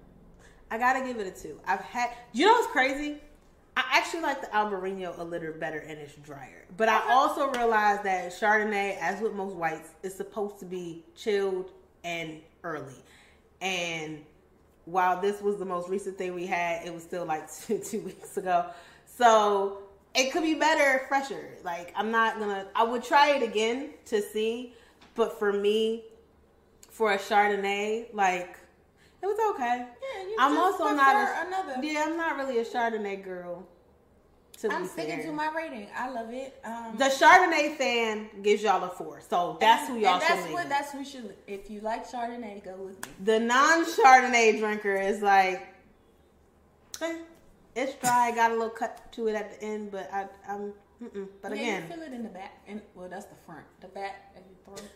I 0.69 0.77
gotta 0.77 1.03
give 1.03 1.17
it 1.19 1.25
a 1.25 1.31
two. 1.31 1.59
I've 1.65 1.79
had. 1.79 2.11
You 2.33 2.45
know 2.45 2.51
what's 2.51 2.67
crazy? 2.67 3.17
I 3.75 3.83
actually 3.93 4.21
like 4.21 4.41
the 4.41 4.47
Albarino 4.47 5.17
a 5.17 5.23
little 5.23 5.53
better 5.53 5.79
and 5.79 5.97
it's 5.97 6.13
drier. 6.17 6.65
But 6.77 6.87
I 6.87 7.11
also 7.11 7.49
realized 7.51 8.03
that 8.03 8.31
Chardonnay, 8.31 8.97
as 8.99 9.21
with 9.21 9.33
most 9.33 9.55
whites, 9.55 9.89
is 10.03 10.13
supposed 10.13 10.59
to 10.59 10.65
be 10.65 11.03
chilled 11.15 11.71
and 12.03 12.41
early. 12.63 12.93
And 13.61 14.23
while 14.85 15.19
this 15.19 15.41
was 15.41 15.57
the 15.57 15.65
most 15.65 15.89
recent 15.89 16.17
thing 16.17 16.35
we 16.35 16.45
had, 16.45 16.85
it 16.85 16.93
was 16.93 17.01
still 17.01 17.25
like 17.25 17.51
two, 17.65 17.79
two 17.79 18.01
weeks 18.01 18.37
ago. 18.37 18.67
So 19.05 19.79
it 20.13 20.31
could 20.31 20.43
be 20.43 20.53
better, 20.55 21.05
fresher. 21.07 21.57
Like 21.63 21.91
I'm 21.95 22.11
not 22.11 22.37
gonna. 22.39 22.67
I 22.75 22.83
would 22.83 23.03
try 23.03 23.35
it 23.35 23.41
again 23.41 23.91
to 24.05 24.21
see, 24.21 24.75
but 25.15 25.39
for 25.39 25.51
me, 25.51 26.03
for 26.91 27.13
a 27.13 27.17
Chardonnay, 27.17 28.13
like 28.13 28.57
It 29.23 29.25
was 29.25 29.55
okay. 29.55 29.87
Yeah, 29.87 30.27
you 30.27 30.35
I'm 30.37 30.53
just 30.53 30.79
also 30.81 30.95
not 30.95 31.15
a, 31.15 31.47
another. 31.47 31.83
Yeah, 31.83 32.05
I'm 32.07 32.17
not 32.17 32.37
really 32.37 32.59
a 32.59 32.65
Chardonnay 32.65 33.23
girl. 33.23 33.65
To 34.59 34.71
I'm 34.71 34.85
sticking 34.85 35.17
fair. 35.17 35.25
to 35.27 35.31
my 35.31 35.49
rating. 35.55 35.87
I 35.95 36.09
love 36.09 36.31
it. 36.31 36.59
Um, 36.63 36.95
The 36.97 37.05
Chardonnay 37.05 37.77
fan 37.77 38.29
gives 38.43 38.61
y'all 38.61 38.83
a 38.83 38.89
four, 38.89 39.19
so 39.27 39.57
that's 39.59 39.87
who 39.87 39.97
y'all 39.97 40.15
and 40.15 40.21
should 40.21 40.29
that's 40.29 40.43
lean 40.45 40.53
what 40.53 40.69
that's 40.69 40.91
who 40.91 41.03
should. 41.03 41.35
If 41.47 41.71
you 41.71 41.79
like 41.81 42.07
Chardonnay, 42.07 42.63
go 42.63 42.75
with 42.75 43.03
me. 43.03 43.11
The 43.23 43.39
non-Chardonnay 43.39 44.59
drinker 44.59 44.95
is 44.95 45.21
like, 45.21 45.67
eh, 47.01 47.17
it's 47.75 47.95
dry, 47.95 48.31
got 48.35 48.51
a 48.51 48.53
little 48.53 48.69
cut 48.69 49.11
to 49.13 49.29
it 49.29 49.35
at 49.35 49.59
the 49.59 49.65
end, 49.65 49.91
but 49.91 50.09
I, 50.13 50.27
I'm, 50.47 50.73
but 51.41 51.55
yeah, 51.55 51.61
again, 51.61 51.83
you 51.89 51.95
feel 51.95 52.03
it 52.03 52.13
in 52.13 52.21
the 52.21 52.29
back, 52.29 52.61
and 52.67 52.81
well, 52.93 53.09
that's 53.09 53.25
the 53.25 53.35
front. 53.47 53.65
The 53.79 53.87
back, 53.87 54.31
as 54.37 54.43
you 54.47 54.55
throw 54.63 54.75
it. 54.75 54.91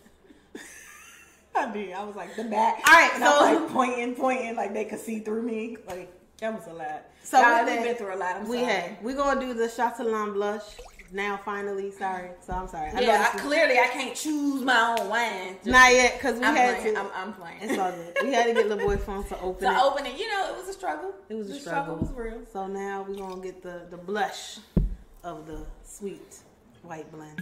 I 1.57 1.71
did. 1.71 1.93
I 1.93 2.03
was 2.03 2.15
like 2.15 2.35
the 2.35 2.43
back. 2.43 2.81
All 2.87 2.93
right, 2.93 3.11
and 3.15 3.23
I 3.23 3.29
was 3.39 3.49
so- 3.57 3.63
like 3.63 3.69
pointing, 3.73 4.15
pointing, 4.15 4.55
like 4.55 4.73
they 4.73 4.85
could 4.85 4.99
see 4.99 5.19
through 5.19 5.41
me. 5.43 5.77
Like 5.87 6.11
that 6.39 6.53
was 6.53 6.67
a 6.67 6.73
lot. 6.73 7.03
So 7.23 7.65
we've 7.65 7.83
been 7.83 7.95
through 7.95 8.15
a 8.15 8.17
lot. 8.17 8.35
I'm 8.35 8.47
we 8.47 8.57
sorry. 8.59 8.65
had 8.73 9.03
we 9.03 9.13
gonna 9.13 9.39
do 9.39 9.53
the 9.53 9.67
Chatillon 9.67 10.33
blush 10.33 10.63
now. 11.11 11.39
Finally, 11.43 11.91
sorry, 11.91 12.29
so 12.41 12.53
I'm 12.53 12.67
sorry. 12.67 12.91
I 12.91 12.99
Yeah, 13.01 13.29
I, 13.33 13.37
clearly 13.39 13.79
I 13.79 13.87
can't 13.87 14.15
choose 14.15 14.61
my 14.61 14.95
own 14.99 15.09
wine. 15.09 15.57
Not 15.65 15.91
yet 15.93 16.13
because 16.17 16.37
we 16.39 16.45
I'm 16.45 16.55
had 16.55 16.77
playing. 16.79 16.95
to. 16.95 16.99
I'm, 17.01 17.09
I'm 17.15 17.33
playing. 17.33 17.57
it's 17.61 17.77
all 17.79 17.91
good. 17.91 18.17
We 18.23 18.33
had 18.33 18.45
to 18.47 18.53
get 18.53 18.69
the 18.69 18.75
boy 18.77 18.97
phone 18.97 19.23
to 19.29 19.39
open 19.39 19.67
to 19.67 19.73
it. 19.75 19.81
open 19.81 20.05
it, 20.05 20.19
you 20.19 20.27
know, 20.29 20.49
it 20.53 20.57
was 20.57 20.67
a 20.69 20.73
struggle. 20.73 21.13
It 21.29 21.35
was 21.35 21.49
a 21.49 21.53
the 21.53 21.59
struggle. 21.59 21.95
was 21.95 22.11
real. 22.11 22.41
So 22.51 22.67
now 22.67 23.05
we're 23.07 23.15
gonna 23.15 23.41
get 23.41 23.63
the 23.63 23.87
the 23.89 23.97
blush 23.97 24.59
of 25.23 25.47
the 25.47 25.59
sweet 25.83 26.35
white 26.83 27.09
blend. 27.11 27.41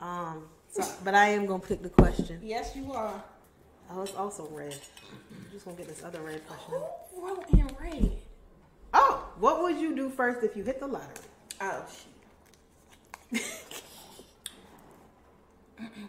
Um, 0.00 0.44
so, 0.70 0.84
but 1.02 1.14
I 1.14 1.28
am 1.30 1.46
gonna 1.46 1.58
pick 1.60 1.82
the 1.82 1.88
question. 1.88 2.38
Yes, 2.42 2.76
you 2.76 2.92
are. 2.92 3.24
Oh, 3.90 4.02
it's 4.02 4.14
also 4.14 4.48
red. 4.50 4.76
I'm 5.30 5.46
just 5.52 5.64
gonna 5.64 5.76
get 5.76 5.88
this 5.88 6.02
other 6.02 6.20
red 6.20 6.46
question. 6.46 6.74
Who 7.14 7.26
wrote 7.26 7.44
in 7.50 7.70
red? 7.80 8.12
Oh, 8.92 9.28
what 9.38 9.62
would 9.62 9.78
you 9.78 9.94
do 9.94 10.10
first 10.10 10.42
if 10.42 10.56
you 10.56 10.64
hit 10.64 10.80
the 10.80 10.86
lottery? 10.86 11.08
Oh 11.60 11.84
shit. 13.32 13.42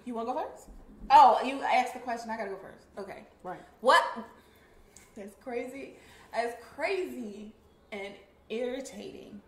you 0.05 0.13
want 0.13 0.27
to 0.27 0.33
go 0.33 0.39
first? 0.39 0.67
Oh, 1.09 1.39
you 1.43 1.61
asked 1.61 1.93
the 1.93 1.99
question. 1.99 2.29
I 2.29 2.37
gotta 2.37 2.49
go 2.49 2.57
first. 2.57 2.85
Okay. 2.97 3.23
Right. 3.43 3.61
What? 3.81 4.03
That's 5.15 5.35
crazy. 5.43 5.95
As 6.33 6.53
crazy 6.75 7.53
and 7.91 8.13
irritating 8.49 9.41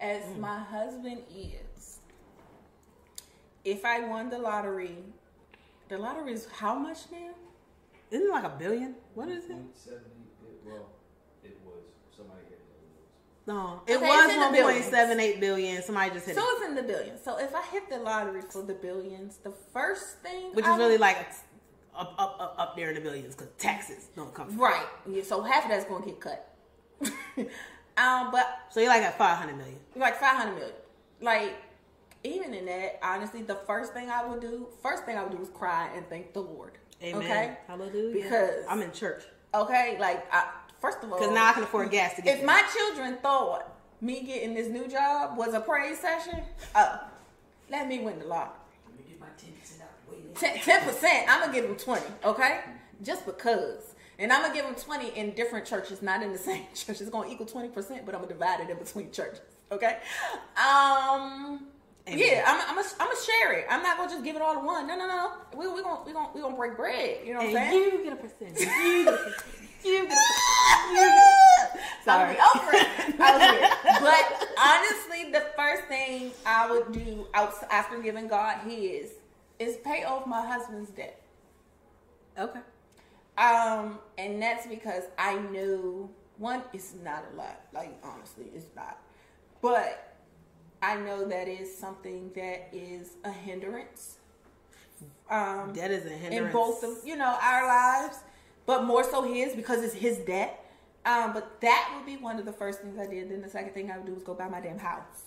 as 0.00 0.22
mm. 0.24 0.38
my 0.38 0.58
husband 0.58 1.22
is, 1.34 1.98
if 3.64 3.84
I 3.84 4.00
won 4.00 4.30
the 4.30 4.38
lottery, 4.38 4.96
the 5.92 5.98
lottery 5.98 6.32
is 6.32 6.48
how 6.50 6.74
much 6.78 6.98
now? 7.12 7.28
Isn't 8.10 8.26
it 8.26 8.30
like 8.30 8.44
a 8.44 8.56
billion? 8.58 8.94
What 9.14 9.28
is 9.28 9.44
it? 9.44 9.52
170, 9.52 10.00
it, 10.00 10.60
well, 10.64 10.88
it 11.44 11.58
was. 11.66 11.82
Somebody 12.16 12.40
hit 12.48 12.58
it. 12.58 13.46
No, 13.46 13.82
it 13.86 13.96
Okay, 13.96 14.06
was 14.06 14.24
it's 14.24 14.34
in 14.34 14.40
the 14.40 14.62
one 14.62 14.72
point 14.72 14.84
seven 14.84 15.20
eight 15.20 15.38
billion. 15.38 15.82
Somebody 15.82 16.10
just 16.12 16.26
hit 16.26 16.36
it. 16.36 16.40
So 16.40 16.46
it, 16.46 16.52
it's 16.56 16.68
in 16.68 16.74
the 16.76 16.82
billions. 16.82 17.20
So 17.22 17.38
if 17.38 17.54
I 17.54 17.62
hit 17.66 17.90
the 17.90 17.98
lottery 17.98 18.40
for 18.50 18.62
the 18.62 18.72
billions, 18.74 19.36
the 19.36 19.52
first 19.72 20.18
thing, 20.20 20.54
which 20.54 20.64
I 20.64 20.72
is 20.72 20.78
really 20.78 20.92
would- 20.92 21.00
like 21.00 21.18
up 21.94 22.14
up 22.18 22.36
up, 22.40 22.54
up 22.56 22.76
there 22.76 22.88
in 22.88 22.94
the 22.94 23.00
billions 23.02 23.34
because 23.34 23.52
taxes 23.58 24.08
don't 24.16 24.32
come. 24.32 24.56
Right. 24.56 24.86
Yeah, 25.06 25.22
so 25.24 25.42
half 25.42 25.64
of 25.64 25.70
that's 25.70 25.84
going 25.84 26.02
to 26.04 26.08
get 26.08 26.20
cut. 26.20 26.48
um, 27.98 28.30
but 28.30 28.46
So 28.70 28.80
you're 28.80 28.88
like 28.88 29.02
at 29.02 29.18
five 29.18 29.36
hundred 29.36 29.58
million. 29.58 29.78
like 29.96 30.16
five 30.18 30.36
hundred 30.36 30.54
million. 30.54 30.76
Like 31.20 31.52
even 32.24 32.54
in 32.54 32.66
that, 32.66 32.98
honestly, 33.02 33.42
the 33.42 33.56
first 33.66 33.92
thing 33.92 34.10
I 34.10 34.24
would 34.24 34.40
do, 34.40 34.68
first 34.82 35.04
thing 35.04 35.16
I 35.16 35.22
would 35.24 35.32
do 35.36 35.42
is 35.42 35.48
cry 35.50 35.90
and 35.96 36.08
thank 36.08 36.32
the 36.32 36.40
Lord. 36.40 36.72
Amen. 37.02 37.22
Okay. 37.22 37.56
Hallelujah. 37.66 38.22
Because- 38.22 38.64
I'm 38.68 38.80
in 38.82 38.92
church 38.92 39.22
Okay. 39.54 39.96
Like 40.00 40.26
I, 40.32 40.48
first 40.80 40.98
of 41.02 41.12
all, 41.12 41.18
because 41.18 41.34
now 41.34 41.46
I 41.48 41.52
can 41.52 41.62
afford 41.64 41.90
gas 41.90 42.14
to 42.16 42.22
get. 42.22 42.34
if 42.34 42.38
there. 42.38 42.46
my 42.46 42.62
children 42.74 43.16
thought 43.20 43.68
me 44.00 44.22
getting 44.22 44.54
this 44.54 44.68
new 44.68 44.88
job 44.88 45.36
was 45.36 45.52
a 45.54 45.60
praise 45.60 45.98
session, 45.98 46.40
oh, 46.74 47.00
let 47.70 47.86
me 47.88 47.98
win 48.00 48.18
the 48.18 48.24
lottery. 48.24 48.54
Let 48.86 48.96
me 48.98 49.04
get 49.08 49.20
my 49.20 49.26
10% 49.26 49.82
out 49.82 49.88
the 50.08 50.16
way. 50.16 50.58
Ten 50.60 50.80
percent. 50.82 51.26
I'm 51.28 51.40
gonna 51.40 51.52
give 51.52 51.64
them 51.64 51.76
twenty. 51.76 52.06
Okay, 52.24 52.60
just 53.02 53.26
because. 53.26 53.94
And 54.18 54.32
I'm 54.32 54.42
gonna 54.42 54.54
give 54.54 54.64
them 54.64 54.74
twenty 54.76 55.08
in 55.18 55.32
different 55.34 55.66
churches, 55.66 56.00
not 56.02 56.22
in 56.22 56.32
the 56.32 56.38
same 56.50 56.64
church. 56.74 57.00
It's 57.00 57.10
gonna 57.10 57.28
equal 57.28 57.46
twenty 57.46 57.68
percent, 57.68 58.06
but 58.06 58.14
I'm 58.14 58.22
gonna 58.22 58.32
divide 58.32 58.60
it 58.60 58.70
in 58.70 58.78
between 58.78 59.10
churches. 59.10 59.40
Okay. 59.70 59.98
Um. 60.56 61.66
Amen. 62.08 62.18
Yeah, 62.18 62.44
I'm. 62.46 62.60
I'm. 62.68 62.76
Gonna, 62.76 62.88
I'm 62.98 63.06
gonna 63.06 63.20
share 63.24 63.52
it. 63.52 63.66
I'm 63.70 63.82
not 63.82 63.96
gonna 63.96 64.10
just 64.10 64.24
give 64.24 64.34
it 64.34 64.42
all 64.42 64.54
to 64.54 64.60
one. 64.60 64.88
No, 64.88 64.96
no, 64.96 65.06
no. 65.06 65.32
We 65.56 65.68
we 65.68 65.82
gonna 65.82 66.00
we 66.04 66.12
gonna 66.12 66.30
we 66.34 66.40
gonna 66.40 66.56
break 66.56 66.76
bread. 66.76 67.18
You 67.24 67.34
know 67.34 67.40
what 67.40 67.48
I'm 67.48 67.54
saying? 67.54 67.72
you 67.72 68.04
get 68.04 68.12
a 68.12 68.16
percentage. 68.16 68.58
You 68.58 68.66
get 68.66 69.14
a 69.14 69.16
percentage. 69.16 69.62
You 69.84 70.08
get 70.08 70.12
a 70.12 71.62
Sorry. 72.04 72.34
Sorry. 72.34 72.36
I'm 72.40 72.60
over 72.60 72.70
it. 72.74 73.20
I 73.20 73.36
was 73.36 73.42
here. 73.50 74.00
But 74.00 74.48
honestly, 74.58 75.32
the 75.32 75.46
first 75.56 75.84
thing 75.84 76.32
I 76.44 76.70
would 76.70 76.92
do 76.92 77.26
after 77.34 78.00
giving 78.00 78.26
God 78.26 78.58
His 78.66 79.12
is 79.58 79.76
pay 79.78 80.04
off 80.04 80.26
my 80.26 80.44
husband's 80.44 80.90
debt. 80.90 81.20
Okay. 82.38 82.60
Um, 83.38 83.98
and 84.18 84.42
that's 84.42 84.66
because 84.66 85.04
I 85.18 85.38
know 85.38 86.10
one, 86.38 86.62
it's 86.72 86.94
not 87.04 87.24
a 87.32 87.36
lot. 87.36 87.60
Like 87.72 87.96
honestly, 88.02 88.46
it's 88.54 88.66
not. 88.74 88.98
But 89.60 90.11
I 90.82 90.96
know 90.96 91.24
that 91.26 91.46
is 91.48 91.74
something 91.76 92.30
that 92.34 92.68
is 92.72 93.12
a 93.24 93.30
hindrance. 93.30 94.16
Um, 95.30 95.72
That 95.74 95.90
is 95.90 96.04
a 96.04 96.10
hindrance. 96.10 96.46
in 96.46 96.52
both 96.52 96.82
of 96.82 96.98
you 97.06 97.16
know 97.16 97.36
our 97.40 97.66
lives, 97.66 98.18
but 98.66 98.84
more 98.84 99.04
so 99.04 99.22
his 99.22 99.54
because 99.54 99.82
it's 99.82 99.94
his 99.94 100.18
debt. 100.18 100.58
Um, 101.06 101.32
but 101.32 101.60
that 101.60 101.92
would 101.96 102.06
be 102.06 102.16
one 102.16 102.38
of 102.38 102.44
the 102.44 102.52
first 102.52 102.80
things 102.80 102.98
I 102.98 103.06
did. 103.06 103.30
Then 103.30 103.42
the 103.42 103.48
second 103.48 103.72
thing 103.74 103.90
I 103.90 103.96
would 103.96 104.06
do 104.06 104.14
was 104.14 104.22
go 104.22 104.34
buy 104.34 104.48
my 104.48 104.60
damn 104.60 104.78
house. 104.78 105.24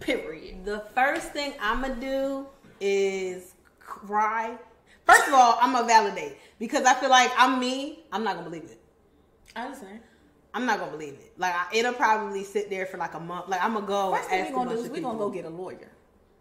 Period. 0.00 0.64
The 0.64 0.80
first 0.94 1.32
thing 1.32 1.54
I'm 1.60 1.80
gonna 1.82 1.94
do 1.96 2.46
is 2.80 3.54
cry. 3.78 4.56
First 5.06 5.28
of 5.28 5.34
all, 5.34 5.58
I'm 5.60 5.72
gonna 5.72 5.86
validate 5.86 6.36
because 6.58 6.84
I 6.84 6.94
feel 6.94 7.10
like 7.10 7.30
I'm 7.36 7.58
me. 7.60 8.04
I'm 8.12 8.24
not 8.24 8.36
gonna 8.36 8.48
believe 8.48 8.64
it. 8.64 8.80
I 9.56 9.64
understand. 9.66 10.00
I'm 10.54 10.66
not 10.66 10.78
gonna 10.78 10.92
believe 10.92 11.14
it. 11.14 11.32
Like 11.38 11.54
I, 11.54 11.66
it'll 11.74 11.92
probably 11.94 12.44
sit 12.44 12.68
there 12.70 12.86
for 12.86 12.98
like 12.98 13.14
a 13.14 13.20
month. 13.20 13.48
Like 13.48 13.62
I'm 13.62 13.74
gonna 13.74 13.86
go 13.86 14.14
First 14.14 14.28
thing 14.28 14.44
we're 14.46 14.52
gonna 14.64 14.76
do 14.76 14.82
is 14.82 14.90
we're 14.90 15.00
gonna 15.00 15.18
go 15.18 15.30
get 15.30 15.44
a 15.44 15.48
lawyer. 15.50 15.90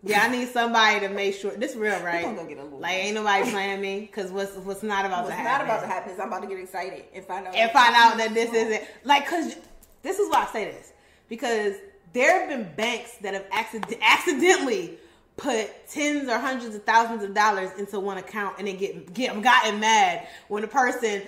Yeah, 0.04 0.24
I 0.24 0.30
need 0.30 0.48
somebody 0.50 1.00
to 1.02 1.10
make 1.10 1.36
sure 1.36 1.52
this 1.52 1.76
real, 1.76 2.00
right? 2.02 2.18
We 2.28 2.34
gonna 2.34 2.38
go 2.44 2.46
get 2.48 2.58
a 2.58 2.64
lawyer. 2.64 2.82
Like 2.82 2.94
ain't 2.94 3.16
nobody 3.16 3.50
playing 3.52 3.82
me 3.82 4.00
because 4.02 4.32
what's 4.32 4.56
what's 4.58 4.84
not 4.84 5.06
about 5.06 5.26
What's 5.26 5.36
to 5.38 5.44
not 5.44 5.52
happen. 5.52 5.68
about 5.68 5.82
to 5.82 5.88
happen 5.88 6.12
is 6.14 6.20
I'm 6.20 6.28
about 6.28 6.42
to 6.42 6.48
get 6.48 6.60
excited 6.60 7.06
and 7.14 7.24
find 7.26 7.48
out 7.48 7.56
and 7.56 7.72
find 7.72 7.96
out 7.96 8.18
that 8.18 8.34
this 8.34 8.52
isn't 8.54 8.84
like 9.04 9.26
because 9.26 9.56
this 10.02 10.20
is 10.20 10.30
why 10.30 10.46
I 10.48 10.52
say 10.52 10.66
this 10.66 10.92
because 11.30 11.76
there 12.14 12.40
have 12.42 12.50
been 12.50 12.76
banks 12.76 13.16
that 13.22 13.34
have 13.36 13.46
accident- 13.52 13.98
accidentally 14.02 14.98
put 15.38 15.70
tens 15.88 16.28
or 16.28 16.38
hundreds 16.38 16.76
of 16.76 16.84
thousands 16.84 17.24
of 17.24 17.34
dollars 17.34 17.70
into 17.80 18.00
one 18.00 18.18
account 18.18 18.56
and 18.60 18.68
then 18.68 18.78
get 18.78 19.14
get 19.14 19.40
gotten 19.42 19.80
mad 19.80 20.28
when 20.50 20.62
the 20.64 20.68
person 20.68 21.22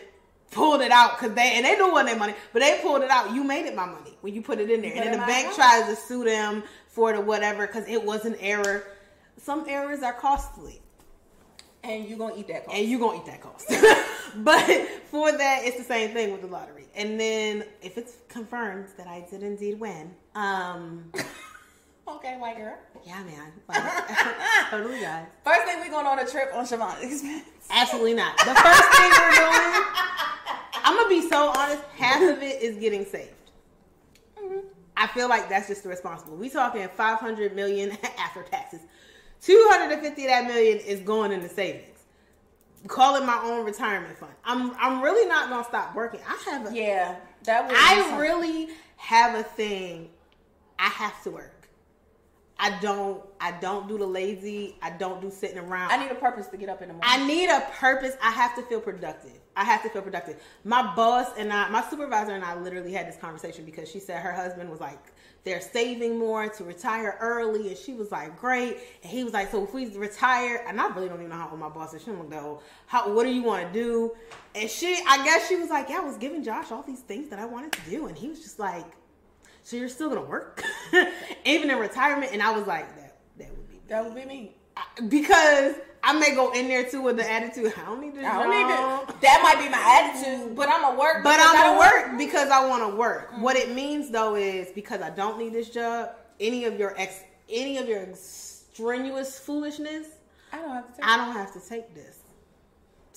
pulled 0.54 0.82
it 0.82 0.92
out 0.92 1.18
because 1.18 1.36
they 1.36 1.54
and 1.56 1.66
they 1.66 1.76
knew 1.76 1.92
what 1.92 2.06
their 2.06 2.18
money 2.18 2.34
but 2.52 2.60
they 2.60 2.80
pulled 2.82 3.02
it 3.02 3.10
out 3.10 3.34
you 3.34 3.44
made 3.44 3.66
it 3.66 3.76
my 3.76 3.86
money 3.86 4.18
when 4.22 4.34
you 4.34 4.42
put 4.42 4.60
it 4.60 4.70
in 4.70 4.82
there 4.82 4.94
and 4.94 5.06
then 5.06 5.12
the 5.12 5.26
bank 5.26 5.54
tries 5.54 5.86
to 5.88 5.96
sue 5.96 6.24
them 6.24 6.64
for 6.88 7.14
the 7.14 7.22
whatever 7.22 7.68
because 7.68 7.88
it 7.88 8.04
was 8.04 8.26
an 8.26 8.36
error 8.40 8.84
some 9.38 9.66
errors 9.68 10.02
are 10.02 10.14
costly 10.14 10.82
and 11.84 12.08
you're 12.08 12.18
gonna 12.18 12.36
eat 12.38 12.48
that 12.48 12.66
cost. 12.66 12.78
and 12.78 12.88
you 12.88 13.00
gonna 13.00 13.18
eat 13.18 13.26
that 13.26 13.42
cost. 13.42 13.68
but 14.38 14.66
for 15.12 15.32
that, 15.32 15.62
it's 15.64 15.78
the 15.78 15.84
same 15.84 16.12
thing 16.12 16.32
with 16.32 16.42
the 16.42 16.48
lottery. 16.48 16.86
And 16.96 17.20
then 17.20 17.66
if 17.82 17.98
it's 17.98 18.14
confirmed 18.30 18.88
that 18.98 19.08
I 19.08 19.26
did 19.30 19.44
indeed 19.44 19.80
win, 19.80 20.14
um, 20.36 21.12
okay, 22.08 22.38
white 22.38 22.58
girl. 22.58 22.78
yeah, 23.06 23.24
man, 23.24 23.52
totally, 24.70 25.02
guys. 25.02 25.26
First 25.44 25.64
thing 25.64 25.82
we 25.82 25.90
going 25.90 26.06
on 26.06 26.20
a 26.20 26.26
trip 26.26 26.52
on 26.54 26.66
Siobhan's 26.66 27.04
expense. 27.04 27.44
Absolutely 27.70 28.14
not. 28.14 28.38
The 28.38 28.56
first 28.56 28.98
thing 28.98 29.12
we're 29.12 29.32
doing, 29.32 29.84
I'm 30.94 31.10
gonna 31.10 31.22
be 31.22 31.28
so 31.28 31.50
honest. 31.50 31.84
Half 31.98 32.22
of 32.22 32.44
it 32.44 32.62
is 32.62 32.78
getting 32.78 33.04
saved. 33.06 33.32
Mm-hmm. 34.38 34.60
I 34.96 35.08
feel 35.08 35.28
like 35.28 35.50
that's 35.50 35.68
just 35.68 35.82
the 35.82 35.90
responsible. 35.90 36.36
We 36.36 36.50
talking 36.50 36.88
500 36.88 37.56
million 37.56 37.98
after 38.20 38.44
taxes. 38.44 38.82
250 39.42 40.22
of 40.22 40.28
that 40.28 40.46
million 40.46 40.78
is 40.78 41.00
going 41.00 41.32
into 41.32 41.50
savings. 41.50 41.88
Call 42.88 43.16
it 43.16 43.26
my 43.26 43.42
own 43.44 43.66
retirement 43.66 44.16
fund. 44.18 44.34
I'm 44.46 44.76
I'm 44.78 45.02
really 45.02 45.28
not 45.28 45.50
gonna 45.50 45.64
stop 45.64 45.96
working. 45.96 46.20
I 46.28 46.52
have 46.52 46.72
a 46.72 46.76
Yeah, 46.76 47.16
that 47.46 47.66
would. 47.68 47.76
I 47.76 48.20
really 48.20 48.70
have 48.98 49.34
a 49.34 49.44
thing. 49.44 50.10
I 50.78 50.90
have 50.90 51.24
to 51.24 51.32
work. 51.32 51.53
I 52.60 52.80
don't 52.80 53.22
I 53.42 53.52
don't 53.52 53.88
do 53.88 53.98
the 53.98 54.06
lazy. 54.06 54.76
I 54.82 54.92
don't 54.92 55.22
do 55.22 55.30
sitting 55.30 55.58
around. 55.58 55.92
I 55.92 55.98
need 55.98 56.12
a 56.12 56.16
purpose 56.16 56.48
to 56.48 56.58
get 56.58 56.70
up 56.70 56.82
in 56.82 56.88
the 56.90 56.94
morning. 56.94 57.10
I 57.10 57.26
need 57.26 57.50
a 57.50 57.62
purpose. 57.72 58.16
I 58.22 58.32
have 58.32 58.56
to 58.56 58.62
feel 58.64 58.80
productive. 58.80 59.40
I 59.56 59.64
have 59.64 59.84
to 59.84 59.90
feel 59.90 60.02
productive. 60.02 60.42
My 60.64 60.96
boss 60.96 61.32
and 61.38 61.52
I, 61.52 61.70
my 61.70 61.84
supervisor 61.90 62.34
and 62.34 62.44
I 62.44 62.56
literally 62.60 62.94
had 62.94 63.08
this 63.08 63.18
conversation 63.18 63.66
because 63.66 63.90
she 63.90 64.00
said 64.00 64.22
her 64.22 64.32
husband 64.32 64.70
was 64.70 64.80
like, 64.80 64.98
they're 65.44 65.62
saving 65.62 66.18
more 66.18 66.48
to 66.48 66.64
retire 66.64 67.18
early. 67.20 67.68
And 67.68 67.78
she 67.78 67.94
was 67.94 68.12
like, 68.12 68.40
great. 68.40 68.78
And 69.04 69.12
he 69.12 69.24
was 69.24 69.34
like, 69.34 69.52
so 69.52 69.64
if 69.64 69.74
we 69.74 69.96
retire, 69.96 70.64
and 70.68 70.80
I 70.80 70.88
really 70.96 71.10
don't 71.10 71.20
even 71.20 71.30
know 71.30 71.36
how 71.36 71.50
old 71.50 71.60
my 71.60 71.70
boss 71.70 71.94
is. 71.94 72.02
She 72.02 72.12
don't 72.12 72.30
know, 72.30 72.62
how, 72.88 73.14
what 73.14 73.24
do 73.24 73.30
you 73.30 73.44
want 73.44 73.68
to 73.68 73.74
do? 73.74 74.16
And 74.56 74.70
she, 74.70 75.00
I 75.08 75.24
guess 75.24 75.48
she 75.48 75.56
was 75.56 75.70
like, 75.70 75.90
yeah, 75.90 75.98
I 75.98 76.04
was 76.04 76.18
giving 76.18 76.44
Josh 76.44 76.72
all 76.72 76.82
these 76.82 77.02
things 77.02 77.30
that 77.30 77.40
I 77.40 77.46
wanted 77.46 77.74
to 77.74 77.90
do. 77.90 78.08
And 78.08 78.18
he 78.18 78.30
was 78.30 78.40
just 78.40 78.58
like, 78.58 78.86
so 79.64 79.78
you're 79.78 79.90
still 79.90 80.10
going 80.10 80.22
to 80.22 80.30
work? 80.30 80.64
even 81.46 81.70
in 81.70 81.78
retirement? 81.78 82.32
And 82.34 82.42
I 82.42 82.52
was 82.52 82.68
like, 82.68 82.86
that, 82.96 83.16
that 83.38 83.50
would 83.50 83.70
be 83.70 83.80
that 83.88 84.06
would 84.06 84.16
be 84.16 84.26
me. 84.26 84.56
because 85.08 85.76
I 86.04 86.12
may 86.12 86.36
go 86.36 86.52
in 86.52 86.68
there 86.68 86.84
too 86.84 87.02
with 87.02 87.16
the 87.16 87.30
attitude. 87.30 87.74
I 87.78 87.86
don't 87.86 88.02
need 88.02 88.14
this. 88.14 88.26
I 88.26 88.44
don't 88.44 88.52
need 88.52 88.76
job. 88.76 89.22
That 89.22 89.40
might 89.42 89.64
be 89.64 89.70
my 89.70 90.02
attitude, 90.02 90.56
but 90.56 90.68
I'm 90.68 90.82
gonna 90.82 91.00
work. 91.00 91.24
But 91.24 91.40
I'm 91.40 91.54
gonna 91.56 91.80
don't 91.80 91.80
work 91.80 92.18
because 92.18 92.50
I 92.50 92.68
want 92.68 92.92
to 92.92 92.96
work. 92.98 93.32
Mm-hmm. 93.32 93.42
What 93.42 93.56
it 93.56 93.74
means 93.74 94.12
though 94.12 94.36
is 94.36 94.70
because 94.72 95.02
I 95.02 95.12
don't 95.12 95.40
need 95.40 95.54
this 95.54 95.70
job. 95.70 96.10
Any 96.42 96.66
of 96.66 96.78
your 96.78 96.94
ex, 97.00 97.22
any 97.50 97.78
of 97.78 97.88
your 97.88 98.08
strenuous 98.16 99.40
foolishness, 99.40 100.08
I 100.52 100.58
don't 100.58 100.72
have 100.72 100.88
to. 100.88 100.94
Take 100.94 101.06
I 101.06 101.18
don't 101.18 101.34
have 101.34 101.54
to 101.54 101.70
take 101.70 101.96
this. 101.96 102.20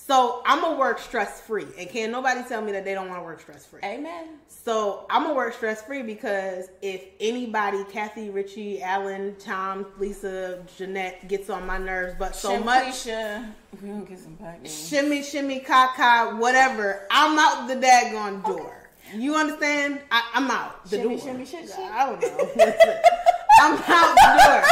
So 0.06 0.40
I'm 0.46 0.60
gonna 0.60 0.78
work 0.78 1.00
stress 1.00 1.40
free, 1.40 1.66
and 1.76 1.88
can't 1.88 2.12
nobody 2.12 2.40
tell 2.48 2.62
me 2.62 2.70
that 2.70 2.84
they 2.84 2.94
don't 2.94 3.08
want 3.08 3.18
to 3.20 3.24
work 3.24 3.40
stress 3.40 3.66
free. 3.66 3.80
Amen. 3.82 4.38
So 4.46 5.04
I'm 5.10 5.22
gonna 5.24 5.34
work 5.34 5.52
stress 5.54 5.82
free 5.82 6.02
because 6.04 6.68
if 6.80 7.02
anybody, 7.18 7.82
Kathy, 7.90 8.30
Richie, 8.30 8.80
Alan, 8.80 9.34
Tom, 9.40 9.84
Lisa, 9.98 10.62
Jeanette, 10.78 11.26
gets 11.26 11.50
on 11.50 11.66
my 11.66 11.78
nerves, 11.78 12.14
but 12.20 12.36
so 12.36 12.60
much. 12.62 13.06
We 13.06 13.88
don't 13.88 14.04
get 14.08 14.20
some 14.20 14.36
back. 14.36 14.60
shimmy, 14.64 15.24
shimmy, 15.24 15.58
caca, 15.58 16.38
whatever. 16.38 17.08
I'm 17.10 17.36
out 17.36 17.66
the 17.66 17.74
daggone 17.74 18.44
door. 18.46 18.88
You 19.12 19.34
understand? 19.34 20.00
I, 20.12 20.22
I'm 20.34 20.48
out 20.52 20.84
the 20.84 20.98
Shimmy, 20.98 21.16
door. 21.16 21.26
shimmy, 21.26 21.44
shit, 21.46 21.66
shit. 21.66 21.78
I 21.78 22.06
don't 22.06 22.20
know. 22.20 22.64
I'm 23.60 23.72
out 23.76 24.14
the 24.14 24.44
door. 24.44 24.62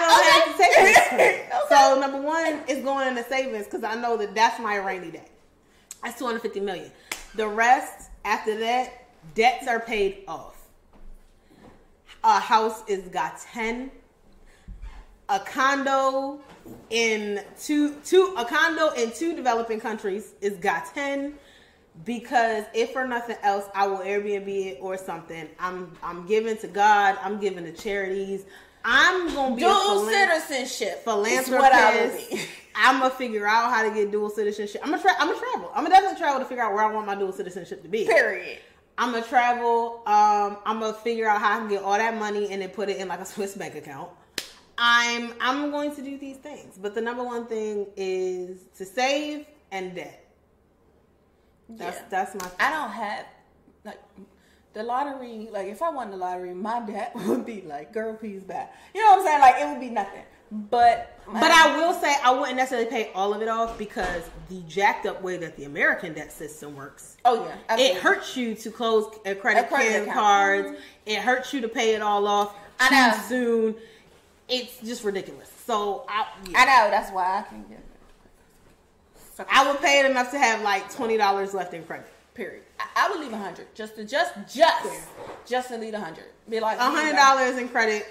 I 0.00 0.46
don't 0.46 0.46
have 0.46 0.56
to 0.56 0.62
take 0.62 1.10
this. 1.16 1.68
So 1.68 2.00
number 2.00 2.20
one 2.20 2.60
is 2.68 2.84
going 2.84 3.08
into 3.08 3.24
savings 3.24 3.64
because 3.64 3.84
I 3.84 3.94
know 3.94 4.16
that 4.16 4.34
that's 4.34 4.60
my 4.60 4.76
rainy 4.76 5.10
day. 5.10 5.24
That's 6.02 6.18
250 6.18 6.60
million. 6.60 6.90
The 7.34 7.48
rest 7.48 8.10
after 8.24 8.58
that, 8.58 9.08
debts 9.34 9.66
are 9.66 9.80
paid 9.80 10.24
off. 10.28 10.56
A 12.22 12.38
house 12.40 12.82
is 12.88 13.08
got 13.08 13.40
10 13.40 13.90
a 15.28 15.40
condo 15.40 16.38
in 16.90 17.40
two 17.60 17.94
two 18.04 18.34
a 18.36 18.44
condo 18.44 18.90
in 18.90 19.10
two 19.12 19.34
developing 19.34 19.80
countries 19.80 20.34
is 20.40 20.56
got 20.58 20.86
10 20.94 21.34
because 22.04 22.64
if 22.74 22.92
for 22.92 23.06
nothing 23.06 23.36
else 23.42 23.64
I 23.74 23.86
will 23.86 23.98
Airbnb 23.98 24.48
it 24.48 24.78
or 24.80 24.96
something. 24.96 25.48
I'm 25.58 25.96
I'm 26.02 26.26
giving 26.26 26.56
to 26.58 26.68
God, 26.68 27.16
I'm 27.22 27.40
giving 27.40 27.64
to 27.64 27.72
charities. 27.72 28.44
I'm 28.88 29.34
gonna 29.34 29.56
be 29.56 29.62
a 29.62 29.66
Dual 29.66 30.06
citizenship. 30.08 31.02
philanthropist. 31.04 31.48
Is 31.48 31.52
what 31.54 31.72
I 31.72 32.06
will 32.06 32.16
be. 32.16 32.40
I'm 32.76 33.00
gonna 33.00 33.10
figure 33.14 33.46
out 33.46 33.72
how 33.72 33.82
to 33.82 33.90
get 33.92 34.12
dual 34.12 34.30
citizenship. 34.30 34.80
I'm 34.84 34.90
gonna 34.90 35.02
tra- 35.02 35.16
I'm 35.18 35.28
gonna 35.28 35.40
travel. 35.40 35.70
I'm 35.74 35.82
gonna 35.82 35.94
definitely 35.94 36.18
travel 36.18 36.38
to 36.40 36.44
figure 36.46 36.62
out 36.62 36.72
where 36.74 36.84
I 36.84 36.92
want 36.92 37.06
my 37.06 37.14
dual 37.16 37.32
citizenship 37.32 37.82
to 37.82 37.88
be. 37.88 38.04
Period. 38.04 38.58
I'm 38.98 39.12
gonna 39.12 39.24
travel. 39.24 40.02
Um, 40.06 40.58
I'm 40.64 40.78
gonna 40.80 40.92
figure 40.92 41.28
out 41.28 41.40
how 41.40 41.56
I 41.56 41.58
can 41.58 41.68
get 41.68 41.82
all 41.82 41.96
that 41.98 42.16
money 42.16 42.50
and 42.52 42.62
then 42.62 42.68
put 42.68 42.88
it 42.88 42.98
in 42.98 43.08
like 43.08 43.20
a 43.20 43.24
Swiss 43.26 43.54
bank 43.56 43.74
account. 43.74 44.10
I'm 44.78 45.32
I'm 45.40 45.70
going 45.70 45.94
to 45.96 46.02
do 46.02 46.16
these 46.18 46.36
things, 46.36 46.76
but 46.80 46.94
the 46.94 47.00
number 47.00 47.24
one 47.24 47.46
thing 47.46 47.86
is 47.96 48.58
to 48.76 48.84
save 48.84 49.46
and 49.72 49.94
debt. 49.94 50.22
That's 51.70 51.96
Yeah. 51.96 52.02
that's 52.10 52.34
my. 52.34 52.50
I 52.60 52.70
don't 52.70 52.90
have 52.90 53.26
like 53.84 54.00
the 54.76 54.82
lottery. 54.82 55.48
Like 55.50 55.68
if 55.68 55.82
I 55.82 55.88
won 55.90 56.10
the 56.10 56.16
lottery, 56.16 56.54
my 56.54 56.80
debt 56.80 57.12
would 57.26 57.44
be 57.46 57.62
like, 57.62 57.92
"Girl, 57.92 58.14
please 58.14 58.44
back." 58.44 58.74
You 58.94 59.02
know 59.02 59.12
what 59.12 59.20
I'm 59.20 59.26
saying? 59.26 59.40
Like 59.40 59.54
it 59.60 59.68
would 59.68 59.80
be 59.80 59.90
nothing. 59.90 60.22
But 60.52 61.18
But 61.26 61.50
I 61.50 61.76
will 61.76 61.92
say 61.94 62.14
I 62.22 62.30
wouldn't 62.30 62.56
necessarily 62.56 62.88
pay 62.88 63.10
all 63.14 63.34
of 63.34 63.42
it 63.42 63.48
off 63.48 63.76
because 63.78 64.22
the 64.48 64.60
jacked 64.68 65.04
up 65.04 65.20
way 65.20 65.38
that 65.38 65.56
the 65.56 65.64
American 65.64 66.12
debt 66.12 66.30
system 66.30 66.76
works, 66.76 67.16
oh 67.24 67.50
yeah, 67.68 67.76
it 67.76 67.96
hurts 67.96 68.36
you 68.36 68.54
to 68.54 68.70
close 68.70 69.12
a 69.24 69.34
credit, 69.34 69.64
A 69.64 69.66
credit 69.66 70.02
account. 70.02 70.10
cards. 70.12 70.68
Mm-hmm. 70.68 70.80
It 71.06 71.18
hurts 71.18 71.52
you 71.52 71.62
to 71.62 71.68
pay 71.68 71.94
it 71.94 72.02
all 72.02 72.28
off 72.28 72.54
I 72.78 72.88
too 72.88 72.94
know. 72.94 73.22
soon. 73.28 73.74
It's 74.48 74.78
just 74.80 75.02
ridiculous. 75.02 75.50
So 75.66 76.04
I, 76.08 76.26
yeah. 76.48 76.58
I 76.60 76.64
know 76.64 76.90
that's 76.90 77.10
why 77.10 77.38
I 77.40 77.42
can 77.42 77.62
get 77.64 77.78
it. 77.78 79.46
I 79.50 79.68
would 79.70 79.80
pay 79.80 79.98
it 80.00 80.06
enough 80.08 80.30
to 80.30 80.38
have 80.38 80.62
like 80.62 80.92
twenty 80.94 81.16
dollars 81.16 81.54
left 81.54 81.74
in 81.74 81.82
credit. 81.84 82.06
Period. 82.36 82.64
I, 82.78 83.06
I 83.06 83.10
would 83.10 83.20
leave 83.20 83.32
a 83.32 83.38
hundred 83.38 83.74
just 83.74 83.96
to 83.96 84.04
just 84.04 84.34
just 84.54 85.08
just 85.46 85.68
to 85.68 85.78
leave 85.78 85.94
a 85.94 86.00
hundred. 86.00 86.26
Be 86.48 86.60
like 86.60 86.78
A 86.78 86.82
hundred 86.82 87.16
dollars 87.16 87.56
in 87.56 87.68
credit. 87.68 88.06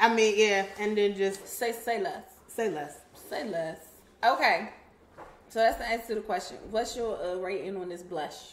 I 0.00 0.14
mean, 0.14 0.34
yeah, 0.38 0.64
and 0.78 0.96
then 0.96 1.16
just 1.16 1.44
Say 1.46 1.72
say 1.72 2.00
less. 2.00 2.22
say 2.46 2.70
less. 2.70 2.98
Say 3.28 3.48
less. 3.48 3.78
Okay. 4.24 4.70
So 5.48 5.58
that's 5.58 5.78
the 5.78 5.88
answer 5.88 6.08
to 6.08 6.14
the 6.16 6.20
question. 6.20 6.58
What's 6.70 6.96
your 6.96 7.20
uh, 7.20 7.34
rating 7.36 7.76
on 7.76 7.88
this 7.88 8.02
blush? 8.02 8.52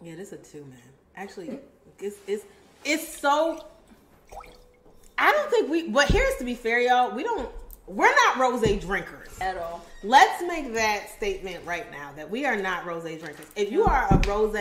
Yeah, 0.00 0.14
this 0.14 0.28
is 0.28 0.34
a 0.34 0.36
two, 0.36 0.64
man. 0.66 0.78
Actually, 1.16 1.58
it's 1.98 2.16
it's 2.28 2.44
it's 2.84 3.18
so. 3.18 3.64
I 5.18 5.32
don't 5.32 5.50
think 5.50 5.70
we. 5.70 5.88
But 5.88 6.08
here's 6.08 6.36
to 6.36 6.44
be 6.44 6.54
fair, 6.54 6.78
y'all. 6.80 7.10
We 7.10 7.24
don't. 7.24 7.50
We're 7.88 8.14
not 8.26 8.36
rose 8.36 8.60
drinkers. 8.80 9.38
At 9.40 9.56
all. 9.58 9.84
Let's 10.06 10.40
make 10.46 10.72
that 10.74 11.10
statement 11.16 11.64
right 11.66 11.90
now 11.90 12.12
that 12.14 12.30
we 12.30 12.44
are 12.46 12.54
not 12.56 12.86
rose 12.86 13.02
drinkers. 13.02 13.46
If 13.56 13.72
you 13.72 13.84
are 13.84 14.06
a 14.08 14.22
rose 14.28 14.52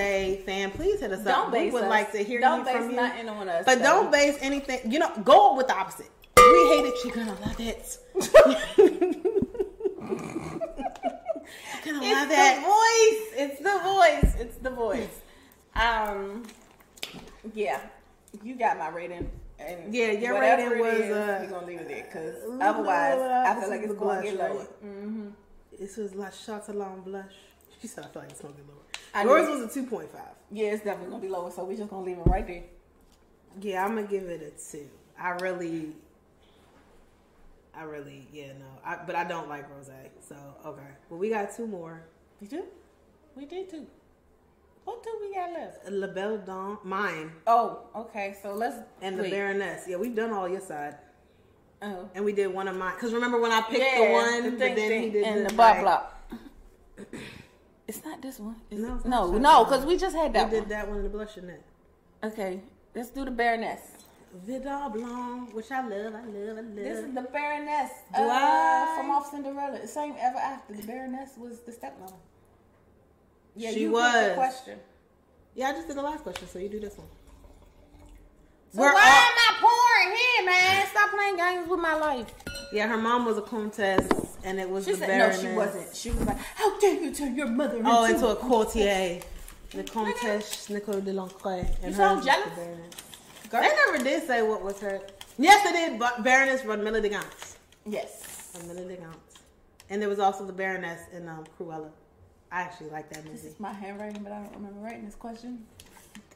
fan, 0.44 0.72
please 0.72 1.00
hit 1.02 1.12
us 1.12 1.20
up. 1.20 1.26
Don't 1.26 1.52
we 1.52 1.60
base 1.66 1.74
would 1.74 1.84
us. 1.84 1.90
like 1.90 2.12
to 2.14 2.24
hear 2.24 2.40
Don't 2.42 2.60
you 2.62 2.66
base 2.66 2.76
from 2.78 2.90
you. 2.90 2.96
nothing 2.96 3.30
on 3.30 3.48
us. 3.48 3.64
But 3.64 3.78
though. 3.78 3.84
don't 3.84 4.12
base 4.12 4.40
anything. 4.42 4.92
You 4.92 4.98
know, 4.98 5.12
go 5.24 5.56
with 5.56 5.68
the 5.68 5.76
opposite. 5.78 6.10
We 6.36 6.44
hate 6.44 6.86
it. 6.86 6.96
You're 7.06 7.14
gonna 7.14 7.40
love 7.42 7.60
it. 7.60 7.98
you're 8.78 8.90
gonna 11.86 12.00
It's 12.02 12.20
love 12.20 12.30
the 12.30 12.36
it. 12.36 12.60
voice. 12.64 13.22
It's 13.38 13.60
the 13.60 13.80
voice. 13.84 14.36
It's 14.40 14.58
the 14.58 14.72
voice. 14.72 15.22
Um, 15.76 16.42
yeah, 17.54 17.82
you 18.44 18.56
got 18.56 18.80
my 18.80 18.90
rating. 18.90 19.30
And 19.60 19.94
Yeah, 19.94 20.12
your 20.12 20.34
whatever 20.34 20.70
rating 20.76 20.78
it 20.78 20.82
was, 20.82 21.00
is, 21.06 21.12
uh, 21.16 21.38
we're 21.42 21.50
gonna 21.50 21.68
leave 21.68 21.80
it 21.82 21.88
there 21.88 22.04
because 22.04 22.50
Leave 22.50 22.62
otherwise. 22.62 23.20
I 23.22 23.60
feel 23.60 23.70
like 23.70 23.80
is 23.82 23.86
it's 23.86 23.94
the 23.94 24.00
going 24.00 24.18
to 24.18 24.24
get 24.24 24.38
blush, 24.38 24.50
lower. 24.50 24.60
right? 24.60 24.84
Mm-hmm. 24.86 25.28
This 25.80 25.98
was 25.98 26.16
like 26.16 26.34
shots 26.34 26.70
along 26.70 27.02
blush. 27.02 27.34
She 27.82 27.88
said 27.88 28.06
I 28.06 28.08
feel 28.10 28.22
like 28.24 28.32
it's 28.32 28.42
gonna 28.42 28.54
be 28.54 28.62
lower. 28.64 28.82
I 29.14 29.24
Yours 29.24 29.48
was 29.48 29.70
a 29.72 29.74
two 29.74 29.88
point 29.88 30.12
five. 30.12 30.34
Yeah, 30.52 30.68
it's 30.74 30.84
definitely 30.84 31.12
gonna 31.12 31.22
be 31.22 31.30
lower, 31.30 31.52
so 31.52 31.64
we're 31.64 31.78
just 31.78 31.90
gonna 31.90 32.06
leave 32.06 32.18
it 32.18 32.26
right 32.26 32.46
there. 32.46 32.64
Yeah, 33.62 33.86
I'm 33.86 33.96
gonna 33.96 34.08
give 34.08 34.24
it 34.24 34.42
a 34.42 34.72
two. 34.72 34.88
I 35.18 35.30
really, 35.32 35.94
I 37.74 37.84
really, 37.84 38.28
yeah, 38.32 38.48
no. 38.60 38.66
I, 38.86 38.98
but 39.06 39.16
I 39.16 39.24
don't 39.24 39.48
like 39.48 39.70
rose. 39.70 39.90
So 40.28 40.36
okay, 40.66 40.82
well 41.10 41.20
we 41.20 41.30
got 41.30 41.56
two 41.56 41.68
more. 41.68 42.04
We 42.42 42.48
do. 42.48 42.64
We 43.36 43.46
did 43.46 43.70
too. 43.70 43.86
What 44.86 45.04
do 45.04 45.10
we 45.22 45.34
got 45.34 45.52
left? 45.52 45.90
La 45.92 46.08
Belle 46.08 46.38
Dame, 46.38 46.78
mine, 46.84 47.32
Oh, 47.48 47.82
okay. 47.96 48.36
So 48.42 48.54
let's 48.54 48.78
and 49.02 49.20
the. 49.20 49.30
Baroness. 49.30 49.84
Yeah, 49.88 49.98
we've 49.98 50.16
done 50.16 50.32
all 50.32 50.48
your 50.48 50.62
side, 50.62 50.96
Oh, 51.82 52.08
and 52.16 52.24
we 52.24 52.34
did 52.34 52.48
one 52.48 52.68
of 52.68 52.76
mine. 52.76 52.94
Cause 53.00 53.12
remember 53.14 53.40
when 53.42 53.52
I 53.52 53.62
picked 53.62 53.80
yeah, 53.80 53.98
the 54.08 54.12
one, 54.14 54.44
the 54.44 54.52
but 54.52 54.60
thing, 54.60 54.76
then 54.76 55.02
he 55.04 55.10
did 55.10 55.24
and 55.26 55.46
the, 55.46 55.50
the 55.50 55.56
blah. 55.56 56.04
It's 57.88 58.04
not 58.04 58.20
this 58.22 58.40
one. 58.40 58.56
Is 58.72 58.80
No, 58.80 58.96
it? 58.98 59.06
no, 59.06 59.38
no, 59.38 59.64
because 59.66 59.86
we 59.86 59.96
just 59.98 60.16
had 60.16 60.34
that. 60.34 60.50
We 60.50 60.56
that 60.58 60.62
did 60.62 60.70
that 60.70 60.88
one 60.88 60.98
in 60.98 61.04
the 61.04 61.10
blushing. 61.10 61.52
Okay, 62.24 62.62
let's 62.96 63.10
do 63.10 63.26
the 63.26 63.32
Baroness. 63.32 63.82
Vidal 64.46 64.90
Blanc, 64.90 65.54
which 65.54 65.72
I 65.72 65.82
love, 65.88 66.14
I 66.16 66.26
love, 66.26 66.58
I 66.58 66.62
love. 66.62 66.76
This 66.76 66.98
is 67.06 67.14
the 67.14 67.22
Baroness 67.22 67.92
Do 68.16 68.22
uh, 68.22 68.28
I? 68.30 68.96
from 68.98 69.12
off 69.12 69.30
Cinderella. 69.32 69.88
Same 69.88 70.16
ever 70.20 70.38
after. 70.38 70.74
The 70.74 70.84
Baroness 70.84 71.32
was 71.38 71.60
the 71.62 71.72
stepmother. 71.72 72.14
Yeah, 73.56 73.72
She 73.72 73.88
was. 73.88 74.30
the 74.30 74.34
question. 74.36 74.80
yeah, 75.56 75.70
I 75.70 75.72
just 75.74 75.88
did 75.88 75.98
the 75.98 76.02
last 76.02 76.24
question, 76.24 76.48
so 76.48 76.60
you 76.60 76.70
do 76.70 76.80
this 76.80 76.98
one. 76.98 77.08
So 78.74 78.82
We're 78.82 78.94
why 78.94 79.02
all- 79.02 79.08
am 79.08 79.36
I 79.38 79.56
pouring 79.62 80.18
here, 80.18 80.46
man? 80.46 80.88
Stop 80.88 81.12
playing 81.12 81.38
games 81.38 81.70
with 81.70 81.80
my 81.80 81.96
life. 81.96 82.34
Yeah, 82.74 82.88
her 82.88 82.98
mom 82.98 83.24
was 83.26 83.38
a 83.38 83.42
countess, 83.42 84.06
and 84.44 84.60
it 84.60 84.70
was 84.70 84.84
She 84.86 84.92
the 84.92 84.98
said 84.98 85.18
no, 85.18 85.32
she 85.50 85.56
wasn't. 85.56 85.96
She 85.96 86.10
was 86.12 86.22
like, 86.28 86.38
"How 86.38 86.78
dare 86.80 86.96
you 87.02 87.14
turn 87.14 87.36
your 87.38 87.48
mother 87.48 87.78
into 87.78 87.90
Oh, 87.90 88.04
into 88.04 88.28
a 88.28 88.36
courtier. 88.36 89.22
The 89.72 89.84
Comtesse 89.84 90.70
Nicole 90.70 91.02
de 91.02 91.14
Lancre. 91.14 91.66
And 91.82 91.92
You 91.92 91.94
sound 91.94 92.24
jealous? 92.26 92.50
Baroness. 92.56 92.96
girl?" 93.50 93.62
They 93.62 93.70
never 93.92 94.04
did 94.04 94.28
say 94.28 94.42
what 94.42 94.62
was 94.62 94.80
her. 94.82 95.00
Yes, 95.38 95.64
they 95.64 95.72
did, 95.72 95.98
but 96.00 96.24
Baroness 96.24 96.62
Rodmilla 96.64 97.02
de 97.02 97.10
Ghent. 97.10 97.56
Yes. 97.86 98.52
Rodmilla 98.58 98.88
de 98.88 98.96
Ghent. 98.98 99.16
And 99.90 100.02
there 100.02 100.10
was 100.10 100.20
also 100.20 100.46
the 100.46 100.54
Baroness 100.54 101.00
in 101.14 101.28
um, 101.30 101.46
Cruella. 101.58 101.92
I 102.56 102.62
actually 102.62 102.90
like 102.90 103.10
that 103.10 103.26
music. 103.26 103.44
This 103.44 103.54
is 103.56 103.60
my 103.60 103.74
handwriting, 103.74 104.24
but 104.24 104.32
I 104.32 104.42
don't 104.42 104.56
remember 104.56 104.80
writing 104.80 105.04
this 105.06 105.16
question. 105.16 105.66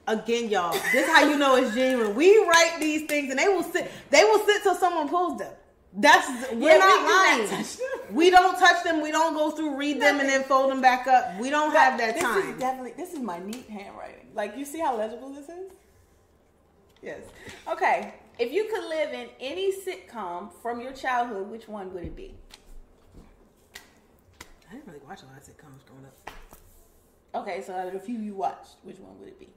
Again, 0.06 0.50
y'all, 0.50 0.74
this 0.74 0.96
is 0.96 1.08
how 1.08 1.24
you 1.24 1.38
know 1.38 1.56
it's 1.56 1.74
genuine. 1.74 2.14
We 2.14 2.38
write 2.46 2.76
these 2.82 3.08
things 3.08 3.30
and 3.30 3.40
they 3.40 3.48
will 3.48 3.64
sit 3.64 3.90
they 4.10 4.24
will 4.26 4.46
sit 4.46 4.62
till 4.64 4.76
someone 4.76 5.08
pulls 5.08 5.40
them. 5.40 5.54
That's 5.94 6.28
we're 6.52 6.68
Yeah, 6.68 6.74
we 6.74 6.80
not 6.80 7.04
not 7.04 7.40
lying. 7.40 7.50
them. 7.50 7.66
we 8.12 8.30
don't 8.30 8.60
touch 8.60 8.84
them. 8.84 9.02
We 9.02 9.12
don't 9.12 9.34
go 9.34 9.52
through, 9.52 9.76
read 9.78 10.02
them, 10.02 10.20
and 10.20 10.28
then 10.28 10.44
fold 10.44 10.70
them 10.72 10.82
back 10.82 11.08
up. 11.08 11.40
We 11.40 11.50
don't 11.50 11.72
have 11.74 11.98
that 12.00 12.16
this 12.16 12.24
time. 12.24 12.50
is 12.54 12.60
definitely 12.60 12.94
this 12.98 13.14
is 13.14 13.20
my 13.20 13.40
neat 13.40 13.70
handwriting. 13.70 14.28
Like 14.36 14.58
you 14.58 14.66
see 14.66 14.80
how 14.80 14.98
legible 14.98 15.30
this 15.30 15.48
is? 15.48 15.72
Yes. 17.02 17.22
Okay. 17.72 18.14
If 18.40 18.52
you 18.52 18.66
could 18.66 18.90
live 18.90 19.14
in 19.14 19.28
any 19.40 19.72
sitcom 19.72 20.52
from 20.62 20.82
your 20.82 20.92
childhood, 20.92 21.50
which 21.50 21.70
one 21.70 21.94
would 21.94 22.04
it 22.04 22.16
be? 22.16 22.36
I 24.70 24.74
didn't 24.74 24.88
really 24.88 25.00
watch 25.08 25.22
a 25.24 25.26
lot 25.26 25.38
of 25.38 25.44
sitcoms 25.44 25.86
growing 25.88 26.06
up. 26.06 26.32
Okay, 27.36 27.62
so 27.62 27.74
out 27.74 27.88
of 27.88 27.94
the 27.94 28.00
few 28.00 28.20
you 28.20 28.34
watched, 28.36 28.76
which 28.84 28.98
one 29.00 29.18
would 29.20 29.28
it 29.30 29.40
be? 29.40 29.48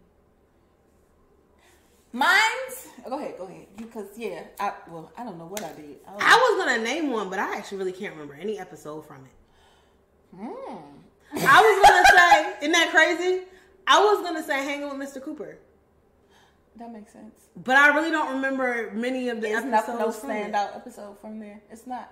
Mine's. 2.12 2.88
Go 3.08 3.18
ahead, 3.18 3.34
go 3.38 3.44
ahead. 3.46 3.66
Because 3.76 4.06
yeah, 4.18 4.42
I 4.60 4.72
well, 4.88 5.10
I 5.16 5.24
don't 5.24 5.38
know 5.38 5.46
what 5.46 5.62
I 5.64 5.72
did. 5.72 5.96
I 6.06 6.12
was, 6.12 6.22
I 6.22 6.36
was 6.36 6.64
gonna 6.66 6.84
name 6.84 7.10
one, 7.10 7.30
but 7.30 7.38
I 7.38 7.56
actually 7.56 7.78
really 7.78 7.92
can't 7.92 8.12
remember 8.12 8.34
any 8.34 8.58
episode 8.58 9.06
from 9.06 9.24
it. 9.24 10.36
Hmm. 10.36 10.76
I 11.34 11.62
was 11.62 11.88
gonna 11.88 12.04
say, 12.06 12.56
isn't 12.60 12.72
that 12.72 12.90
crazy? 12.90 13.44
I 13.86 14.02
was 14.04 14.22
gonna 14.22 14.42
say 14.42 14.62
Hanging 14.64 14.96
with 14.98 15.08
Mr. 15.08 15.22
Cooper, 15.22 15.56
That 16.76 16.92
makes 16.92 17.12
sense. 17.12 17.34
but 17.64 17.76
I 17.76 17.94
really 17.94 18.10
don't 18.10 18.34
remember 18.34 18.90
many 18.92 19.30
of 19.30 19.40
the 19.40 19.48
It's 19.48 19.64
not 19.64 19.88
episodes. 19.88 19.98
no 19.98 20.12
from 20.12 20.30
it. 20.30 20.52
standout 20.52 20.76
episode 20.76 21.18
from 21.18 21.40
there. 21.40 21.60
It's 21.70 21.86
not. 21.86 22.10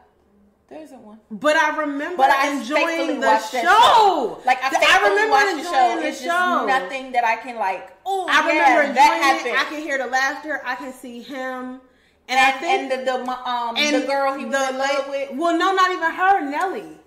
There 0.71 0.81
isn't 0.83 1.01
one. 1.03 1.19
But 1.33 1.57
I 1.57 1.79
remember 1.79 2.17
But 2.17 2.31
I 2.31 2.53
enjoying 2.57 3.17
the 3.17 3.21
that 3.23 3.43
show. 3.51 4.41
Like 4.47 4.63
I, 4.63 4.71
faithfully 4.71 5.11
remember 5.11 5.33
watched 5.33 5.57
the 5.57 5.63
show. 5.65 6.01
the 6.01 6.07
It's 6.07 6.21
show. 6.21 6.27
just 6.27 6.67
nothing 6.69 7.13
that 7.13 7.25
I 7.25 7.37
can 7.37 7.57
like. 7.57 7.93
Oh, 8.07 8.29
I 8.31 8.39
remember 8.47 8.55
yeah, 8.55 8.81
enjoying 8.83 8.95
that 8.95 9.43
it. 9.47 9.59
I 9.59 9.65
can 9.65 9.83
hear 9.83 9.99
the 9.99 10.07
laughter. 10.07 10.63
I 10.65 10.77
can 10.77 10.93
see 10.93 11.23
him, 11.23 11.81
and, 12.29 12.39
I 12.39 12.53
think 12.53 12.93
and 12.93 13.07
the, 13.09 13.13
the 13.13 13.31
um 13.31 13.77
and 13.77 14.01
the 14.03 14.07
girl 14.07 14.39
he 14.39 14.45
was 14.45 14.55
the 14.55 14.69
in 14.69 14.79
love 14.79 15.09
with. 15.09 15.31
Well, 15.35 15.59
no, 15.59 15.73
not 15.75 15.91
even 15.91 16.11
her. 16.13 16.49
Nelly, 16.51 16.99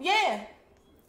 Yeah. 0.00 0.44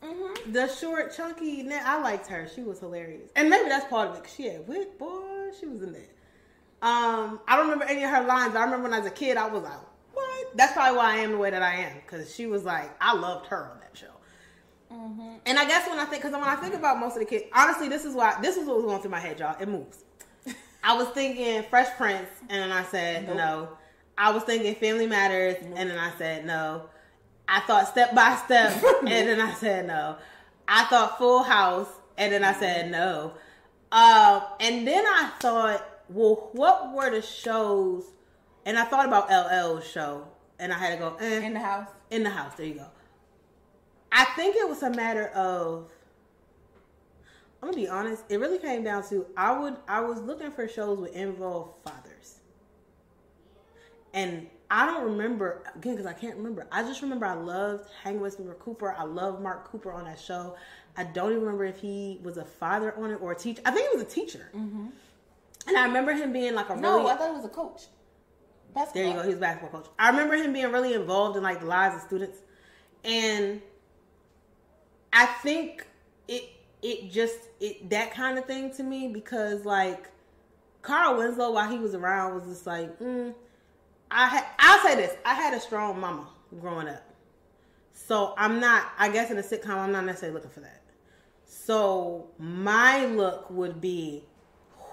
Mm-hmm. 0.04 0.52
the 0.52 0.68
short, 0.68 1.16
chunky. 1.16 1.66
I 1.72 2.02
liked 2.02 2.28
her. 2.28 2.50
She 2.54 2.62
was 2.62 2.80
hilarious, 2.80 3.30
and 3.38 3.50
maybe 3.50 3.70
that's 3.70 3.86
part 3.88 4.10
of 4.10 4.18
it. 4.18 4.30
She 4.36 4.44
had 4.50 4.68
wit, 4.68 5.00
boy. 5.00 5.52
She 5.58 5.66
was 5.66 5.82
in 5.82 5.94
there. 5.94 6.02
Um, 6.82 7.40
I 7.48 7.56
don't 7.56 7.66
remember 7.70 7.86
any 7.86 8.04
of 8.04 8.10
her 8.10 8.24
lines. 8.24 8.56
I 8.56 8.64
remember 8.66 8.84
when 8.84 8.94
I 8.94 9.00
was 9.00 9.08
a 9.08 9.12
kid, 9.12 9.36
I 9.38 9.48
was 9.48 9.64
like, 9.64 9.74
"What?" 10.20 10.58
That's 10.58 10.74
probably 10.74 10.98
why 10.98 11.14
I 11.14 11.18
am 11.18 11.32
the 11.32 11.38
way 11.38 11.50
that 11.50 11.62
I 11.62 11.76
am 11.76 11.98
because 12.06 12.34
she 12.34 12.48
was 12.48 12.64
like, 12.64 12.90
I 13.02 13.14
loved 13.16 13.48
her 13.48 13.70
on 13.72 13.80
that 13.80 13.98
show. 13.98 14.08
Mm-hmm. 14.92 15.36
And 15.46 15.60
I 15.60 15.68
guess 15.68 15.88
when 15.88 16.00
I 16.00 16.06
think, 16.06 16.24
because 16.24 16.34
when 16.34 16.44
I 16.44 16.56
think 16.56 16.74
about 16.74 17.00
most 17.00 17.14
of 17.14 17.20
the 17.20 17.26
kids, 17.26 17.46
honestly, 17.54 17.88
this 17.88 18.06
is 18.06 18.16
why 18.16 18.38
this 18.42 18.58
is 18.58 18.68
what 18.68 18.78
was 18.78 18.86
going 18.86 19.02
through 19.02 19.12
my 19.12 19.20
head, 19.20 19.40
y'all. 19.40 19.56
It 19.60 19.68
moves. 19.68 20.04
I 20.84 20.98
was 20.98 21.08
thinking 21.10 21.64
Fresh 21.70 21.96
Prince, 21.98 22.30
and 22.50 22.62
then 22.62 22.72
I 22.72 22.84
said 22.84 23.28
Nope. 23.28 23.38
no. 23.38 23.70
I 24.18 24.32
was 24.32 24.44
thinking 24.44 24.76
Family 24.76 25.08
Matters, 25.08 25.56
and 25.76 25.90
then 25.90 25.98
I 25.98 26.12
said 26.18 26.46
no. 26.46 26.90
I 27.48 27.62
thought 27.62 27.88
Step 27.88 28.14
by 28.14 28.36
Step, 28.46 28.84
and 29.02 29.08
then 29.08 29.40
I 29.40 29.54
said 29.54 29.88
no. 29.88 30.18
I 30.68 30.86
thought 30.86 31.18
Full 31.18 31.44
House, 31.44 31.90
and 32.18 32.34
then 32.34 32.44
I 32.44 32.54
said 32.54 32.92
no. 32.92 33.34
Um, 33.92 34.44
and 34.60 34.88
then 34.88 35.04
I 35.06 35.32
thought, 35.40 35.84
well, 36.10 36.50
what 36.54 36.94
were 36.94 37.10
the 37.10 37.22
shows? 37.22 38.06
And 38.70 38.78
I 38.78 38.84
thought 38.84 39.08
about 39.08 39.32
LL's 39.32 39.84
show, 39.84 40.28
and 40.60 40.72
I 40.72 40.78
had 40.78 40.92
to 40.92 40.98
go 40.98 41.16
eh, 41.20 41.40
In 41.40 41.56
the 41.56 41.60
house. 41.60 41.88
in 42.12 42.22
the 42.22 42.30
house. 42.30 42.54
There 42.56 42.68
you 42.68 42.76
go. 42.76 42.86
I 44.12 44.26
think 44.36 44.56
it 44.56 44.70
was 44.70 44.84
a 44.84 44.92
matter 44.92 45.30
of. 45.30 45.90
I'm 47.64 47.70
gonna 47.70 47.82
be 47.82 47.88
honest. 47.90 48.26
It 48.30 48.40
really 48.40 48.60
came 48.60 48.84
down 48.84 49.02
to 49.10 49.26
I 49.36 49.58
would 49.58 49.76
I 49.88 50.02
was 50.02 50.22
looking 50.22 50.52
for 50.52 50.68
shows 50.68 51.00
with 51.00 51.16
involved 51.16 51.84
fathers, 51.84 52.42
and 54.14 54.46
I 54.70 54.86
don't 54.86 55.04
remember 55.04 55.64
again 55.76 55.96
because 55.96 56.06
I 56.06 56.14
can't 56.14 56.38
remember. 56.38 56.68
I 56.72 56.84
just 56.84 57.02
remember 57.02 57.26
I 57.26 57.34
loved 57.34 57.90
Hang 58.04 58.20
with 58.20 58.40
Mr. 58.40 58.58
Cooper. 58.60 58.94
I 58.96 59.04
loved 59.04 59.42
Mark 59.42 59.68
Cooper 59.68 59.92
on 59.92 60.06
that 60.06 60.20
show. 60.20 60.56
I 60.96 61.06
don't 61.06 61.32
even 61.32 61.42
remember 61.42 61.66
if 61.66 61.80
he 61.80 62.20
was 62.22 62.38
a 62.38 62.46
father 62.46 62.96
on 62.96 63.10
it 63.10 63.16
or 63.20 63.32
a 63.32 63.36
teacher. 63.36 63.64
I 63.66 63.72
think 63.72 63.90
he 63.90 63.98
was 63.98 64.06
a 64.06 64.10
teacher, 64.10 64.52
and 64.54 64.92
I 65.76 65.86
remember 65.86 66.14
him 66.14 66.32
being 66.32 66.54
like 66.54 66.70
a 66.70 66.76
No, 66.76 67.00
really 67.00 67.10
I 67.10 67.16
thought 67.16 67.32
it 67.32 67.36
was 67.36 67.46
a 67.46 67.50
coach. 67.50 67.88
Basketball. 68.74 69.04
there 69.04 69.12
you 69.12 69.14
go. 69.14 69.22
He 69.22 69.30
was 69.30 69.38
a 69.38 69.42
basketball 69.42 69.82
coach. 69.82 69.90
I 69.98 70.10
remember 70.10 70.36
him 70.36 70.54
being 70.54 70.72
really 70.72 70.94
involved 70.94 71.38
in 71.38 71.44
like 71.44 71.60
the 71.60 71.66
lives 71.66 71.96
of 71.96 72.02
students, 72.02 72.40
and 73.04 73.62
I 75.12 75.26
think 75.26 75.86
it 76.28 76.50
it 76.82 77.12
just 77.12 77.38
it 77.60 77.90
that 77.90 78.14
kind 78.14 78.38
of 78.38 78.46
thing 78.46 78.74
to 78.76 78.84
me 78.84 79.08
because 79.08 79.66
like 79.66 80.10
Carl 80.82 81.18
Winslow 81.18 81.52
while 81.52 81.70
he 81.70 81.78
was 81.78 81.94
around 81.94 82.36
was 82.36 82.46
just 82.46 82.68
like 82.68 82.98
mm, 83.00 83.34
I 84.12 84.28
had 84.28 84.46
I'll 84.60 84.84
say 84.84 84.96
this 84.96 85.16
I 85.26 85.34
had 85.34 85.54
a 85.54 85.60
strong 85.60 86.00
mama 86.00 86.28
growing 86.60 86.88
up, 86.88 87.04
so 87.94 88.34
I'm 88.38 88.60
not 88.60 88.86
I 88.98 89.10
guess 89.10 89.32
in 89.32 89.38
a 89.38 89.44
sitcom 89.44 89.76
I'm 89.76 89.92
not 89.92 90.06
necessarily 90.06 90.36
looking 90.36 90.52
for 90.52 90.62
that. 90.62 90.82
So 91.46 92.28
my 92.38 93.06
look 93.06 93.50
would 93.50 93.82
be 93.82 94.24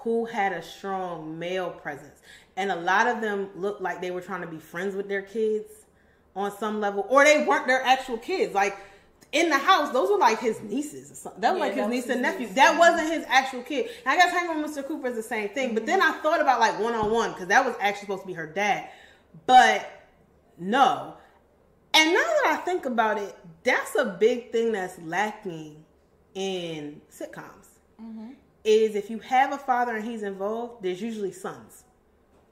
who 0.07 0.25
had 0.25 0.53
a 0.53 0.61
strong 0.61 1.37
male 1.37 1.69
presence. 1.69 2.21
And 2.57 2.71
a 2.71 2.75
lot 2.75 3.07
of 3.07 3.21
them 3.21 3.49
looked 3.55 3.81
like 3.81 4.01
they 4.01 4.11
were 4.11 4.19
trying 4.19 4.41
to 4.41 4.47
be 4.47 4.57
friends 4.57 4.95
with 4.95 5.07
their 5.07 5.21
kids 5.21 5.71
on 6.35 6.55
some 6.57 6.81
level, 6.81 7.05
or 7.09 7.23
they 7.23 7.45
weren't 7.45 7.67
their 7.67 7.81
actual 7.83 8.17
kids. 8.17 8.53
Like 8.53 8.77
in 9.31 9.49
the 9.49 9.57
house, 9.57 9.91
those 9.91 10.09
were 10.09 10.17
like 10.17 10.39
his 10.39 10.61
nieces 10.61 11.11
or 11.11 11.15
something. 11.15 11.41
That 11.41 11.53
was 11.53 11.59
Yeah, 11.59 11.65
like 11.65 11.75
his 11.75 11.87
niece 11.87 12.03
his 12.05 12.13
and 12.13 12.21
nephew. 12.23 12.47
niece. 12.47 12.55
That 12.55 12.77
wasn't 12.77 13.11
his 13.11 13.25
actual 13.27 13.61
kid. 13.61 13.89
And 14.05 14.13
I 14.13 14.15
guess 14.15 14.31
hanging 14.31 14.61
with 14.61 14.75
Mr. 14.75 14.87
Cooper 14.87 15.07
is 15.07 15.15
the 15.15 15.23
same 15.23 15.49
thing. 15.49 15.73
But 15.73 15.85
then 15.85 16.01
I 16.01 16.11
mm-hmm. 16.11 16.21
thought 16.21 16.41
about 16.41 16.59
like 16.59 16.79
one 16.79 16.95
on 16.95 17.11
one 17.11 17.31
because 17.31 17.47
that 17.47 17.65
was 17.65 17.75
actually 17.79 18.01
supposed 18.01 18.21
to 18.23 18.27
be 18.27 18.33
her 18.33 18.47
dad. 18.47 18.89
But 19.45 19.89
no. 20.57 21.15
And 21.93 22.13
now 22.13 22.19
that 22.19 22.59
I 22.59 22.61
think 22.63 22.85
about 22.85 23.17
it, 23.17 23.35
that's 23.63 23.95
a 23.95 24.05
big 24.05 24.51
thing 24.51 24.71
that's 24.71 24.99
lacking 24.99 25.83
in 26.33 27.01
sitcoms. 27.11 27.79
Mm-hmm. 28.01 28.31
Is 28.63 28.95
if 28.95 29.09
you 29.09 29.19
have 29.19 29.53
a 29.53 29.57
father 29.57 29.95
and 29.95 30.05
he's 30.05 30.23
involved, 30.23 30.83
there's 30.83 31.01
usually 31.01 31.31
sons. 31.31 31.83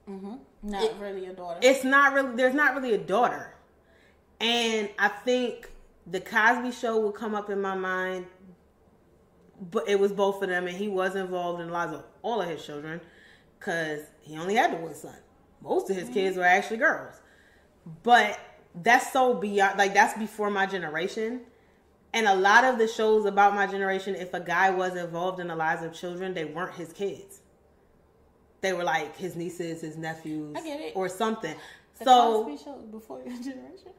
Mm-hmm. 0.10 0.36
Not 0.64 0.84
It- 0.84 0.96
really 1.00 1.26
a 1.28 1.34
daughter. 1.34 1.60
It's 1.62 1.84
not 1.84 2.14
really 2.14 2.36
there's 2.36 2.56
not 2.56 2.76
really 2.76 2.94
a 2.94 2.98
daughter. 3.00 3.54
And 4.40 4.90
I 5.00 5.08
think 5.08 5.70
the 6.06 6.20
Cosby 6.20 6.72
show 6.72 7.00
would 7.00 7.16
come 7.16 7.34
up 7.34 7.50
in 7.50 7.62
my 7.62 7.76
mind, 7.76 8.26
but 9.72 9.88
it 9.88 10.00
was 10.00 10.12
both 10.12 10.42
of 10.44 10.50
them, 10.50 10.68
and 10.68 10.76
he 10.76 10.88
was 10.88 11.16
involved 11.16 11.62
in 11.62 11.68
the 11.68 11.74
lives 11.74 11.94
of 11.94 12.04
all 12.22 12.42
of 12.42 12.50
his 12.50 12.64
children 12.66 13.02
because 13.58 14.02
he 14.22 14.38
only 14.38 14.56
had 14.56 14.74
the 14.74 14.78
one 14.78 14.94
son. 14.94 15.16
Most 15.62 15.90
of 15.90 15.96
his 15.96 16.06
mm-hmm. 16.06 16.14
kids 16.14 16.38
were 16.38 16.44
actually 16.44 16.78
girls, 16.78 17.16
but 18.04 18.40
that's 18.84 19.12
so 19.12 19.34
beyond 19.34 19.78
like 19.78 19.94
that's 19.94 20.18
before 20.18 20.50
my 20.50 20.66
generation. 20.66 21.42
And 22.14 22.28
a 22.28 22.36
lot 22.36 22.64
of 22.64 22.78
the 22.78 22.88
shows 22.88 23.26
about 23.26 23.56
my 23.56 23.68
generation, 23.68 24.16
if 24.16 24.34
a 24.34 24.40
guy 24.40 24.70
was 24.70 24.96
involved 24.96 25.42
in 25.42 25.48
the 25.48 25.56
lives 25.56 25.84
of 25.84 25.94
children, 25.94 26.34
they 26.34 26.46
weren't 26.46 26.74
his 26.76 26.94
kids. 26.94 27.42
They 28.66 28.74
were 28.74 28.84
like 28.84 29.16
his 29.16 29.36
nieces, 29.36 29.82
his 29.82 29.96
nephews, 29.96 30.56
I 30.58 30.62
get 30.64 30.80
it. 30.80 30.94
or 30.96 31.08
something. 31.08 31.56
the 32.00 32.04
so 32.06 32.44
before 32.92 33.20
your 33.26 33.38
generation. 33.50 33.94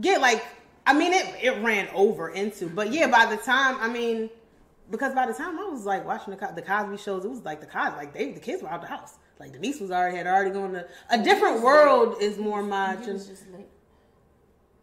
yeah, 0.00 0.18
like 0.18 0.44
I 0.86 0.92
mean, 0.94 1.12
it 1.12 1.26
it 1.42 1.62
ran 1.64 1.88
over 1.94 2.28
into, 2.30 2.68
but 2.68 2.92
yeah, 2.92 3.08
by 3.08 3.26
the 3.26 3.36
time 3.42 3.76
I 3.80 3.88
mean, 3.88 4.30
because 4.90 5.12
by 5.14 5.26
the 5.26 5.32
time 5.34 5.58
I 5.58 5.64
was 5.64 5.84
like 5.84 6.06
watching 6.06 6.34
the 6.36 6.52
the 6.54 6.62
Cosby 6.62 6.96
shows, 6.96 7.24
it 7.24 7.28
was 7.28 7.44
like 7.44 7.60
the 7.60 7.66
Cosby, 7.66 7.96
like 7.96 8.14
they 8.14 8.30
the 8.32 8.40
kids 8.40 8.62
were 8.62 8.68
out 8.70 8.82
the 8.82 8.86
house, 8.86 9.14
like 9.40 9.52
the 9.52 9.58
niece 9.58 9.80
was 9.80 9.90
already 9.90 10.16
had 10.16 10.28
already 10.28 10.50
gone 10.50 10.72
to 10.74 10.86
a 11.10 11.18
different 11.22 11.60
world 11.62 12.16
is 12.20 12.38
more 12.38 12.62
my 12.62 12.92
You 13.00 13.06
just 13.14 13.30
like 13.52 13.68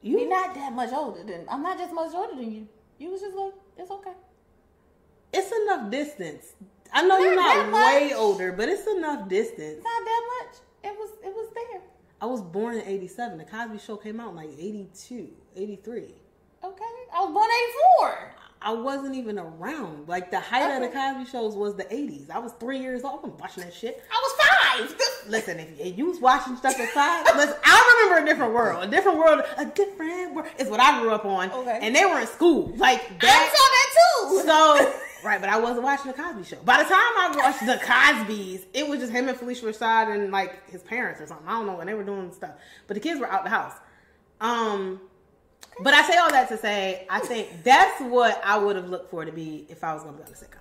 you're 0.02 0.20
you. 0.20 0.28
not 0.30 0.54
that 0.56 0.74
much 0.74 0.92
older 0.92 1.24
than 1.24 1.46
I'm 1.50 1.64
not 1.64 1.78
just 1.78 1.94
much 1.94 2.14
older 2.14 2.36
than 2.36 2.52
you. 2.52 2.68
You 3.00 3.12
was 3.12 3.22
just 3.22 3.36
like 3.38 3.54
it's 3.78 3.90
okay. 3.92 4.12
It's 5.32 5.52
enough 5.64 5.90
distance. 5.90 6.48
I 6.94 7.02
know 7.08 7.18
you're 7.20 7.36
Not 7.36 7.70
not 7.72 7.74
way 7.74 8.10
much. 8.10 8.14
older, 8.18 8.52
but 8.52 8.70
it's 8.70 8.88
enough 8.88 9.28
distance. 9.28 9.84
Not 9.84 10.06
that 10.06 10.24
much. 10.46 10.56
It 10.84 10.98
was 10.98 11.10
it 11.24 11.34
was 11.34 11.50
there. 11.54 11.82
I 12.22 12.26
was 12.26 12.42
born 12.42 12.78
in 12.78 12.88
'87. 12.88 13.38
The 13.38 13.44
Cosby 13.46 13.80
Show 13.80 13.98
came 13.98 14.20
out 14.20 14.30
in 14.32 14.36
like 14.38 14.50
'82, 14.58 15.30
'83. 15.56 16.02
Okay, 16.64 16.84
I 17.14 17.20
was 17.26 17.34
born 17.34 17.50
'84. 18.06 18.36
I 18.66 18.72
wasn't 18.74 19.16
even 19.16 19.38
around. 19.38 20.08
Like 20.08 20.32
the 20.32 20.40
height 20.40 20.74
of 20.76 20.82
the 20.82 20.88
Cosby 20.88 21.30
shows 21.30 21.56
was 21.56 21.76
the 21.76 21.84
'80s. 21.86 22.30
I 22.30 22.40
was 22.40 22.54
three 22.60 22.80
years 22.80 23.04
old. 23.04 23.20
I'm 23.24 23.36
watching 23.38 23.64
that 23.64 23.74
shit. 23.74 24.02
I 24.12 24.22
was 24.22 24.90
five. 24.92 25.08
Listen, 25.30 25.60
if 25.60 25.80
if 25.80 25.98
you 25.98 26.06
was 26.06 26.20
watching 26.20 26.56
stuff 26.58 26.80
at 26.80 26.90
five, 26.90 27.26
listen, 27.38 27.56
I 27.66 28.06
remember 28.10 28.24
a 28.24 28.30
different 28.34 28.54
world. 28.54 28.84
A 28.84 28.88
different 28.88 29.18
world. 29.18 29.42
A 29.58 29.66
different 29.66 30.34
world 30.36 30.48
is 30.60 30.68
what 30.70 30.80
I 30.82 31.02
grew 31.02 31.12
up 31.12 31.26
on. 31.26 31.50
Okay. 31.52 31.80
And 31.82 31.96
they 31.96 32.06
were 32.06 32.20
in 32.20 32.28
school. 32.28 32.74
Like 32.78 33.02
I 33.02 33.16
that. 33.22 33.54
saw 33.56 34.38
that 34.38 34.84
too. 34.84 34.92
So 34.92 34.94
right, 35.24 35.40
but 35.40 35.50
I 35.50 35.60
wasn't 35.60 35.84
watching 35.84 36.12
the 36.12 36.14
Cosby 36.14 36.44
Show. 36.44 36.58
By 36.64 36.78
the 36.78 36.90
time 36.90 36.94
I 36.94 37.34
watched 37.36 37.66
the 37.66 37.84
Cosbys, 37.86 38.66
it 38.74 38.88
was 38.88 39.00
just 39.00 39.12
him 39.12 39.28
and 39.28 39.38
Phylicia 39.38 39.64
Rashad 39.64 40.14
and 40.14 40.32
like 40.32 40.70
his 40.70 40.82
parents 40.82 41.22
or 41.22 41.28
something. 41.28 41.48
I 41.48 41.52
don't 41.52 41.66
know, 41.66 41.80
and 41.80 41.90
they 41.90 41.94
were 41.94 42.04
doing 42.04 42.32
stuff. 42.32 42.52
But 42.88 42.96
the 42.96 43.00
kids 43.00 43.20
were 43.20 43.32
out 43.32 43.44
the 43.44 43.50
house. 43.50 43.74
Um, 44.42 45.00
but 45.82 45.94
I 45.94 46.04
say 46.04 46.18
all 46.18 46.30
that 46.32 46.50
to 46.50 46.58
say, 46.58 47.08
I 47.10 47.20
think 47.20 47.64
that's 47.64 48.02
what 48.02 48.42
I 48.46 48.58
would 48.58 48.76
have 48.76 48.90
looked 48.90 49.10
for 49.10 49.26
to 49.26 49.32
be 49.32 49.66
if 49.70 49.84
I 49.84 49.94
was 49.94 50.04
going 50.04 50.16
to 50.16 50.22
be 50.22 50.28
on 50.28 50.34
a 50.34 50.36
sitcom. 50.36 50.60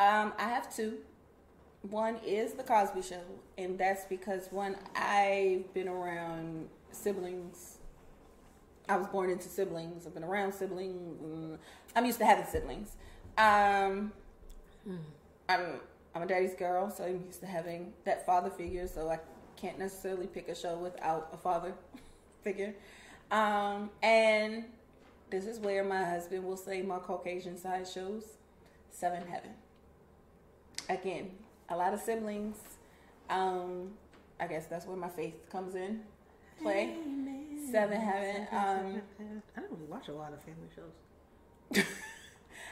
Um, 0.00 0.32
I 0.38 0.48
have 0.48 0.74
two. 0.74 0.98
One 1.90 2.18
is 2.24 2.52
the 2.52 2.62
Cosby 2.62 3.02
Show, 3.02 3.22
and 3.58 3.78
that's 3.78 4.04
because 4.04 4.46
one 4.50 4.76
I've 4.94 5.72
been 5.74 5.88
around 5.88 6.68
siblings. 6.92 7.78
I 8.88 8.96
was 8.96 9.06
born 9.08 9.30
into 9.30 9.48
siblings. 9.48 10.06
I've 10.06 10.14
been 10.14 10.24
around 10.24 10.54
siblings. 10.54 11.58
I'm 11.96 12.06
used 12.06 12.18
to 12.18 12.26
having 12.26 12.46
siblings. 12.46 12.96
Um, 13.38 14.12
I'm 15.48 15.80
I'm 16.14 16.22
a 16.22 16.26
daddy's 16.26 16.54
girl, 16.54 16.90
so 16.90 17.04
I'm 17.04 17.24
used 17.26 17.40
to 17.40 17.46
having 17.46 17.92
that 18.04 18.26
father 18.26 18.50
figure. 18.50 18.86
So 18.86 19.08
I 19.08 19.18
can't 19.56 19.78
necessarily 19.78 20.26
pick 20.26 20.48
a 20.48 20.54
show 20.54 20.76
without 20.76 21.28
a 21.32 21.36
father 21.36 21.72
figure. 22.42 22.74
Um, 23.30 23.90
and 24.02 24.64
this 25.30 25.46
is 25.46 25.58
where 25.58 25.82
my 25.84 26.04
husband 26.04 26.44
will 26.44 26.56
say 26.56 26.82
my 26.82 26.98
Caucasian 26.98 27.56
side 27.56 27.88
shows 27.88 28.24
Seven 28.90 29.26
Heaven. 29.26 29.50
Again, 30.88 31.30
a 31.70 31.76
lot 31.76 31.94
of 31.94 32.00
siblings. 32.00 32.56
Um, 33.30 33.92
I 34.38 34.46
guess 34.46 34.66
that's 34.66 34.86
where 34.86 34.96
my 34.96 35.08
faith 35.08 35.48
comes 35.50 35.74
in 35.74 36.02
play. 36.60 36.94
Seven 37.70 38.00
Heaven. 38.00 38.46
Um, 38.52 39.02
I 39.56 39.60
don't 39.60 39.70
really 39.70 39.86
watch 39.88 40.08
a 40.08 40.12
lot 40.12 40.32
of 40.32 40.40
family 40.42 40.68
shows. 40.74 41.84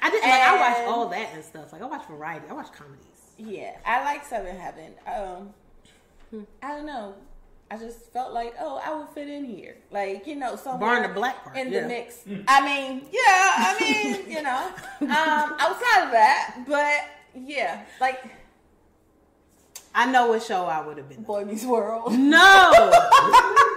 I 0.03 0.11
did. 0.11 0.23
Like, 0.23 0.33
I 0.33 0.57
watch 0.57 0.89
all 0.89 1.09
that 1.09 1.31
and 1.35 1.45
stuff. 1.45 1.73
Like 1.73 1.83
I 1.83 1.87
watch 1.87 2.07
variety. 2.07 2.47
I 2.49 2.53
watch 2.53 2.73
comedies. 2.73 3.07
Yeah, 3.39 3.77
I 3.85 4.05
like 4.05 4.25
Seven 4.25 4.57
Heaven. 4.57 4.93
Um, 5.07 5.55
I 6.63 6.77
don't 6.77 6.87
know. 6.87 7.15
I 7.73 7.77
just 7.77 8.13
felt 8.13 8.33
like, 8.33 8.55
oh, 8.61 8.81
I 8.85 8.93
would 8.93 9.09
fit 9.11 9.29
in 9.29 9.45
here, 9.45 9.77
like 9.93 10.27
you 10.27 10.35
know, 10.35 10.57
somewhere 10.57 10.91
Barring 10.91 11.09
the 11.09 11.15
black 11.15 11.45
part, 11.45 11.57
in 11.57 11.73
yeah. 11.73 11.83
the 11.83 11.89
mix. 11.89 12.25
I 12.49 12.65
mean, 12.65 13.07
yeah, 13.13 13.23
I 13.23 13.77
mean, 13.81 14.31
you 14.37 14.43
know, 14.43 14.73
um, 15.03 15.55
outside 15.59 16.05
of 16.05 16.11
that, 16.11 16.65
but 16.67 17.41
yeah, 17.41 17.85
like 18.01 18.25
I 19.95 20.11
know 20.11 20.29
what 20.29 20.43
show 20.43 20.65
I 20.65 20.85
would 20.85 20.99
have 20.99 21.09
been. 21.09 21.23
Boy 21.23 21.45
Meets 21.45 21.65
World. 21.65 22.13
No. 22.13 22.73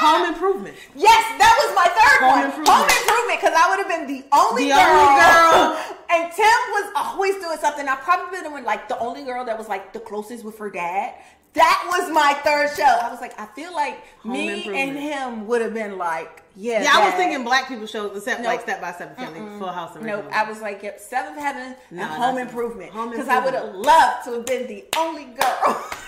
Home 0.00 0.32
Improvement. 0.32 0.76
Yes, 0.96 1.22
that 1.38 1.52
was 1.60 1.70
my 1.76 1.88
third 1.92 2.18
Home 2.24 2.40
one. 2.40 2.44
Improvement. 2.48 2.68
Home 2.68 2.88
Improvement, 2.88 3.40
because 3.40 3.54
I 3.56 3.64
would 3.68 3.78
have 3.84 3.88
been 3.88 4.06
the 4.08 4.24
only 4.32 4.64
The 4.68 4.74
girl. 4.74 4.96
only 4.96 5.20
girl. 5.20 5.96
And 6.10 6.32
Tim 6.32 6.60
was 6.74 6.86
always 6.96 7.36
doing 7.36 7.58
something. 7.58 7.86
I 7.86 7.96
probably 7.96 8.30
been 8.32 8.44
the 8.44 8.50
one, 8.50 8.64
like 8.64 8.88
the 8.88 8.98
only 8.98 9.24
girl 9.24 9.44
that 9.44 9.56
was 9.58 9.68
like 9.68 9.92
the 9.92 10.00
closest 10.00 10.44
with 10.44 10.58
her 10.58 10.70
dad. 10.70 11.14
That 11.54 11.84
was 11.90 12.10
my 12.12 12.34
third 12.44 12.70
show. 12.76 12.84
I 12.84 13.10
was 13.10 13.20
like, 13.20 13.38
I 13.38 13.44
feel 13.46 13.72
like 13.74 13.98
Home 14.22 14.32
me 14.32 14.68
and 14.68 14.96
him 14.96 15.46
would 15.48 15.60
have 15.60 15.74
been 15.74 15.98
like, 15.98 16.44
yeah. 16.54 16.82
Yeah, 16.82 16.92
I 16.94 17.04
was 17.06 17.14
thinking 17.14 17.42
black 17.42 17.66
people 17.66 17.86
shows, 17.86 18.16
except 18.16 18.40
Nope. 18.40 18.46
like 18.46 18.60
Step 18.60 18.80
by 18.80 18.92
Step 18.92 19.16
Family, 19.16 19.40
Full 19.58 19.66
House, 19.72 19.96
and 19.96 20.06
Nope, 20.06 20.26
I 20.32 20.48
was 20.48 20.60
like, 20.60 20.80
yep, 20.82 21.00
Seventh 21.00 21.38
Heaven 21.38 21.74
No, 21.90 22.02
and 22.02 22.10
Home 22.12 22.38
Improvement. 22.38 22.92
Because 23.10 23.26
I 23.28 23.44
would 23.44 23.54
have 23.54 23.74
loved 23.74 24.24
to 24.26 24.32
have 24.34 24.46
been 24.46 24.66
the 24.68 24.84
only 24.96 25.24
girl. 25.24 25.84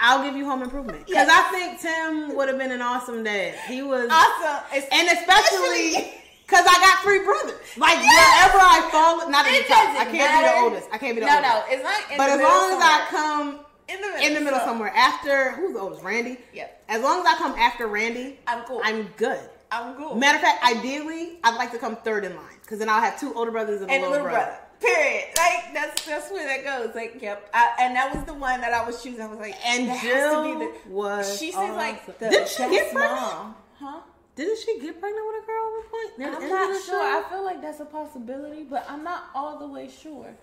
I'll 0.00 0.22
give 0.24 0.36
you 0.36 0.44
Home 0.46 0.62
Improvement 0.62 0.98
because 1.06 1.26
Yes. 1.26 1.28
I 1.30 1.50
think 1.52 1.80
Tim 1.80 2.36
would 2.36 2.48
have 2.48 2.58
been 2.58 2.72
an 2.72 2.82
awesome 2.82 3.22
dad. 3.22 3.54
He 3.68 3.82
was, 3.82 4.08
awesome. 4.10 4.64
And 4.72 5.08
especially 5.08 6.14
because 6.46 6.64
I 6.66 6.74
got 6.80 7.02
three 7.02 7.22
brothers. 7.24 7.60
Like 7.76 7.98
wherever 7.98 8.58
I 8.58 8.88
fall, 8.90 9.30
not 9.30 9.46
at 9.46 9.52
the 9.62 9.68
top. 9.68 9.88
I 10.00 10.04
can't 10.04 10.42
be 10.42 10.48
the 10.48 10.60
oldest. 10.64 10.88
I 10.92 10.98
can't 10.98 11.14
be 11.14 11.20
the 11.20 11.26
no, 11.26 11.36
oldest. 11.36 11.54
no, 11.54 11.64
it's 11.74 11.82
not 11.84 12.10
in 12.10 12.16
But 12.18 12.30
as 12.30 12.40
long 12.40 12.72
as 12.72 12.80
I 12.82 13.06
come 13.10 13.60
in 13.88 14.00
the 14.00 14.06
middle, 14.08 14.26
in 14.26 14.34
the 14.34 14.40
middle 14.40 14.58
so- 14.60 14.64
somewhere 14.66 14.92
after 14.96 15.52
who's 15.52 15.74
the 15.74 15.80
oldest, 15.80 16.02
Randy. 16.02 16.38
Yep. 16.54 16.84
As 16.88 17.02
long 17.02 17.20
as 17.20 17.26
I 17.26 17.36
come 17.36 17.52
after 17.52 17.86
Randy, 17.86 18.38
I'm 18.46 18.64
cool. 18.64 18.80
I'm 18.82 19.04
good. 19.16 19.38
I'm 19.72 19.94
cool. 19.94 20.16
Matter 20.16 20.38
of 20.38 20.42
fact, 20.42 20.64
ideally, 20.64 21.38
I'd 21.44 21.56
like 21.56 21.70
to 21.72 21.78
come 21.78 21.94
third 21.96 22.24
in 22.24 22.34
line 22.34 22.56
because 22.62 22.80
then 22.80 22.88
I'll 22.88 23.00
have 23.00 23.20
two 23.20 23.32
older 23.34 23.52
brothers 23.52 23.80
and, 23.82 23.90
and 23.90 24.02
a 24.02 24.08
little, 24.08 24.24
little 24.24 24.36
brother. 24.36 24.58
Period. 24.80 25.24
Like 25.36 25.74
that's 25.74 26.06
that's 26.06 26.30
where 26.30 26.46
that 26.46 26.64
goes. 26.64 26.94
Like, 26.94 27.20
yep. 27.20 27.48
I, 27.52 27.70
and 27.80 27.94
that 27.96 28.14
was 28.14 28.24
the 28.24 28.34
one 28.34 28.60
that 28.62 28.72
I 28.72 28.84
was 28.86 29.02
choosing. 29.02 29.20
I 29.22 29.26
was 29.26 29.38
like, 29.38 29.54
And 29.64 29.86
Jill 29.86 29.94
has 29.94 30.32
to 30.32 30.58
be 30.58 30.64
the. 30.64 30.94
was 30.94 31.38
She 31.38 31.46
seems 31.52 31.56
awesome. 31.56 31.76
like 31.76 32.06
the 32.18 32.28
Didn't 32.30 32.48
she 32.48 32.62
get 32.70 32.92
pregnant? 32.92 33.20
mom. 33.20 33.54
Huh? 33.78 34.00
Didn't 34.36 34.58
she 34.58 34.80
get 34.80 34.98
pregnant 35.00 35.26
with 35.26 35.42
a 35.42 35.46
girl 35.46 35.64
at 35.66 35.72
one 35.72 36.34
point? 36.38 36.42
I'm 36.42 36.48
not 36.50 36.72
sure. 36.72 36.86
show? 36.86 37.00
I 37.00 37.24
feel 37.30 37.44
like 37.44 37.60
that's 37.60 37.80
a 37.80 37.84
possibility, 37.84 38.62
but 38.62 38.86
I'm 38.88 39.04
not 39.04 39.24
all 39.34 39.58
the 39.58 39.66
way 39.66 39.88
sure. 39.88 40.34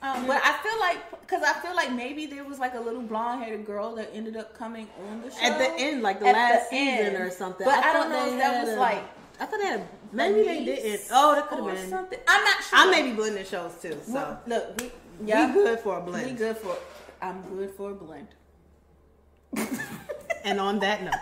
Um, 0.00 0.26
but 0.26 0.40
I 0.44 0.52
feel 0.64 0.80
like 0.80 1.20
because 1.20 1.42
I 1.44 1.52
feel 1.60 1.76
like 1.76 1.92
maybe 1.92 2.26
there 2.26 2.42
was 2.44 2.58
like 2.58 2.74
a 2.74 2.80
little 2.80 3.02
blonde 3.02 3.44
haired 3.44 3.64
girl 3.64 3.94
that 3.96 4.10
ended 4.12 4.36
up 4.36 4.56
coming 4.58 4.88
on 5.08 5.22
the 5.22 5.30
show 5.30 5.42
at 5.42 5.58
the 5.58 5.70
end, 5.80 6.02
like 6.02 6.18
the 6.18 6.24
last 6.26 6.70
the 6.70 6.76
season 6.76 7.06
end. 7.14 7.16
or 7.16 7.30
something. 7.30 7.64
But 7.64 7.74
I, 7.78 7.82
thought 7.82 7.92
don't 7.92 8.10
know 8.10 8.32
if 8.32 8.38
that 8.40 8.64
was 8.64 8.72
a- 8.74 8.80
like 8.80 9.04
I 9.38 9.46
thought 9.46 9.60
they 9.60 9.66
had. 9.66 9.86
A, 10.12 10.14
maybe 10.14 10.42
they 10.42 10.64
didn't. 10.64 11.00
Oh, 11.10 11.34
that 11.34 11.48
could 11.48 11.58
have 11.64 11.74
been. 11.74 11.88
something. 11.90 12.18
I'm 12.28 12.44
not 12.44 12.56
sure. 12.64 12.78
I 12.78 12.90
may 12.90 13.02
be 13.02 13.12
blending 13.16 13.44
shows 13.44 13.72
too. 13.80 13.98
So 14.06 14.12
Well, 14.12 14.40
look, 14.46 14.80
we, 14.80 14.92
yeah, 15.24 15.46
we 15.48 15.62
good 15.64 15.80
for 15.80 15.98
a 15.98 16.00
blend. 16.02 16.26
We 16.26 16.32
good 16.32 16.56
for. 16.58 16.76
I'm 17.20 17.40
good 17.42 17.70
for 17.74 17.90
a 17.90 17.94
blend. 17.94 18.28
And 20.44 20.58
on 20.58 20.80
that 20.80 21.04
note, 21.04 21.14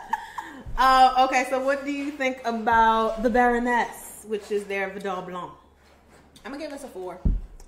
uh, 0.79 1.27
okay. 1.29 1.45
So 1.51 1.63
what 1.63 1.85
do 1.85 1.93
you 1.93 2.11
think 2.11 2.39
about 2.47 3.23
the 3.23 3.29
Baroness, 3.29 4.25
which 4.27 4.51
is 4.51 4.65
their 4.65 4.89
Vidal 4.89 5.21
Blanc? 5.21 5.53
I'm 6.43 6.53
gonna 6.53 6.63
give 6.63 6.71
this 6.71 6.85
a 6.85 6.89
four. 6.89 7.21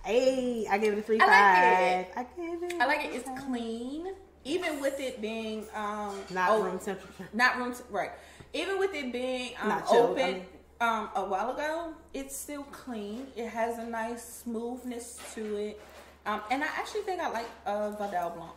Hey, 0.02 0.66
I 0.70 0.78
gave 0.78 0.94
it 0.94 0.98
a 0.98 1.02
three 1.02 1.20
I 1.20 1.26
like 1.26 1.36
five. 1.36 1.82
it. 1.98 2.12
I 2.16 2.22
gave 2.40 2.62
it. 2.72 2.80
I 2.80 2.86
like 2.86 3.04
it. 3.04 3.10
It's 3.14 3.28
clean, 3.44 4.14
even 4.44 4.80
with 4.80 4.98
it 4.98 5.20
being 5.20 5.66
um 5.74 6.16
Not 6.30 6.50
oh, 6.52 6.62
room 6.62 6.78
temperature. 6.78 7.28
not 7.34 7.58
room 7.58 7.74
t- 7.74 7.82
right. 7.90 8.12
Even 8.54 8.78
with 8.78 8.94
it 8.94 9.12
being 9.12 9.52
um, 9.60 9.68
Not 9.68 9.88
chilled, 9.90 10.10
open 10.12 10.24
I 10.24 10.32
mean. 10.32 10.46
Um 10.82 11.08
a 11.14 11.24
while 11.24 11.50
ago, 11.52 11.94
it's 12.12 12.36
still 12.36 12.64
clean. 12.64 13.26
It 13.36 13.48
has 13.48 13.78
a 13.78 13.86
nice 13.86 14.22
smoothness 14.42 15.18
to 15.34 15.42
it, 15.56 15.80
um, 16.26 16.40
and 16.50 16.62
I 16.62 16.66
actually 16.66 17.02
think 17.02 17.20
I 17.20 17.30
like 17.30 17.48
uh, 17.66 17.90
Vidal 17.92 18.30
Blanc. 18.30 18.52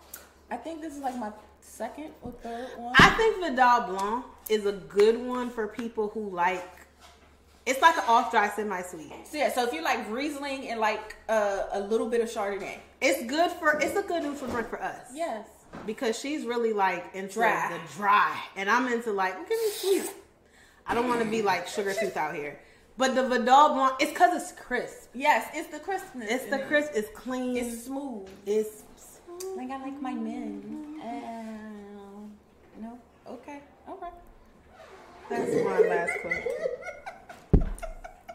I 0.52 0.58
think 0.58 0.82
this 0.82 0.94
is 0.96 1.02
like 1.02 1.18
my 1.18 1.32
second 1.62 2.10
or 2.22 2.32
third 2.44 2.68
one. 2.78 2.94
I 2.98 3.10
think 3.12 3.32
Vidal 3.44 3.82
Blanc 3.90 4.26
is 4.50 4.66
a 4.66 4.74
good 4.74 5.18
one 5.20 5.50
for 5.50 5.68
people 5.68 6.10
who 6.10 6.30
like. 6.30 6.68
It's 7.66 7.82
like 7.82 7.98
an 7.98 8.04
off 8.08 8.30
dry 8.30 8.48
semi 8.50 8.82
sweet. 8.84 9.12
so 9.26 9.38
yeah, 9.38 9.52
so 9.52 9.64
if 9.68 9.74
you 9.74 9.82
like 9.84 10.08
Riesling 10.10 10.70
and 10.70 10.80
like 10.80 11.16
uh, 11.30 11.64
a 11.74 11.80
little 11.80 12.08
bit 12.08 12.22
of 12.22 12.30
Chardonnay, 12.30 12.78
It's 13.02 13.24
good 13.26 13.50
for. 13.52 13.80
It's 13.80 13.96
a 13.96 14.04
good 14.04 14.22
neutral 14.24 14.52
drink 14.52 14.70
for 14.70 14.80
us. 14.82 15.08
yes, 15.14 15.48
because 15.86 16.18
she's 16.20 16.46
really 16.46 16.74
like 16.74 17.04
into 17.16 17.36
Dry. 17.36 17.72
the 17.74 17.94
dry, 17.98 18.38
and 18.56 18.70
I'm 18.70 18.88
into 18.94 19.12
like 19.12 19.34
give 19.50 19.58
me 19.60 19.70
sweet. 19.74 20.12
I 20.88 20.94
don't 20.94 21.08
want 21.08 21.22
to 21.22 21.26
be 21.30 21.42
like 21.42 21.68
sugar 21.68 21.94
tooth 21.94 22.16
out 22.16 22.36
here, 22.36 22.60
but 22.98 23.16
the 23.16 23.28
Vidal 23.28 23.74
Blanc, 23.74 23.94
it's 24.00 24.12
because 24.12 24.40
it's 24.42 24.52
crisp. 24.60 25.10
yes, 25.14 25.50
it's 25.54 25.70
the 25.70 25.80
crispness. 25.80 26.30
It's 26.30 26.46
the 26.46 26.60
crisp. 26.60 26.92
It's 26.94 27.10
clean. 27.16 27.58
It's 27.58 27.86
smooth. 27.86 28.28
it's 28.46 28.84
Like 29.56 29.72
I 29.72 29.82
like 29.82 30.00
my 30.02 30.14
men. 30.14 31.00
Um, 31.04 32.32
no. 32.82 33.00
Okay. 33.28 33.60
Okay. 33.90 34.10
that's 35.30 35.56
my 35.64 35.80
last 35.80 36.12
question. 36.22 36.52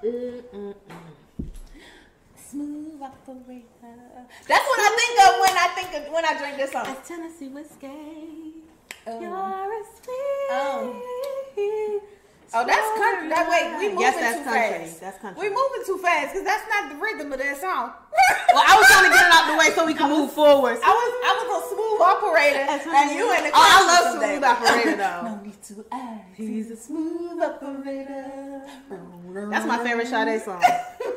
Mm-mm-mm. 0.02 0.74
Smooth 2.36 3.00
operator. 3.02 3.64
That's 4.48 4.66
what 4.66 4.80
I 4.80 4.96
think 4.98 5.20
of 5.26 5.40
when 5.40 5.56
I 5.56 5.68
think 5.76 6.06
of 6.06 6.12
when 6.12 6.24
I 6.24 6.38
drink 6.38 6.56
this 6.56 6.72
song. 6.72 6.96
Tennessee 7.06 7.48
whiskey. 7.48 8.64
Oh, 9.06 9.20
You're 9.20 9.72
a 9.72 9.84
sweet. 9.94 10.48
Oh. 10.50 12.00
Oh 12.54 12.66
that's 12.66 12.88
country. 12.98 13.28
That 13.28 13.46
way 13.48 13.62
we 13.78 13.84
moving 13.94 14.00
Yes, 14.00 14.16
that's 14.16 14.38
too 14.38 14.44
country. 14.44 14.86
fast. 14.86 15.00
That's 15.00 15.18
country. 15.18 15.40
We 15.40 15.48
moving 15.48 15.82
too 15.86 15.98
fast 15.98 16.32
because 16.32 16.44
that's 16.44 16.66
not 16.68 16.90
the 16.90 16.96
rhythm 16.96 17.32
of 17.32 17.38
that 17.38 17.60
song. 17.60 17.92
Well, 18.52 18.64
I 18.66 18.74
was 18.76 18.86
trying 18.90 19.04
to 19.06 19.14
get 19.14 19.26
it 19.26 19.32
out 19.32 19.46
the 19.52 19.58
way 19.58 19.70
so 19.76 19.86
we 19.86 19.94
can 19.94 20.10
move 20.10 20.32
forward. 20.32 20.76
I 20.82 20.90
was 20.90 21.10
I 21.22 21.32
was 21.38 21.46
a 21.54 21.68
smooth 21.70 22.00
operator, 22.02 22.66
and 22.66 23.10
you 23.16 23.30
in 23.32 23.44
the 23.44 23.50
Oh, 23.54 23.54
I 23.54 23.86
love 23.86 24.18
smooth 24.18 24.42
operator 24.42 24.96
though. 24.96 25.22
No 25.30 25.42
need 25.44 25.62
to 25.62 25.84
ask. 25.92 26.34
He's 26.36 26.70
a 26.72 26.76
smooth 26.76 27.40
operator. 27.40 28.62
That's 29.50 29.66
my 29.66 29.78
favorite 29.84 30.08
Sade 30.08 30.42
song. 30.42 30.62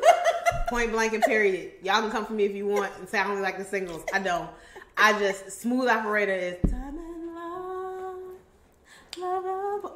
Point 0.68 0.92
blank 0.92 1.12
and 1.12 1.22
period. 1.24 1.72
Y'all 1.82 2.00
can 2.02 2.10
come 2.12 2.24
for 2.24 2.32
me 2.34 2.44
if 2.44 2.54
you 2.54 2.66
want 2.68 2.92
and 3.00 3.08
say 3.08 3.18
I 3.18 3.26
only 3.28 3.42
like 3.42 3.58
the 3.58 3.64
singles. 3.64 4.04
I 4.14 4.20
don't. 4.20 4.48
I 4.96 5.18
just 5.18 5.50
smooth 5.60 5.88
operator 5.88 6.32
is 6.32 6.70
time 6.70 6.96
and 6.96 7.34
love, 7.34 8.16
love. 9.44 9.44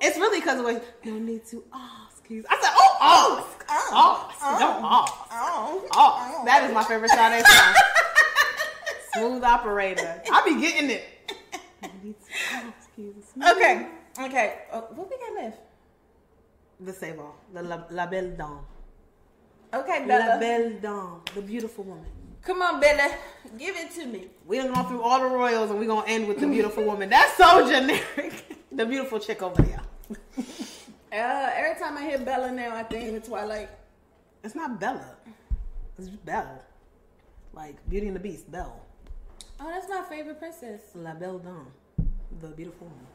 It's 0.01 0.17
really 0.19 0.41
because 0.41 0.59
of 0.59 0.65
what 0.65 0.83
no 1.05 1.13
need 1.19 1.45
to 1.47 1.65
ask. 1.73 2.27
He's- 2.27 2.45
I 2.49 2.59
said, 2.61 2.73
oh, 2.77 2.97
ask, 3.01 3.65
ask, 3.71 4.61
don't 4.61 4.85
ask, 4.85 5.15
Oh. 5.33 5.89
ask. 5.97 6.45
That 6.45 6.65
is 6.65 6.75
my 6.75 6.85
favorite 6.85 7.11
Sade 7.11 7.45
song. 7.47 7.75
smooth 9.15 9.45
operator. 9.45 10.23
I'll 10.31 10.45
be 10.45 10.61
getting 10.61 10.91
it. 10.91 11.05
No 11.83 11.89
need 12.03 12.15
to 12.21 12.55
ask. 12.55 12.89
He's 12.97 13.33
Okay. 13.53 13.89
Okay. 14.21 14.63
Uh, 14.71 14.81
what 14.93 15.09
we 15.11 15.17
got 15.17 15.43
left? 15.43 15.59
The 16.81 16.93
save 16.93 17.19
all. 17.19 17.37
The 17.55 17.63
La, 17.63 17.83
La 17.91 18.07
Belle 18.07 18.31
Dame. 18.37 18.61
Okay, 19.73 20.07
La 20.07 20.39
Belle 20.39 20.71
Dame. 20.81 21.21
The 21.35 21.43
beautiful 21.43 21.85
woman. 21.85 22.07
Come 22.49 22.63
on, 22.63 22.81
Bella. 22.81 23.11
Give 23.59 23.77
it 23.77 23.91
to 23.97 24.07
me. 24.07 24.29
We 24.47 24.57
done 24.57 24.73
gone 24.73 24.89
through 24.89 25.03
all 25.03 25.21
the 25.21 25.27
royals 25.27 25.69
and 25.69 25.79
we're 25.79 25.87
gonna 25.87 26.07
end 26.07 26.27
with 26.27 26.41
the 26.41 26.47
beautiful 26.47 26.83
woman. 26.83 27.11
That's 27.11 27.37
so 27.37 27.69
generic. 27.69 28.57
the 28.73 28.87
beautiful 28.87 29.21
chick 29.21 29.43
over 29.43 29.61
there. 29.61 29.83
Uh, 31.11 31.51
every 31.57 31.81
time 31.81 31.97
I 31.97 32.03
hear 32.03 32.19
Bella 32.19 32.53
now, 32.53 32.77
I 32.77 32.83
think 32.83 33.17
of 33.17 33.27
Twilight. 33.27 33.71
It's 34.45 34.55
not 34.55 34.79
Bella. 34.79 35.17
It's 35.99 36.11
Belle. 36.11 36.63
Like 37.55 37.77
Beauty 37.89 38.09
and 38.09 38.17
the 38.17 38.21
Beast, 38.21 38.53
Belle. 38.53 38.79
Oh, 39.59 39.71
that's 39.71 39.89
my 39.89 40.03
favorite 40.03 40.39
princess. 40.39 40.83
La 40.95 41.15
Belle 41.15 41.39
Dame. 41.39 41.67
The 42.43 42.49
beautiful 42.49 42.89
woman. 42.89 43.07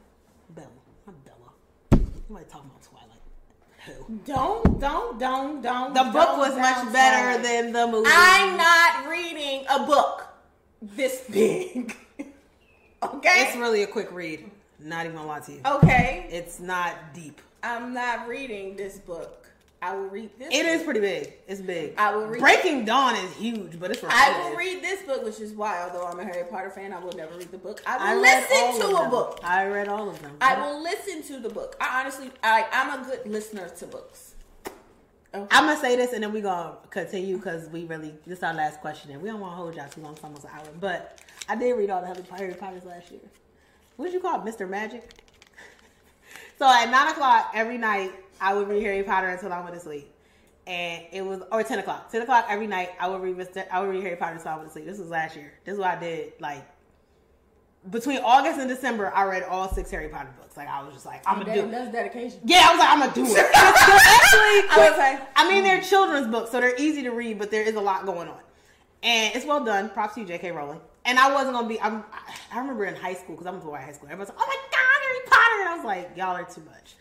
Belle. 0.56 0.72
Not 1.06 1.24
Bella. 1.24 2.02
You 2.02 2.22
might 2.28 2.48
talk 2.48 2.64
about 2.64 2.82
Twilight. 2.82 3.03
Don't, 4.24 4.80
don't, 4.80 5.18
don't, 5.18 5.62
don't. 5.62 5.94
The 5.94 6.04
book 6.04 6.14
don't 6.14 6.38
was 6.38 6.56
much 6.56 6.76
sound 6.76 6.92
better 6.92 7.42
than 7.42 7.72
the 7.72 7.86
movie. 7.86 8.08
I'm 8.10 8.56
not 8.56 9.06
reading 9.08 9.66
a 9.68 9.86
book 9.86 10.26
this 10.80 11.22
big. 11.30 11.96
okay. 13.02 13.46
It's 13.46 13.56
really 13.56 13.82
a 13.82 13.86
quick 13.86 14.10
read. 14.12 14.50
Not 14.78 15.06
even 15.06 15.18
a 15.18 15.26
lot 15.26 15.44
to 15.46 15.52
you. 15.52 15.60
okay. 15.64 16.26
It's 16.30 16.60
not 16.60 17.14
deep. 17.14 17.40
I'm 17.62 17.94
not 17.94 18.28
reading 18.28 18.76
this 18.76 18.98
book. 18.98 19.43
I 19.84 19.94
will 19.94 20.08
read 20.08 20.30
this. 20.38 20.48
It 20.50 20.64
book. 20.64 20.74
is 20.76 20.82
pretty 20.82 21.00
big. 21.00 21.32
It's 21.46 21.60
big. 21.60 21.92
I 21.98 22.16
will 22.16 22.26
read- 22.26 22.40
Breaking 22.40 22.86
Dawn 22.86 23.16
is 23.16 23.34
huge, 23.34 23.78
but 23.78 23.90
it's 23.90 24.02
I 24.02 24.48
will 24.48 24.56
read 24.56 24.82
this 24.82 25.02
book, 25.02 25.22
which 25.22 25.40
is 25.40 25.52
why, 25.52 25.82
although 25.82 26.06
I'm 26.06 26.18
a 26.18 26.24
Harry 26.24 26.44
Potter 26.50 26.70
fan, 26.70 26.94
I 26.94 26.98
will 27.00 27.12
never 27.12 27.36
read 27.36 27.50
the 27.50 27.58
book. 27.58 27.82
I 27.86 27.96
I 27.96 28.14
will 28.14 28.16
all 28.16 28.22
listen 28.22 28.80
to 28.80 28.96
a 28.96 29.00
them. 29.02 29.10
book. 29.10 29.40
I 29.44 29.66
read 29.66 29.88
all 29.88 30.08
of 30.08 30.22
them. 30.22 30.36
I 30.40 30.58
will 30.58 30.82
listen 30.82 31.22
to 31.24 31.38
the 31.38 31.50
book. 31.50 31.76
I 31.82 32.00
honestly, 32.00 32.30
I, 32.42 32.66
I'm 32.72 32.98
a 32.98 33.04
good 33.04 33.26
listener 33.26 33.68
to 33.68 33.86
books. 33.86 34.34
Okay. 35.34 35.46
I'm 35.50 35.66
gonna 35.66 35.78
say 35.78 35.96
this 35.96 36.12
and 36.14 36.22
then 36.22 36.32
we 36.32 36.40
gonna 36.40 36.76
continue 36.90 37.36
because 37.36 37.68
we 37.68 37.84
really 37.86 38.14
this 38.24 38.38
is 38.38 38.44
our 38.44 38.54
last 38.54 38.80
question 38.80 39.10
and 39.10 39.20
we 39.20 39.28
don't 39.28 39.40
want 39.40 39.52
to 39.52 39.56
hold 39.56 39.74
y'all 39.74 39.88
too 39.88 40.00
long. 40.00 40.12
It's 40.14 40.22
almost 40.24 40.44
an 40.44 40.50
hour, 40.54 40.64
but 40.80 41.20
I 41.48 41.56
did 41.56 41.72
read 41.72 41.90
all 41.90 42.00
the 42.00 42.06
Harry 42.06 42.22
Harry 42.38 42.54
Potters 42.54 42.84
last 42.84 43.10
year. 43.10 43.20
What 43.96 44.06
did 44.06 44.14
you 44.14 44.20
call 44.20 44.40
it, 44.40 44.48
Mr. 44.48 44.68
Magic? 44.68 45.10
so 46.58 46.66
at 46.66 46.88
nine 46.88 47.08
o'clock 47.08 47.50
every 47.52 47.78
night, 47.78 48.12
I 48.40 48.54
would 48.54 48.68
read 48.68 48.82
Harry 48.82 49.02
Potter 49.02 49.28
until 49.28 49.52
I 49.52 49.60
went 49.60 49.74
to 49.74 49.80
sleep, 49.80 50.10
and 50.66 51.04
it 51.12 51.22
was 51.22 51.42
or 51.50 51.62
ten 51.62 51.78
o'clock. 51.78 52.10
Ten 52.10 52.22
o'clock 52.22 52.46
every 52.48 52.66
night, 52.66 52.90
I 52.98 53.08
would 53.08 53.20
read 53.20 53.36
Mr. 53.36 53.66
I 53.70 53.80
would 53.80 53.90
read 53.90 54.02
Harry 54.02 54.16
Potter 54.16 54.36
until 54.36 54.52
I 54.52 54.56
went 54.56 54.68
to 54.68 54.72
sleep. 54.72 54.86
This 54.86 54.98
was 54.98 55.08
last 55.08 55.36
year. 55.36 55.52
This 55.64 55.74
is 55.74 55.78
what 55.78 55.88
I 55.88 56.00
did. 56.00 56.32
Like 56.40 56.64
between 57.90 58.18
August 58.18 58.58
and 58.58 58.68
December, 58.68 59.12
I 59.14 59.24
read 59.24 59.42
all 59.42 59.72
six 59.72 59.90
Harry 59.90 60.08
Potter 60.08 60.30
books. 60.38 60.56
Like 60.56 60.68
I 60.68 60.82
was 60.82 60.94
just 60.94 61.06
like, 61.06 61.22
I'm 61.26 61.40
gonna 61.40 61.54
do. 61.54 61.60
It. 61.60 61.70
that's 61.70 61.92
dedication. 61.92 62.40
Yeah, 62.44 62.66
I 62.66 62.70
was 62.70 62.78
like, 62.78 62.90
I'm 62.90 63.00
gonna 63.00 63.14
do 63.14 63.26
it. 63.26 63.46
Actually, 63.54 64.70
I 64.70 64.88
would 64.88 64.96
say. 64.96 65.26
I 65.36 65.50
mean, 65.50 65.64
they're 65.64 65.82
children's 65.82 66.28
books, 66.28 66.50
so 66.50 66.60
they're 66.60 66.76
easy 66.76 67.02
to 67.02 67.10
read, 67.10 67.38
but 67.38 67.50
there 67.50 67.62
is 67.62 67.74
a 67.74 67.80
lot 67.80 68.06
going 68.06 68.28
on, 68.28 68.40
and 69.02 69.34
it's 69.34 69.44
well 69.44 69.64
done. 69.64 69.90
Props 69.90 70.14
to 70.14 70.20
you, 70.20 70.26
J.K. 70.26 70.52
Rowling. 70.52 70.80
And 71.04 71.18
I 71.18 71.32
wasn't 71.32 71.54
gonna 71.54 71.68
be. 71.68 71.80
I'm, 71.80 72.04
I 72.50 72.58
remember 72.58 72.86
in 72.86 72.94
high 72.94 73.14
school 73.14 73.36
because 73.36 73.46
I'm 73.46 73.56
a 73.56 73.60
to 73.60 73.70
high 73.70 73.92
school. 73.92 74.08
Everyone's 74.08 74.30
like, 74.30 74.38
"Oh 74.40 74.46
my 74.46 74.56
god, 74.70 75.02
Harry 75.02 75.20
Potter!" 75.26 75.60
And 75.60 75.68
I 75.68 75.76
was 75.76 75.84
like, 75.84 76.16
"Y'all 76.16 76.36
are 76.36 76.44
too 76.44 76.62
much." 76.62 76.94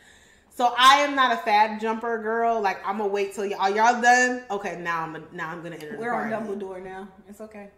So 0.55 0.73
I 0.77 0.97
am 0.97 1.15
not 1.15 1.31
a 1.33 1.37
fad 1.37 1.81
jumper 1.81 2.21
girl. 2.21 2.61
Like 2.61 2.77
I'm 2.87 2.99
gonna 2.99 3.09
wait 3.09 3.33
till 3.33 3.45
y'all 3.45 3.69
y'all 3.69 3.99
done. 4.01 4.43
Okay, 4.51 4.77
now 4.79 5.01
I'm 5.01 5.15
a, 5.15 5.21
now 5.31 5.49
I'm 5.49 5.63
gonna 5.63 5.75
enter. 5.75 5.97
We're 5.97 6.13
on. 6.13 6.29
Dumbledore 6.29 6.83
now. 6.83 7.07
It's 7.27 7.41
okay. 7.41 7.69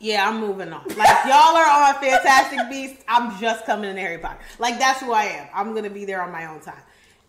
Yeah, 0.00 0.28
I'm 0.28 0.38
moving 0.38 0.70
on. 0.72 0.84
Like 0.96 1.24
y'all 1.24 1.56
are 1.56 1.88
on 1.88 1.94
Fantastic 2.02 2.60
Beasts. 2.70 3.02
I'm 3.08 3.38
just 3.40 3.64
coming 3.64 3.90
in 3.90 3.96
Harry 3.96 4.18
Potter. 4.18 4.40
Like 4.58 4.78
that's 4.78 5.00
who 5.00 5.12
I 5.12 5.24
am. 5.24 5.48
I'm 5.54 5.74
gonna 5.74 5.88
be 5.88 6.04
there 6.04 6.20
on 6.20 6.30
my 6.30 6.44
own 6.46 6.60
time. 6.60 6.82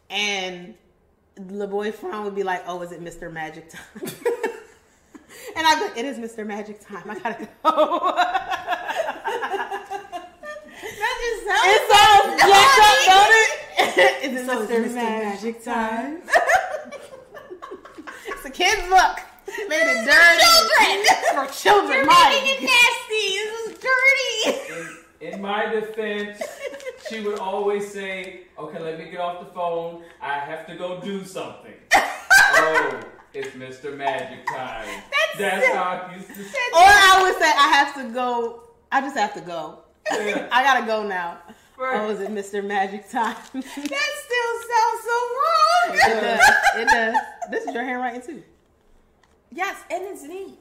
And 0.09 0.75
the 1.35 1.67
boyfriend 1.67 2.25
would 2.25 2.35
be 2.35 2.43
like, 2.43 2.63
"Oh, 2.67 2.81
is 2.81 2.91
it 2.91 3.01
Mr. 3.01 3.31
Magic 3.31 3.69
time?" 3.69 3.81
and 5.55 5.65
I 5.65 5.79
go, 5.79 5.89
"It 5.95 6.03
is 6.05 6.17
Mr. 6.17 6.45
Magic 6.45 6.85
time. 6.85 7.09
I 7.09 7.17
gotta 7.19 7.47
go." 7.63 8.21
That 10.85 11.15
just 11.21 11.45
sounds. 11.47 11.65
it 11.65 11.81
sounds 11.89 12.41
jacked 12.41 12.79
up, 12.79 12.97
don't 13.05 13.33
it? 13.33 13.65
Is 14.23 14.41
it 14.41 14.45
So 14.45 14.65
Mr. 14.67 14.69
it's 14.85 14.91
Mr. 14.91 14.95
Magic 14.95 15.45
Magic 15.55 15.63
time? 15.63 16.21
it's 18.27 18.45
a 18.45 18.49
kid's 18.49 18.89
book. 18.89 19.19
Made 19.69 19.87
it 19.87 20.05
dirty 20.05 21.07
for 21.33 21.53
children. 21.53 21.99
You're 21.99 22.05
My 22.05 22.29
making 22.29 22.55
it 22.55 22.69
nasty. 22.73 23.25
This 23.45 23.67
is 23.67 23.77
dirty. 23.79 25.25
In, 25.25 25.33
in 25.35 25.41
my 25.41 25.67
defense, 25.67 26.41
she 27.07 27.21
would 27.21 27.39
always 27.39 27.89
say, 27.89 28.41
"Okay, 28.59 28.79
let 28.79 28.99
me 28.99 29.09
get 29.09 29.21
off 29.21 29.39
the 29.39 29.53
phone. 29.53 30.03
I 30.21 30.33
have 30.39 30.67
to 30.67 30.75
go 30.75 30.99
do 30.99 31.23
something." 31.23 31.73
oh, 31.93 32.99
it's 33.33 33.55
Mr. 33.55 33.95
Magic 33.95 34.45
time. 34.47 34.87
That's, 35.39 35.67
how 35.73 35.83
I 36.09 36.15
used 36.15 36.27
to 36.27 36.35
say. 36.35 36.59
Or 36.73 36.79
I 36.83 37.19
would 37.21 37.37
say 37.37 37.47
I 37.49 37.67
have 37.69 37.95
to 37.95 38.13
go. 38.13 38.63
I 38.91 38.99
just 38.99 39.15
have 39.15 39.33
to 39.35 39.41
go. 39.41 39.79
Yeah. 40.11 40.49
I 40.51 40.63
gotta 40.63 40.85
go 40.85 41.07
now. 41.07 41.39
Right. 41.77 41.99
Oh, 41.99 42.09
is 42.09 42.21
it 42.21 42.29
Mr. 42.29 42.63
Magic 42.65 43.09
time? 43.09 43.35
That 43.53 43.63
still 43.63 44.53
sounds 44.71 45.01
so 45.03 45.17
wrong. 45.35 45.97
It 45.97 46.21
does. 46.21 46.49
It 46.77 46.87
does. 46.87 47.15
This 47.51 47.65
is 47.67 47.73
your 47.73 47.83
handwriting 47.83 48.21
too. 48.21 48.43
yes, 49.51 49.77
and 49.91 50.03
it's 50.05 50.23
neat. 50.23 50.57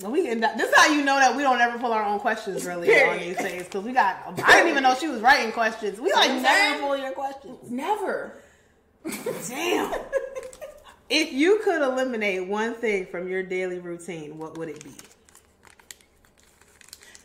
Well, 0.00 0.10
We 0.12 0.28
end 0.28 0.44
up, 0.44 0.56
this 0.56 0.68
is 0.70 0.74
how 0.76 0.86
you 0.92 1.04
know 1.04 1.16
that 1.18 1.36
we 1.36 1.42
don't 1.42 1.60
ever 1.60 1.78
pull 1.78 1.92
our 1.92 2.04
own 2.04 2.18
questions 2.20 2.64
really 2.66 2.88
on 3.04 3.18
these 3.18 3.36
things 3.36 3.64
because 3.64 3.84
we 3.84 3.92
got. 3.92 4.16
I 4.44 4.54
didn't 4.56 4.68
even 4.70 4.82
know 4.82 4.94
she 4.94 5.08
was 5.08 5.20
writing 5.20 5.52
questions. 5.52 6.00
We 6.00 6.12
like 6.12 6.30
never 6.42 6.80
pull 6.80 6.96
your 6.96 7.12
questions. 7.12 7.70
Never. 7.70 8.34
Damn. 9.48 9.94
If 11.12 11.32
you 11.32 11.58
could 11.64 11.82
eliminate 11.82 12.46
one 12.46 12.72
thing 12.74 13.04
from 13.06 13.28
your 13.28 13.42
daily 13.42 13.80
routine, 13.80 14.38
what 14.38 14.56
would 14.56 14.68
it 14.68 14.84
be? 14.84 14.92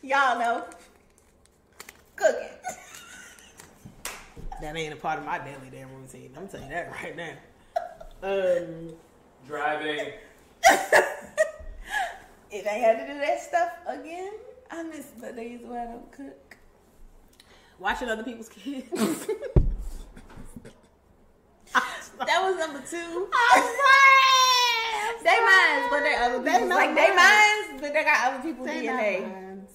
Y'all 0.02 0.36
know. 0.40 0.64
Cooking. 2.16 2.48
That 4.60 4.76
ain't 4.76 4.92
a 4.92 4.96
part 4.96 5.18
of 5.18 5.24
my 5.24 5.38
daily 5.38 5.70
damn 5.70 5.88
routine. 5.94 6.30
I'm 6.36 6.48
telling 6.48 6.66
you 6.68 6.72
that 6.74 6.90
right 7.02 7.16
now. 7.16 7.32
Um. 8.22 8.94
Driving. 9.46 10.12
If 12.48 12.64
I 12.66 12.70
had 12.70 12.98
to 13.06 13.12
do 13.12 13.18
that 13.18 13.40
stuff 13.40 13.70
again, 13.88 14.32
I 14.70 14.82
miss 14.84 15.06
the 15.20 15.32
days 15.32 15.60
when 15.64 15.76
I 15.78 15.84
don't 15.86 16.10
cook. 16.12 16.56
Watching 17.78 18.08
other 18.08 18.22
people's 18.22 18.48
kids. 18.48 18.86
That 22.18 22.40
was 22.42 22.56
number 22.58 22.80
two. 22.88 22.96
I'm 23.52 23.62
sorry. 23.62 25.22
They 25.22 25.38
minds, 25.38 25.88
but 25.90 26.00
they 26.00 26.14
other 26.16 26.42
They 26.42 26.50
people's. 26.52 26.68
not 26.70 26.76
Like 26.76 26.94
they 26.94 27.14
minds, 27.14 27.82
but 27.82 27.92
they 27.92 28.04
got 28.04 28.32
other 28.32 28.42
people's 28.42 28.66
They 28.68 28.86
DNA. 28.86 29.20
not 29.20 29.32
mine. 29.32 29.66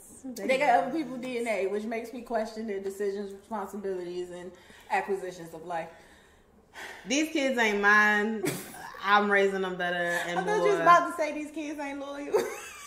They 0.48 0.58
got 0.58 0.84
other 0.84 0.92
people's 0.98 1.20
DNA, 1.20 1.70
which 1.70 1.84
makes 1.84 2.14
me 2.14 2.22
question 2.22 2.66
their 2.68 2.80
decisions, 2.80 3.34
responsibilities, 3.34 4.32
and 4.32 4.52
acquisitions 4.92 5.54
of 5.54 5.66
life. 5.66 5.90
These 7.08 7.32
kids 7.32 7.58
ain't 7.58 7.82
mine. 7.82 8.44
I'm 9.04 9.32
raising 9.32 9.62
them 9.62 9.76
better 9.76 9.96
and 10.28 10.40
I 10.40 10.44
more. 10.44 10.56
thought 10.58 10.64
you 10.66 10.72
was 10.72 10.80
about 10.82 11.10
to 11.10 11.16
say 11.18 11.34
these 11.34 11.52
kids 11.52 11.80
ain't 11.80 12.00
loyal. 12.00 12.32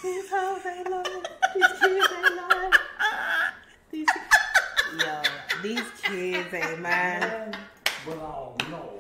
These 0.03 0.29
hoes 0.31 0.61
ain't 0.67 0.91
loyal. 0.91 1.23
These 1.55 1.67
kids 1.81 2.07
ain't 2.17 2.37
loyal. 2.37 2.71
These, 3.91 4.07
yo, 4.99 5.23
these 5.63 5.83
kids 6.03 6.53
ain't 6.53 6.81
mine. 6.83 7.57
But 8.07 8.19
oh 8.19 8.55
no. 8.71 8.91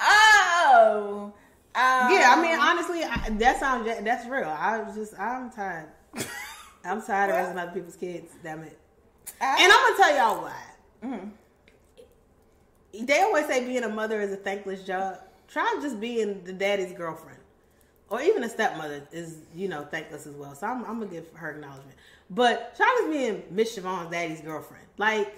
oh. 0.00 1.32
Um, 1.76 2.12
Yeah, 2.12 2.34
I 2.36 2.40
mean, 2.42 2.58
honestly, 2.58 3.02
I, 3.04 3.30
that 3.38 3.58
sounds 3.60 3.86
that's 4.04 4.26
real. 4.26 4.48
I 4.48 4.78
was 4.80 4.94
just, 4.96 5.18
I'm 5.18 5.50
tired. 5.50 5.88
I'm 6.84 7.00
tired 7.02 7.30
of 7.30 7.36
raising 7.36 7.58
other 7.58 7.72
people's 7.72 7.96
kids. 7.96 8.32
Damn 8.42 8.62
it. 8.62 8.78
I- 9.40 9.56
And 9.62 9.72
I'm 9.72 9.96
gonna 9.96 9.96
tell 9.96 10.16
y'all 10.16 10.42
why. 10.42 10.62
Mhm. 11.04 11.30
They 13.02 13.20
always 13.22 13.46
say 13.46 13.64
being 13.64 13.84
a 13.84 13.88
mother 13.88 14.20
is 14.20 14.32
a 14.32 14.36
thankless 14.36 14.82
job. 14.84 15.18
Try 15.48 15.78
just 15.82 16.00
being 16.00 16.42
the 16.44 16.52
daddy's 16.52 16.92
girlfriend, 16.92 17.38
or 18.08 18.20
even 18.20 18.44
a 18.44 18.48
stepmother 18.48 19.06
is, 19.12 19.42
you 19.54 19.68
know, 19.68 19.86
thankless 19.90 20.26
as 20.26 20.34
well. 20.34 20.54
So 20.54 20.66
I'm, 20.66 20.84
I'm 20.84 20.98
gonna 20.98 21.06
give 21.06 21.26
her 21.34 21.50
acknowledgement. 21.50 21.96
But 22.30 22.74
try 22.76 22.94
just 23.00 23.10
being 23.10 23.42
Miss 23.50 23.76
Siobhan's 23.76 24.10
daddy's 24.10 24.40
girlfriend. 24.40 24.86
Like, 24.96 25.34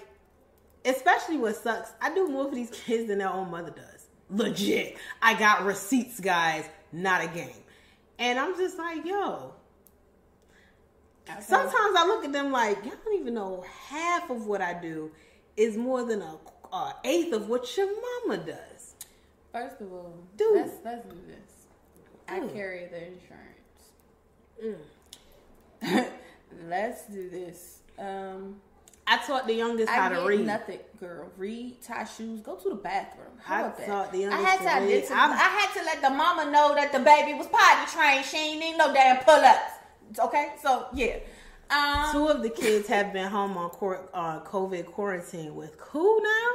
especially 0.85 1.37
what 1.37 1.55
sucks, 1.55 1.91
I 2.01 2.13
do 2.13 2.27
more 2.27 2.47
for 2.49 2.55
these 2.55 2.71
kids 2.71 3.07
than 3.07 3.19
their 3.19 3.29
own 3.29 3.51
mother 3.51 3.71
does. 3.71 4.07
Legit. 4.29 4.97
I 5.21 5.33
got 5.37 5.65
receipts, 5.65 6.19
guys, 6.19 6.65
not 6.91 7.23
a 7.23 7.27
game. 7.27 7.63
And 8.19 8.39
I'm 8.39 8.55
just 8.57 8.77
like, 8.77 9.05
yo. 9.05 9.53
Sometimes 11.41 11.95
I 11.97 12.05
look 12.07 12.23
at 12.23 12.31
them 12.31 12.51
like, 12.51 12.77
y'all 12.85 12.93
don't 13.03 13.19
even 13.19 13.33
know 13.33 13.65
half 13.89 14.29
of 14.29 14.45
what 14.45 14.61
I 14.61 14.73
do 14.73 15.11
is 15.57 15.75
more 15.75 16.03
than 16.03 16.21
a, 16.21 16.37
a 16.73 16.93
eighth 17.03 17.33
of 17.33 17.49
what 17.49 17.75
your 17.77 17.87
mama 18.27 18.37
does. 18.43 18.95
First 19.51 19.81
of 19.81 19.91
all, 19.91 20.13
Dude. 20.35 20.55
let's 20.57 20.73
let's 20.83 21.05
do 21.07 21.17
this. 21.27 21.65
I 22.27 22.39
Dude. 22.39 22.53
carry 22.53 22.87
the 22.87 23.07
insurance. 23.07 24.77
let's 26.67 27.05
do 27.07 27.29
this. 27.29 27.79
Um, 27.97 28.57
I 29.09 29.17
taught 29.25 29.47
the 29.47 29.53
youngest 29.53 29.89
how 29.89 30.09
to 30.09 30.25
read. 30.27 30.45
nothing, 30.45 30.79
girl. 30.99 31.29
Read, 31.37 31.81
tie 31.81 32.03
shoes, 32.03 32.41
go 32.41 32.55
to 32.55 32.69
the 32.69 32.75
bathroom. 32.75 33.27
How 33.41 33.55
I 33.55 33.59
about 33.61 33.77
that? 33.77 33.87
taught 33.87 34.11
the 34.11 34.25
I 34.25 34.29
youngest 34.29 34.45
had 34.59 34.79
to 34.79 34.85
to, 34.85 34.93
read. 34.93 35.11
I 35.11 35.37
had 35.37 35.73
to 35.79 35.85
let 35.85 36.01
the 36.01 36.09
mama 36.09 36.51
know 36.51 36.75
that 36.75 36.91
the 36.91 36.99
baby 36.99 37.33
was 37.33 37.47
potty 37.47 37.89
trained. 37.91 38.25
She 38.25 38.37
ain't 38.37 38.59
need 38.59 38.77
no 38.77 38.93
damn 38.93 39.23
pull 39.23 39.35
ups. 39.35 40.19
Okay, 40.19 40.49
so 40.61 40.87
yeah. 40.93 41.17
Um, 41.69 42.11
Two 42.11 42.27
of 42.27 42.43
the 42.43 42.49
kids 42.49 42.87
have 42.87 43.11
been 43.11 43.29
home 43.29 43.57
on 43.57 43.69
court, 43.69 44.09
uh, 44.13 44.39
COVID 44.41 44.85
quarantine 44.87 45.55
with 45.55 45.75
who 45.79 46.21
now? 46.21 46.49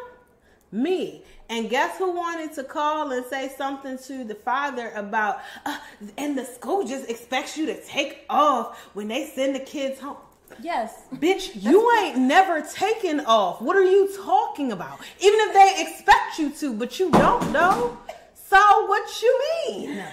Me. 0.72 1.22
And 1.50 1.68
guess 1.68 1.98
who 1.98 2.12
wanted 2.12 2.54
to 2.54 2.64
call 2.64 3.12
and 3.12 3.26
say 3.26 3.52
something 3.56 3.98
to 4.06 4.24
the 4.24 4.34
father 4.34 4.90
about, 4.94 5.40
uh, 5.66 5.78
and 6.16 6.36
the 6.36 6.46
school 6.46 6.84
just 6.86 7.10
expects 7.10 7.58
you 7.58 7.66
to 7.66 7.84
take 7.84 8.24
off 8.30 8.78
when 8.94 9.08
they 9.08 9.26
send 9.26 9.54
the 9.54 9.60
kids 9.60 10.00
home. 10.00 10.16
Yes. 10.62 10.94
Bitch, 11.14 11.62
you 11.62 11.90
ain't 12.00 12.18
never 12.18 12.62
taken 12.62 13.20
off. 13.20 13.60
What 13.60 13.76
are 13.76 13.84
you 13.84 14.14
talking 14.24 14.72
about? 14.72 15.00
Even 15.20 15.40
if 15.40 15.52
they 15.52 15.82
expect 15.82 16.38
you 16.38 16.50
to, 16.50 16.72
but 16.74 16.98
you 16.98 17.10
don't 17.10 17.52
know. 17.52 17.98
So 18.48 18.86
what 18.86 19.22
you 19.22 19.40
mean? 19.66 20.04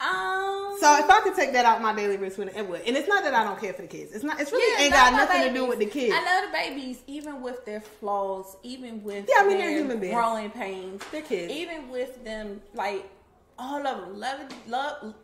Um. 0.00 0.76
So 0.78 0.98
if 0.98 1.08
I 1.08 1.20
could 1.22 1.34
take 1.34 1.52
that 1.54 1.64
out 1.64 1.80
my 1.80 1.94
daily 1.94 2.16
routine, 2.18 2.48
it 2.54 2.68
would. 2.68 2.82
And 2.82 2.96
it's 2.96 3.08
not 3.08 3.24
that 3.24 3.32
I 3.34 3.44
don't 3.44 3.58
care 3.58 3.72
for 3.72 3.82
the 3.82 3.88
kids. 3.88 4.12
It's 4.12 4.22
not. 4.24 4.40
It's 4.40 4.52
really 4.52 4.72
Yeah, 4.78 4.84
ain't 4.84 4.92
got 4.92 5.12
nothing 5.14 5.42
to 5.48 5.54
do 5.54 5.64
with 5.66 5.78
the 5.78 5.86
kids. 5.86 6.14
I 6.14 6.22
love 6.22 6.50
the 6.50 6.52
babies, 6.52 6.98
even 7.06 7.40
with 7.40 7.64
their 7.64 7.80
flaws, 7.80 8.56
even 8.62 9.02
with 9.02 9.26
Yeah, 9.28 9.42
I 9.44 9.48
mean, 9.48 9.58
they're 9.58 9.70
human 9.70 9.98
beings. 10.00 10.14
growing 10.14 10.50
pains. 10.50 11.02
They're 11.10 11.22
kids. 11.22 11.52
Even 11.52 11.88
with 11.90 12.22
them, 12.24 12.60
like 12.74 13.08
all 13.58 13.86
of 13.86 14.00
them, 14.02 14.20
love 14.20 14.40
it, 14.40 14.52
love. 14.68 15.14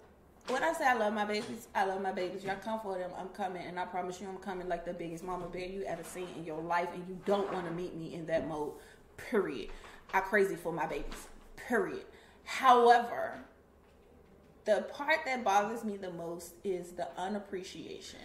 When 0.48 0.62
I 0.64 0.72
say 0.72 0.86
I 0.86 0.94
love 0.94 1.12
my 1.12 1.24
babies, 1.24 1.68
I 1.74 1.84
love 1.84 2.00
my 2.02 2.10
babies. 2.10 2.42
Y'all 2.42 2.56
come 2.56 2.80
for 2.80 2.98
them, 2.98 3.10
I'm 3.16 3.28
coming, 3.28 3.64
and 3.64 3.78
I 3.78 3.84
promise 3.84 4.20
you, 4.20 4.28
I'm 4.28 4.38
coming 4.38 4.68
like 4.68 4.84
the 4.84 4.92
biggest 4.92 5.22
mama 5.22 5.46
bear 5.46 5.66
you 5.66 5.84
ever 5.84 6.02
seen 6.02 6.26
in 6.36 6.44
your 6.44 6.60
life, 6.60 6.88
and 6.94 7.04
you 7.08 7.16
don't 7.26 7.52
want 7.52 7.66
to 7.66 7.72
meet 7.72 7.94
me 7.94 8.14
in 8.14 8.26
that 8.26 8.48
mode. 8.48 8.72
Period. 9.18 9.68
I 10.14 10.20
crazy 10.20 10.56
for 10.56 10.72
my 10.72 10.86
babies. 10.86 11.28
Period. 11.56 12.04
However, 12.44 13.38
the 14.64 14.86
part 14.92 15.24
that 15.24 15.44
bothers 15.44 15.84
me 15.84 15.96
the 15.96 16.12
most 16.12 16.54
is 16.64 16.92
the 16.92 17.08
unappreciation. 17.16 18.20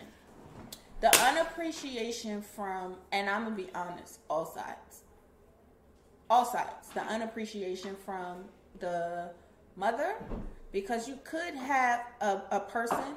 The 1.01 1.15
unappreciation 1.23 2.41
from, 2.41 2.95
and 3.11 3.29
I'm 3.29 3.43
gonna 3.43 3.55
be 3.55 3.69
honest, 3.73 4.19
all 4.29 4.45
sides. 4.45 5.03
All 6.29 6.45
sides. 6.45 6.89
The 6.93 7.01
unappreciation 7.01 7.95
from 8.05 8.45
the 8.79 9.31
mother, 9.75 10.15
because 10.71 11.07
you 11.07 11.19
could 11.23 11.55
have 11.55 12.01
a, 12.21 12.41
a 12.51 12.59
person 12.59 13.15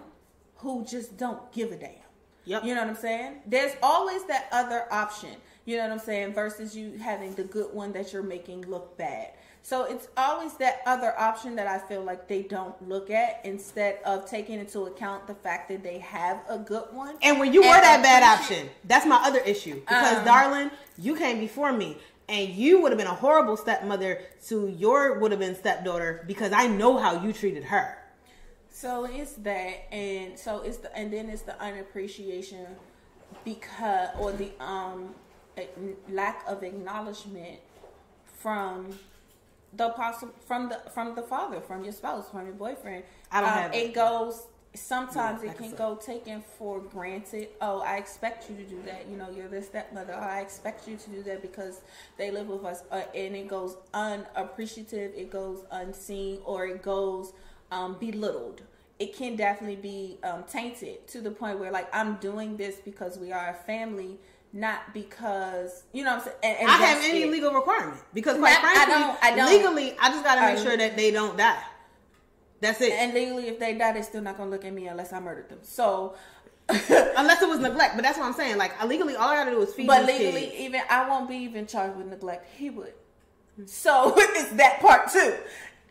who 0.56 0.84
just 0.84 1.16
don't 1.16 1.50
give 1.52 1.72
a 1.72 1.76
damn. 1.76 2.09
Yep. 2.44 2.64
You 2.64 2.74
know 2.74 2.80
what 2.80 2.90
I'm 2.90 2.96
saying? 2.96 3.34
There's 3.46 3.72
always 3.82 4.24
that 4.24 4.48
other 4.52 4.84
option. 4.90 5.30
You 5.66 5.76
know 5.76 5.84
what 5.84 5.92
I'm 5.92 5.98
saying? 5.98 6.34
Versus 6.34 6.76
you 6.76 6.98
having 6.98 7.34
the 7.34 7.44
good 7.44 7.72
one 7.72 7.92
that 7.92 8.12
you're 8.12 8.22
making 8.22 8.62
look 8.62 8.96
bad. 8.96 9.32
So 9.62 9.84
it's 9.84 10.08
always 10.16 10.54
that 10.54 10.80
other 10.86 11.16
option 11.18 11.54
that 11.56 11.66
I 11.66 11.78
feel 11.78 12.02
like 12.02 12.26
they 12.26 12.42
don't 12.42 12.74
look 12.88 13.10
at 13.10 13.40
instead 13.44 13.98
of 14.06 14.28
taking 14.28 14.58
into 14.58 14.86
account 14.86 15.26
the 15.26 15.34
fact 15.34 15.68
that 15.68 15.82
they 15.82 15.98
have 15.98 16.40
a 16.48 16.58
good 16.58 16.86
one. 16.92 17.16
And 17.22 17.38
when 17.38 17.52
you 17.52 17.60
were 17.60 17.66
And 17.66 17.82
that 17.82 18.02
bad 18.02 18.22
option, 18.22 18.70
that's 18.84 19.04
my 19.04 19.16
other 19.16 19.40
issue. 19.40 19.74
Because, 19.80 20.18
Um, 20.18 20.24
darling, 20.24 20.70
you 20.96 21.14
came 21.14 21.40
before 21.40 21.72
me, 21.72 21.98
and 22.28 22.48
you 22.48 22.80
would 22.80 22.90
have 22.90 22.98
been 22.98 23.06
a 23.06 23.14
horrible 23.14 23.56
stepmother 23.56 24.22
to 24.48 24.68
your 24.68 25.18
would 25.18 25.30
have 25.30 25.40
been 25.40 25.54
stepdaughter 25.54 26.24
because 26.26 26.52
I 26.52 26.66
know 26.66 26.96
how 26.96 27.22
you 27.22 27.32
treated 27.32 27.64
her. 27.64 27.98
So 28.80 29.04
it's 29.04 29.32
that, 29.48 29.92
and 29.92 30.38
so 30.38 30.62
it's 30.62 30.78
the, 30.78 30.96
and 30.96 31.12
then 31.12 31.28
it's 31.28 31.42
the 31.42 31.60
unappreciation 31.60 32.66
because, 33.44 34.08
or 34.18 34.32
the 34.32 34.50
um 34.58 35.14
lack 36.08 36.44
of 36.48 36.62
acknowledgement 36.62 37.58
from 38.38 38.98
the 39.76 39.90
possible 39.90 40.32
from 40.46 40.70
the 40.70 40.80
from 40.94 41.14
the 41.14 41.22
father, 41.22 41.60
from 41.60 41.84
your 41.84 41.92
spouse, 41.92 42.30
from 42.30 42.46
your 42.46 42.54
boyfriend. 42.54 43.04
I 43.30 43.40
don't 43.42 43.50
Um, 43.50 43.54
have 43.58 43.74
it 43.74 43.94
that. 43.94 43.94
goes. 43.94 44.46
Sometimes 44.72 45.42
Yeah, 45.42 45.50
it 45.50 45.58
can 45.58 45.68
can 45.70 45.76
go 45.76 45.96
taken 45.96 46.42
for 46.56 46.80
granted. 46.80 47.48
Oh, 47.60 47.80
I 47.80 47.96
expect 47.96 48.48
you 48.48 48.54
to 48.56 48.62
do 48.62 48.80
that. 48.86 49.08
You 49.10 49.16
know, 49.16 49.28
you're 49.28 49.48
the 49.48 49.60
stepmother. 49.62 50.14
Oh, 50.16 50.20
I 50.36 50.40
expect 50.40 50.86
you 50.86 50.96
to 50.96 51.10
do 51.10 51.22
that 51.24 51.42
because 51.42 51.80
they 52.16 52.30
live 52.30 52.46
with 52.46 52.64
us. 52.64 52.84
Uh, 52.90 53.02
and 53.14 53.34
it 53.34 53.48
goes 53.48 53.76
unappreciative. 53.92 55.12
It 55.16 55.30
goes 55.30 55.64
unseen, 55.72 56.38
or 56.44 56.66
it 56.66 56.82
goes 56.82 57.32
um, 57.72 57.96
belittled. 57.98 58.62
It 59.00 59.16
can 59.16 59.34
definitely 59.34 59.76
be 59.76 60.18
um, 60.22 60.44
tainted 60.44 61.08
to 61.08 61.20
the 61.20 61.30
point 61.30 61.58
where, 61.58 61.72
like, 61.72 61.88
I'm 61.94 62.16
doing 62.16 62.56
this 62.56 62.76
because 62.76 63.18
we 63.18 63.32
are 63.32 63.48
a 63.48 63.54
family, 63.54 64.18
not 64.52 64.92
because 64.94 65.84
you 65.92 66.04
know. 66.04 66.16
what 66.16 66.18
I'm 66.18 66.24
saying. 66.26 66.36
And, 66.42 66.56
and 66.58 66.70
I 66.70 66.74
have 66.86 67.02
any 67.02 67.22
it. 67.22 67.30
legal 67.30 67.52
requirement 67.52 68.00
because, 68.14 68.38
quite 68.38 68.52
Not- 68.52 68.64
I 68.64 68.74
frankly, 68.84 68.94
don't- 68.94 69.24
I 69.24 69.36
don't. 69.36 69.50
legally, 69.50 69.96
I 69.98 70.10
just 70.10 70.22
got 70.22 70.34
to 70.36 70.40
make 70.42 70.58
Um, 70.58 70.64
sure 70.64 70.76
that 70.76 70.96
they 70.96 71.10
don't 71.10 71.36
die. 71.36 71.62
That's 72.60 72.80
it. 72.82 72.92
And 72.92 73.14
legally, 73.14 73.48
if 73.48 73.58
they 73.58 73.72
die, 73.74 73.92
they're 73.92 74.02
still 74.02 74.20
not 74.20 74.36
gonna 74.36 74.50
look 74.50 74.66
at 74.66 74.72
me 74.74 74.86
unless 74.86 75.12
I 75.14 75.18
murdered 75.20 75.48
them. 75.48 75.60
So, 75.62 76.14
Unless 76.70 77.42
it 77.42 77.48
was 77.48 77.58
neglect, 77.58 77.96
but 77.96 78.02
that's 78.02 78.16
what 78.16 78.26
I'm 78.26 78.32
saying. 78.34 78.56
Like 78.56 78.84
legally, 78.84 79.16
all 79.16 79.28
I 79.28 79.34
got 79.34 79.46
to 79.46 79.50
do 79.50 79.60
is 79.62 79.74
feed. 79.74 79.88
but 79.88 80.04
legally, 80.06 80.42
kids. 80.42 80.54
even 80.60 80.82
I 80.88 81.08
won't 81.08 81.28
be 81.28 81.34
even 81.38 81.66
charged 81.66 81.96
with 81.96 82.06
neglect. 82.06 82.46
He 82.56 82.70
would. 82.70 82.92
So 83.66 84.14
it's 84.18 84.50
that 84.52 84.78
part 84.80 85.10
too. 85.10 85.34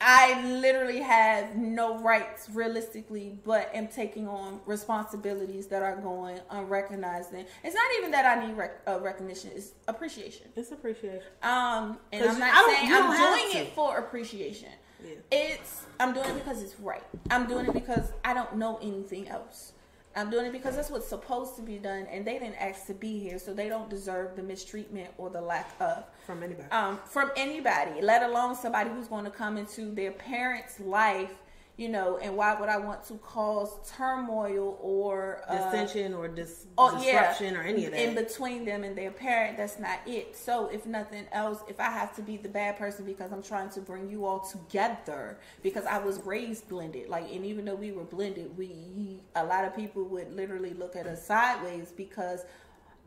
I 0.01 0.41
literally 0.45 0.99
have 1.01 1.55
no 1.55 1.99
rights 1.99 2.49
realistically, 2.53 3.39
but 3.43 3.69
am 3.73 3.87
taking 3.87 4.27
on 4.27 4.61
responsibilities 4.65 5.67
that 5.67 5.81
are 5.81 5.97
going 5.97 6.39
unrecognized. 6.49 7.33
And 7.33 7.45
it's 7.63 7.75
not 7.75 7.85
even 7.97 8.11
that 8.11 8.25
I 8.25 8.45
need 8.45 8.55
rec- 8.55 8.81
uh, 8.87 8.99
recognition; 9.01 9.51
it's 9.55 9.71
appreciation. 9.87 10.47
it's 10.55 10.71
appreciation. 10.71 11.21
Um, 11.43 11.97
and 12.11 12.23
I'm 12.25 12.39
not 12.39 12.65
saying 12.65 12.91
I'm 12.91 13.51
doing 13.51 13.65
it 13.65 13.73
for 13.73 13.97
appreciation. 13.97 14.69
Yeah. 15.03 15.15
It's 15.31 15.85
I'm 15.99 16.13
doing 16.13 16.29
it 16.29 16.35
because 16.35 16.61
it's 16.61 16.79
right. 16.79 17.03
I'm 17.29 17.47
doing 17.47 17.67
it 17.67 17.73
because 17.73 18.11
I 18.23 18.33
don't 18.33 18.55
know 18.55 18.79
anything 18.81 19.27
else. 19.27 19.73
I'm 20.19 20.29
doing 20.29 20.45
it 20.45 20.51
because 20.51 20.75
that's 20.75 20.89
what's 20.89 21.07
supposed 21.07 21.55
to 21.55 21.61
be 21.61 21.77
done, 21.77 22.05
and 22.11 22.25
they 22.25 22.33
didn't 22.39 22.55
ask 22.55 22.85
to 22.87 22.93
be 22.93 23.19
here, 23.19 23.39
so 23.39 23.53
they 23.53 23.69
don't 23.69 23.89
deserve 23.89 24.35
the 24.35 24.43
mistreatment 24.43 25.09
or 25.17 25.29
the 25.29 25.41
lack 25.41 25.71
of 25.79 26.03
From 26.25 26.43
anybody. 26.43 26.69
um, 26.71 26.99
from 27.05 27.31
anybody, 27.37 28.01
let 28.01 28.23
alone 28.23 28.55
somebody 28.55 28.89
who's 28.89 29.07
going 29.07 29.25
to 29.25 29.31
come 29.31 29.57
into 29.57 29.93
their 29.93 30.11
parents' 30.11 30.79
life, 30.79 31.33
you 31.79 31.87
know. 31.87 32.17
And 32.17 32.35
why 32.35 32.53
would 32.59 32.67
I 32.67 32.77
want 32.77 33.05
to 33.05 33.13
cause 33.15 33.69
turmoil 33.95 34.77
or 34.81 35.43
uh, 35.47 35.55
Dissension 35.55 36.13
or 36.13 36.27
dis- 36.27 36.67
oh, 36.77 36.91
disruption 36.97 37.53
yeah, 37.53 37.59
or 37.59 37.63
any 37.63 37.85
of 37.85 37.91
that. 37.91 38.01
in 38.01 38.15
between 38.15 38.65
them 38.65 38.83
and 38.83 38.97
their 38.97 39.11
parent. 39.11 39.57
That's 39.57 39.79
not 39.79 39.99
it. 40.05 40.35
So 40.35 40.67
if 40.67 40.85
nothing 40.85 41.25
else, 41.31 41.59
if 41.69 41.79
I 41.79 41.89
have 41.89 42.13
to 42.17 42.21
be 42.21 42.35
the 42.35 42.49
bad 42.49 42.77
person 42.77 43.05
because 43.05 43.31
I'm 43.31 43.41
trying 43.41 43.69
to 43.71 43.79
bring 43.79 44.09
you 44.09 44.25
all 44.25 44.41
together 44.41 45.39
because 45.63 45.85
I 45.85 45.99
was 45.99 46.19
raised 46.25 46.67
blended, 46.67 47.07
like, 47.07 47.31
and 47.31 47.45
even 47.45 47.63
though 47.63 47.75
we 47.75 47.93
were 47.93 48.03
blended, 48.03 48.57
we 48.57 49.21
a 49.35 49.45
lot 49.45 49.63
of 49.63 49.73
people 49.73 50.03
would 50.03 50.35
literally 50.35 50.73
look 50.73 50.97
at 50.97 51.07
us 51.07 51.25
sideways 51.25 51.93
because 51.95 52.43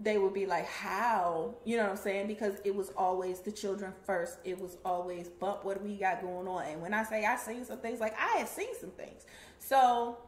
they 0.02 0.18
would 0.18 0.34
be 0.34 0.46
like, 0.46 0.66
"How?" 0.66 1.54
You 1.64 1.76
know 1.76 1.84
what 1.84 1.92
I'm 1.92 1.96
saying? 1.96 2.26
Because 2.26 2.54
it 2.64 2.74
was 2.74 2.90
always 2.96 3.40
the 3.40 3.52
children 3.52 3.92
first. 4.04 4.38
It 4.44 4.60
was 4.60 4.76
always, 4.84 5.28
"But 5.28 5.64
what 5.64 5.78
do 5.78 5.84
we 5.84 5.96
got 5.96 6.22
going 6.22 6.48
on?" 6.48 6.64
And 6.64 6.82
when 6.82 6.94
I 6.94 7.04
say 7.04 7.24
I 7.24 7.36
seen 7.36 7.64
some 7.64 7.78
things, 7.78 8.00
like 8.00 8.14
I 8.18 8.38
have 8.38 8.48
seen 8.48 8.74
some 8.80 8.90
things. 8.90 9.26
So 9.58 10.18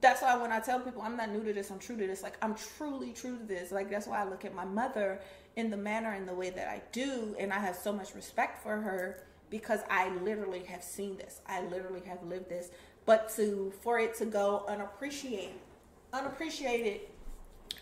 that's 0.00 0.22
why 0.22 0.36
when 0.36 0.52
I 0.52 0.60
tell 0.60 0.80
people 0.80 1.02
I'm 1.02 1.16
not 1.16 1.30
new 1.30 1.42
to 1.44 1.52
this, 1.52 1.70
I'm 1.70 1.78
true 1.78 1.96
to 1.96 2.06
this. 2.06 2.22
Like 2.22 2.36
I'm 2.42 2.54
truly 2.54 3.12
true 3.12 3.38
to 3.38 3.44
this. 3.44 3.72
Like 3.72 3.90
that's 3.90 4.06
why 4.06 4.20
I 4.20 4.24
look 4.28 4.44
at 4.44 4.54
my 4.54 4.64
mother 4.64 5.20
in 5.56 5.70
the 5.70 5.76
manner 5.76 6.12
and 6.12 6.26
the 6.28 6.34
way 6.34 6.50
that 6.50 6.68
I 6.68 6.82
do, 6.92 7.34
and 7.38 7.52
I 7.52 7.58
have 7.58 7.76
so 7.76 7.92
much 7.92 8.14
respect 8.14 8.62
for 8.62 8.76
her 8.76 9.24
because 9.50 9.80
I 9.90 10.08
literally 10.08 10.64
have 10.64 10.82
seen 10.82 11.16
this. 11.18 11.40
I 11.46 11.62
literally 11.62 12.02
have 12.06 12.22
lived 12.22 12.48
this. 12.48 12.70
But 13.04 13.28
to 13.36 13.72
for 13.82 13.98
it 13.98 14.14
to 14.16 14.24
go 14.24 14.64
unappreciated, 14.68 15.54
unappreciated, 16.12 17.00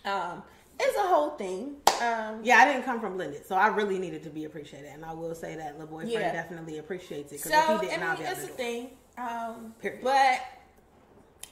um, 0.03 0.43
is 0.89 0.95
a 0.95 1.01
whole 1.07 1.31
thing. 1.31 1.75
Um, 2.01 2.39
yeah, 2.43 2.57
I 2.57 2.65
didn't 2.65 2.83
come 2.83 2.99
from 2.99 3.15
blended, 3.15 3.45
so 3.45 3.55
I 3.55 3.67
really 3.67 3.99
needed 3.99 4.23
to 4.23 4.29
be 4.29 4.45
appreciated, 4.45 4.89
and 4.93 5.05
I 5.05 5.13
will 5.13 5.35
say 5.35 5.55
that 5.55 5.77
the 5.77 5.85
boyfriend 5.85 6.11
Yeah. 6.11 6.31
definitely 6.31 6.79
appreciates 6.79 7.31
it. 7.31 7.41
So 7.41 7.49
if 7.75 7.81
he 7.81 7.87
didn't, 7.87 8.03
I'll 8.03 8.17
mean, 8.17 8.27
it's 8.27 8.43
a 8.43 8.47
the 8.47 8.53
thing. 8.53 8.89
Um, 9.17 9.73
Period. 9.79 10.03
But 10.03 10.41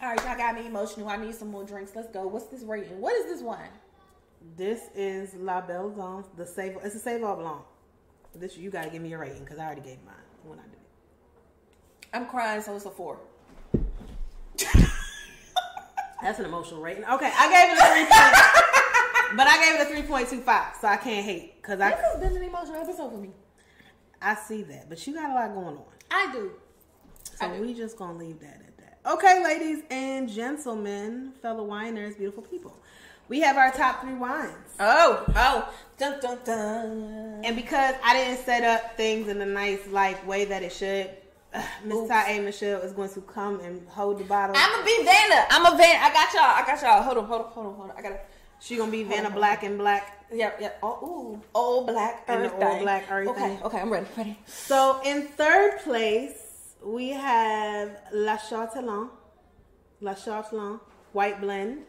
all 0.02 0.10
right, 0.10 0.26
y'all 0.26 0.38
got 0.38 0.56
me 0.56 0.66
emotional. 0.66 1.08
I 1.10 1.18
need 1.18 1.36
some 1.36 1.50
more 1.50 1.64
drinks. 1.64 1.92
Let's 1.96 2.10
go. 2.10 2.26
What's 2.28 2.46
this 2.48 2.64
rating? 2.64 3.00
What 3.00 3.16
is 3.16 3.26
this 3.26 3.42
one? 3.42 3.68
This 4.56 4.82
is 4.96 5.36
La 5.36 5.62
Belle 5.62 5.94
Zone, 5.94 6.24
the 6.38 6.46
save. 6.46 6.78
It's 6.84 6.96
a 6.96 7.00
save 7.00 7.24
all 7.24 7.36
blanc. 7.36 7.62
This 8.36 8.58
you 8.58 8.70
gotta 8.70 8.90
give 8.90 9.02
me 9.02 9.12
a 9.14 9.18
rating 9.18 9.44
because 9.44 9.60
I 9.60 9.66
already 9.66 9.82
gave 9.82 9.98
mine 10.06 10.16
when 10.46 10.60
I 10.60 10.64
did 10.64 10.74
it. 10.74 10.80
I'm 12.14 12.26
crying, 12.28 12.62
so 12.62 12.76
it's 12.76 12.86
a 12.86 12.90
four. 12.92 13.20
That's 16.22 16.40
an 16.40 16.46
emotional 16.46 16.82
rating. 16.82 17.04
Okay, 17.06 17.32
I 17.34 17.50
gave 17.52 17.72
it 17.72 17.80
a 17.80 17.86
three 17.94 18.06
but 19.36 19.48
I 19.48 19.64
gave 19.64 19.80
it 19.80 19.88
a 19.88 19.90
three 19.90 20.04
point 20.04 20.30
two 20.30 20.42
five, 20.42 20.74
so 20.80 20.88
I 20.88 20.98
can't 20.98 21.26
hate 21.26 21.62
because 21.62 21.80
I. 21.80 21.92
This 21.92 22.00
has 22.00 22.20
been 22.20 22.38
an 22.38 22.44
emotional 22.44 22.82
episode 22.82 23.12
for 23.12 23.18
me. 23.18 23.32
I 24.22 24.36
see 24.36 24.64
that, 24.64 24.90
but 24.90 25.06
you 25.06 25.14
got 25.14 25.30
a 25.30 25.34
lot 25.34 25.54
going 25.54 25.78
on. 25.78 25.84
I 26.12 26.32
do. 26.32 26.52
So 27.24 27.46
I 27.46 27.56
do. 27.56 27.62
we 27.62 27.74
just 27.74 27.98
gonna 27.98 28.18
leave 28.18 28.40
that 28.42 28.62
at 28.68 28.78
that. 28.78 29.00
Okay, 29.14 29.44
ladies 29.44 29.84
and 29.90 30.30
gentlemen, 30.30 31.34
fellow 31.42 31.68
winers, 31.68 32.18
beautiful 32.18 32.44
people. 32.44 32.76
We 33.30 33.42
have 33.42 33.58
our 33.58 33.72
top 33.72 34.02
three 34.02 34.16
wines. 34.16 34.54
Oh, 34.80 35.24
oh, 35.36 35.74
dun 35.98 36.20
dun 36.20 36.40
dun. 36.44 37.42
And 37.46 37.56
because 37.56 37.96
I 38.04 38.14
didn't 38.16 38.44
set 38.44 38.64
up 38.64 38.98
things 38.98 39.28
in 39.28 39.40
a 39.40 39.46
nice 39.46 39.86
like 39.88 40.26
way 40.28 40.46
that 40.46 40.64
it 40.64 40.74
should, 40.74 41.12
Miss. 41.86 42.08
Ty 42.08 42.40
Michelle 42.40 42.82
is 42.82 42.92
going 42.92 43.10
to 43.10 43.22
come 43.22 43.60
and 43.62 43.88
hold 43.88 44.20
the 44.20 44.24
bottle. 44.24 44.56
I'm 44.58 44.82
a 44.82 44.84
be 44.84 44.98
Vanna. 45.04 45.46
I'm 45.50 45.74
a 45.74 45.78
Van. 45.78 46.02
I 46.02 46.14
got 46.14 46.34
y'all. 46.34 46.44
I 46.44 46.64
got 46.66 46.82
y'all. 46.82 47.04
Hold 47.04 47.18
on, 47.18 47.26
hold 47.26 47.42
on, 47.42 47.52
hold 47.52 47.68
on, 47.68 47.74
hold 47.76 47.90
on. 47.92 47.98
I 47.98 48.02
gotta. 48.02 48.20
She 48.60 48.78
gonna 48.78 48.92
be 48.92 49.04
Vanna 49.04 49.30
oh. 49.32 49.36
Black 49.36 49.64
and 49.64 49.78
Black. 49.78 50.26
Yep, 50.32 50.62
yep. 50.62 50.80
Oh, 50.84 51.00
ooh, 51.04 51.42
old 51.56 51.88
black 51.88 52.24
earth 52.28 52.54
old 52.62 52.82
black 52.82 53.10
earth 53.10 53.30
Okay, 53.30 53.58
okay, 53.64 53.80
I'm 53.80 53.92
ready, 53.92 54.06
ready. 54.16 54.38
So 54.46 55.02
in 55.04 55.24
third 55.24 55.80
place, 55.80 56.76
we 56.84 57.10
have 57.10 58.00
La 58.14 58.38
Chatillon. 58.38 59.10
La 60.02 60.14
Chatillon 60.14 60.80
white 61.14 61.42
blend. 61.42 61.80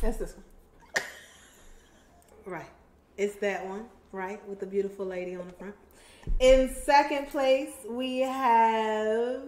That's 0.00 0.18
this 0.18 0.34
one. 0.34 0.44
Right. 2.44 2.70
It's 3.16 3.36
that 3.36 3.66
one, 3.66 3.86
right? 4.10 4.46
With 4.48 4.60
the 4.60 4.66
beautiful 4.66 5.06
lady 5.06 5.36
on 5.36 5.46
the 5.46 5.52
front. 5.52 5.74
In 6.40 6.74
second 6.74 7.28
place, 7.28 7.70
we 7.88 8.18
have 8.20 9.42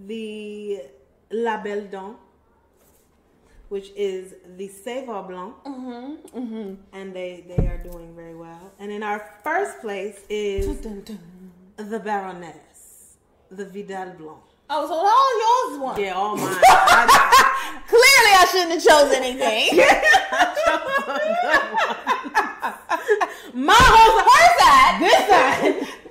the 0.00 0.82
La 1.30 1.62
Belle 1.62 1.84
Dame, 1.84 2.16
which 3.68 3.90
is 3.96 4.34
the 4.56 4.68
Sauvignon 4.68 5.26
Blanc. 5.28 5.54
Mm-hmm, 5.64 6.38
mm-hmm. 6.38 6.74
And 6.92 7.14
they, 7.14 7.44
they 7.48 7.66
are 7.66 7.78
doing 7.78 8.14
very 8.14 8.34
well. 8.36 8.72
And 8.78 8.90
in 8.92 9.02
our 9.02 9.24
first 9.44 9.80
place 9.80 10.20
is 10.28 10.66
Dun, 10.78 11.02
dun. 11.02 11.18
the 11.76 11.98
Baroness, 11.98 13.16
the 13.50 13.64
Vidal 13.64 14.10
Blanc. 14.18 14.38
Oh, 14.68 14.86
so 14.86 14.94
all 14.94 15.38
yours 15.44 15.80
won. 15.80 16.00
Yeah, 16.00 16.14
all 16.14 16.36
mine. 16.36 16.46
I- 16.66 17.42
Clearly, 17.86 18.32
I 18.34 18.44
shouldn't 18.50 18.72
have 18.72 18.82
chosen 18.82 19.22
anything. 19.22 19.78
my 23.54 23.78
whole 23.78 24.18
Her 24.26 24.46
side, 24.58 24.94
this 25.00 25.22
side, 25.30 25.62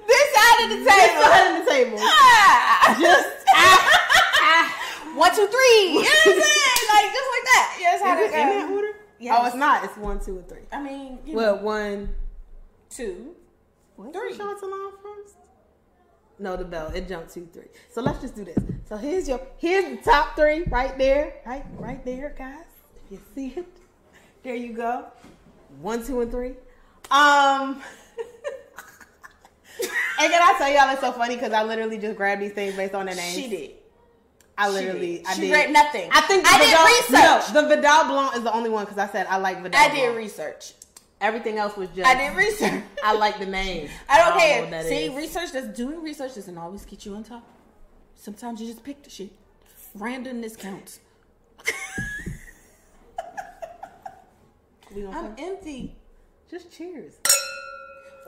this 0.08 0.28
side 0.36 0.58
of 0.64 0.70
the 0.72 0.78
this 0.84 0.94
table. 0.96 1.24
side 1.24 1.46
of 1.52 1.66
the 1.66 1.72
table. 1.72 1.98
Ah. 2.00 2.96
Just 3.00 3.30
one, 5.16 5.32
two, 5.36 5.48
three. 5.48 5.82
You 5.96 6.04
know 6.04 6.10
what 6.10 6.28
I'm 6.28 6.42
saying? 6.42 6.75
Like 6.96 7.12
just 7.14 7.30
like 7.32 7.46
that. 7.46 7.78
Yeah, 7.82 7.92
that's 7.92 8.04
how 8.04 8.20
Is 8.20 8.30
it 8.30 8.32
that 8.32 8.52
in 8.52 8.68
that 8.68 8.76
order? 8.76 8.92
Yes. 9.20 9.38
Oh, 9.40 9.46
it's 9.48 9.56
not. 9.56 9.84
It's 9.84 9.98
one, 9.98 10.24
two, 10.24 10.38
and 10.38 10.48
three. 10.48 10.62
I 10.72 10.82
mean, 10.82 11.20
Well, 11.28 11.56
know, 11.56 11.62
one, 11.64 12.16
two. 12.90 13.36
three. 13.96 14.12
Three. 14.12 14.36
Shots 14.36 14.62
along 14.62 14.94
first. 15.02 15.36
No, 16.38 16.58
the 16.58 16.66
bell. 16.66 16.88
It 16.94 17.08
jumped 17.08 17.34
two, 17.34 17.48
three. 17.54 17.68
So 17.90 18.02
let's 18.02 18.20
just 18.22 18.36
do 18.36 18.44
this. 18.44 18.58
So 18.88 18.98
here's 18.98 19.28
your 19.28 19.40
here's 19.58 19.86
the 19.86 20.04
top 20.04 20.36
three 20.36 20.64
right 20.64 20.98
there, 20.98 21.36
right, 21.46 21.66
right 21.78 22.04
there, 22.04 22.36
guys. 22.38 22.66
If 23.06 23.12
you 23.12 23.20
see 23.34 23.60
it, 23.60 23.68
there 24.44 24.56
you 24.56 24.74
go. 24.74 25.06
One, 25.82 26.06
two, 26.06 26.22
and 26.22 26.32
three. 26.32 26.56
Um. 27.10 27.82
and 29.82 30.32
can 30.32 30.42
I 30.42 30.56
tell 30.58 30.70
y'all 30.70 30.92
it's 30.92 31.02
so 31.02 31.12
funny 31.14 31.36
because 31.36 31.54
I 31.54 31.64
literally 31.64 31.98
just 31.98 32.18
grabbed 32.18 32.42
these 32.42 32.52
things 32.54 32.76
based 32.76 32.94
on 32.94 33.06
the 33.06 33.16
names. 33.16 33.34
She 33.36 33.50
did. 33.50 33.72
I 34.58 34.70
literally, 34.70 35.18
did. 35.18 35.26
I 35.28 35.34
she 35.34 35.42
did. 35.42 35.52
read 35.54 35.72
nothing. 35.72 36.10
I 36.12 36.22
think 36.22 36.44
the 36.44 36.50
I 36.50 36.58
Vidal, 36.60 36.86
did 36.86 37.10
research. 37.10 37.54
No, 37.54 37.62
the 37.62 37.76
Vidal 37.76 38.06
Blanc 38.08 38.36
is 38.38 38.44
the 38.44 38.54
only 38.54 38.70
one 38.70 38.86
because 38.86 38.98
I 38.98 39.08
said 39.08 39.28
I 39.28 39.38
like 39.38 39.62
Vidal. 39.62 39.80
I 39.80 39.90
did 39.90 39.96
Blanc. 40.04 40.18
research. 40.18 40.74
Everything 41.22 41.58
else 41.58 41.76
was 41.78 41.90
just. 41.90 42.08
I 42.08 42.16
did 42.16 42.36
research. 42.38 42.84
I 43.04 43.14
like 43.14 43.40
the 43.40 43.46
name. 43.46 43.90
I 44.10 44.18
don't 44.18 44.40
care. 44.40 44.84
See, 44.84 45.06
is. 45.06 45.16
research 45.16 45.52
does 45.54 45.68
doing 45.76 46.02
research 46.02 46.36
doesn't 46.36 46.58
always 46.58 46.86
get 46.86 47.06
you 47.06 47.16
on 47.16 47.24
top. 47.24 47.44
Sometimes 48.16 48.62
you 48.62 48.68
just 48.68 48.84
pick 48.84 49.04
the 49.04 49.10
shit. 49.10 49.32
Randomness 49.98 50.58
counts. 50.58 51.00
I'm 54.96 55.36
empty. 55.38 55.96
just 56.50 56.72
cheers. 56.72 57.16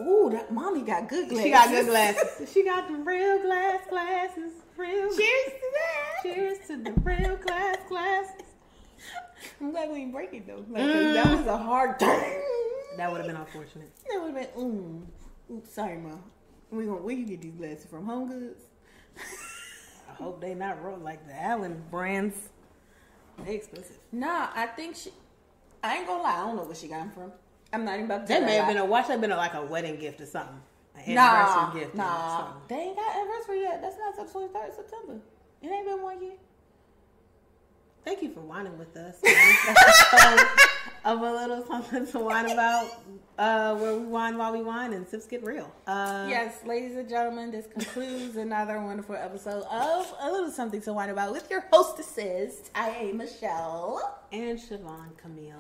Ooh, 0.01 0.29
that 0.31 0.53
mommy 0.53 0.81
got 0.83 1.09
good 1.09 1.27
glasses. 1.29 1.43
She 1.45 1.51
got 1.51 1.69
good 1.69 1.85
glasses. 1.87 2.51
she 2.53 2.63
got 2.63 2.87
the 2.87 2.95
real 2.95 3.41
glass 3.41 3.81
glasses. 3.89 4.51
Real. 4.75 5.09
Cheers 5.15 5.45
to 5.45 5.71
that. 5.73 6.23
Cheers 6.23 6.57
to 6.67 6.77
the 6.77 6.91
real 7.01 7.35
glass 7.37 7.77
glasses. 7.89 8.41
I'm 9.59 9.71
glad 9.71 9.89
we 9.89 9.99
didn't 9.99 10.11
break 10.11 10.33
it 10.33 10.45
though. 10.47 10.63
Like, 10.69 10.83
'cause 10.83 11.13
That 11.13 11.37
was 11.37 11.47
a 11.47 11.57
hard 11.57 11.99
turn. 11.99 12.41
That 12.97 13.11
would 13.11 13.17
have 13.19 13.27
been 13.27 13.35
unfortunate. 13.35 13.89
That 14.09 14.21
would 14.21 14.35
have 14.35 14.55
been. 14.55 15.07
Mm. 15.51 15.67
Sorry, 15.67 15.97
mom. 15.97 16.23
We 16.71 16.85
gonna 16.85 16.97
where 17.01 17.15
you 17.15 17.25
get 17.25 17.41
these 17.41 17.53
glasses 17.55 17.85
from? 17.89 18.05
Home 18.05 18.27
Goods. 18.27 18.61
I 20.09 20.13
hope 20.13 20.41
they 20.41 20.53
not 20.53 20.83
rolled 20.83 21.03
like 21.03 21.25
the 21.27 21.33
Allen 21.41 21.83
brands. 21.89 22.35
They 23.45 23.55
expensive. 23.55 23.97
Nah, 24.11 24.49
I 24.53 24.67
think 24.67 24.95
she. 24.95 25.11
I 25.83 25.97
ain't 25.97 26.07
gonna 26.07 26.23
lie. 26.23 26.33
I 26.41 26.45
don't 26.45 26.55
know 26.55 26.63
where 26.63 26.75
she 26.75 26.87
got 26.87 26.99
them 26.99 27.11
from. 27.11 27.31
I'm 27.78 27.86
not 27.86 27.93
even 27.95 28.05
about 28.05 28.28
to. 28.28 28.34
That 28.34 28.43
may 28.43 28.55
have 28.55 28.67
been 28.67 28.78
a 28.78 28.86
watch. 28.86 29.07
Have 29.07 29.21
been 29.21 29.32
a, 29.32 29.38
like 29.38 29.53
a 29.53 29.63
wedding 29.63 29.97
gift 29.99 30.19
or 30.21 30.25
something. 30.25 30.59
An 31.05 31.13
Nah, 31.15 31.21
anniversary 31.21 31.82
gift. 31.82 31.93
or 31.93 31.97
nah. 31.97 32.38
something. 32.39 32.61
They 32.69 32.75
ain't 32.84 32.95
got 32.95 33.15
anniversary 33.15 33.61
yet. 33.61 33.82
That's 33.82 33.97
not 33.99 34.15
till 34.15 34.25
23rd 34.25 34.75
September. 34.75 35.19
It 35.61 35.67
ain't 35.67 35.86
been 35.86 36.01
one 36.01 36.21
year. 36.23 36.34
Thank 38.03 38.21
you 38.23 38.32
for 38.32 38.39
whining 38.39 38.78
with 38.78 38.95
us. 38.95 39.15
on 39.23 39.32
this 39.32 39.67
episode 39.67 40.47
of 41.05 41.21
a 41.21 41.32
little 41.32 41.65
something 41.67 42.07
to 42.07 42.19
whine 42.19 42.49
about, 42.49 42.89
uh, 43.38 43.75
where 43.75 43.95
we 43.97 44.05
whine 44.05 44.38
while 44.38 44.53
we 44.53 44.61
whine 44.61 44.93
and 44.93 45.05
sips 45.07 45.25
get 45.28 45.43
real. 45.43 45.69
Uh, 45.86 46.25
Yes, 46.30 46.59
ladies 46.65 46.95
and 46.95 47.07
gentlemen, 47.09 47.51
this 47.51 47.67
concludes 47.67 48.38
another 48.38 48.82
wonderful 48.82 49.15
episode 49.15 49.63
of 49.63 50.13
A 50.21 50.32
Little 50.32 50.49
Something 50.51 50.82
to 50.82 50.93
Wine 50.93 51.09
About 51.09 51.34
with 51.34 51.49
your 51.51 51.65
hostesses, 51.71 52.69
I 52.73 52.89
am 52.89 53.17
Michelle. 53.17 54.19
And 54.32 54.57
Siobhan 54.57 55.17
Camille. 55.17 55.55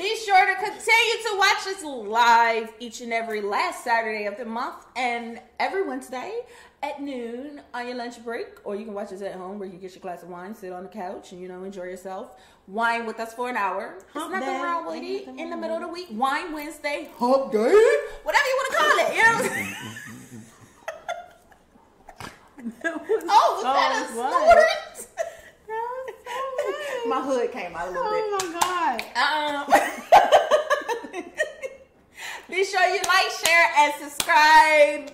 Be 0.00 0.16
sure 0.16 0.46
to 0.46 0.54
continue 0.54 1.22
to 1.28 1.36
watch 1.36 1.66
us 1.66 1.84
live 1.84 2.72
each 2.78 3.02
and 3.02 3.12
every 3.12 3.42
last 3.42 3.84
Saturday 3.84 4.24
of 4.24 4.38
the 4.38 4.46
month 4.46 4.86
and 4.96 5.38
every 5.58 5.86
Wednesday 5.86 6.40
at 6.82 7.02
noon 7.02 7.60
on 7.74 7.86
your 7.86 7.96
lunch 7.96 8.24
break. 8.24 8.46
Or 8.64 8.74
you 8.74 8.86
can 8.86 8.94
watch 8.94 9.12
us 9.12 9.20
at 9.20 9.34
home 9.34 9.58
where 9.58 9.68
you 9.68 9.76
get 9.76 9.90
your 9.90 10.00
glass 10.00 10.22
of 10.22 10.30
wine, 10.30 10.54
sit 10.54 10.72
on 10.72 10.84
the 10.84 10.88
couch, 10.88 11.32
and 11.32 11.40
you 11.42 11.48
know 11.48 11.64
enjoy 11.64 11.82
yourself. 11.82 12.40
Wine 12.66 13.04
with 13.04 13.20
us 13.20 13.34
for 13.34 13.50
an 13.50 13.58
hour. 13.58 13.98
There's 14.14 14.30
nothing 14.30 14.62
wrong 14.62 14.86
with 14.86 15.02
it. 15.02 15.28
In 15.38 15.50
the 15.50 15.56
middle 15.58 15.76
of 15.76 15.82
the 15.82 15.88
week, 15.88 16.08
Wine 16.12 16.54
Wednesday, 16.54 17.10
Hump 17.18 17.52
Day, 17.52 17.58
whatever 18.22 18.46
you 18.46 18.58
want 18.58 18.72
to 18.72 18.78
call 18.78 18.98
it. 19.00 19.14
You 19.14 19.22
know 19.22 19.34
what 19.36 19.52
I'm? 22.84 23.28
Oh, 23.28 23.52
was 23.54 23.64
that 23.64 23.92
a 24.02 24.14
so 24.14 24.30
snort? 24.30 24.89
My 27.06 27.20
hood 27.20 27.52
came 27.52 27.74
out 27.74 27.88
a 27.88 27.90
little 27.90 28.10
bit. 28.10 28.22
Oh 28.24 28.38
my 28.52 28.60
god. 28.60 29.02
Um, 29.16 29.64
be 32.50 32.64
sure 32.64 32.86
you 32.86 33.00
like, 33.06 33.30
share, 33.44 33.70
and 33.78 33.92
subscribe. 34.00 35.10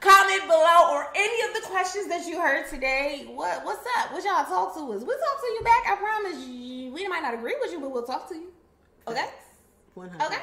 Comment 0.00 0.42
below 0.42 0.90
or 0.92 1.08
any 1.14 1.42
of 1.48 1.54
the 1.54 1.60
questions 1.68 2.08
that 2.08 2.26
you 2.26 2.40
heard 2.40 2.68
today. 2.68 3.24
What 3.28 3.64
what's 3.64 3.86
up? 3.98 4.12
What 4.12 4.24
y'all 4.24 4.44
talk 4.44 4.74
to 4.74 4.80
us? 4.92 5.02
We'll 5.02 5.18
talk 5.18 5.40
to 5.40 5.46
you 5.46 5.62
back. 5.64 5.86
I 5.90 5.96
promise 5.96 6.46
you. 6.46 6.92
We 6.92 7.08
might 7.08 7.22
not 7.22 7.32
agree 7.34 7.56
with 7.60 7.72
you, 7.72 7.80
but 7.80 7.90
we'll 7.90 8.04
talk 8.04 8.28
to 8.28 8.34
you. 8.34 8.52
Okay? 9.08 9.28
100. 9.94 10.26
Okay. 10.26 10.42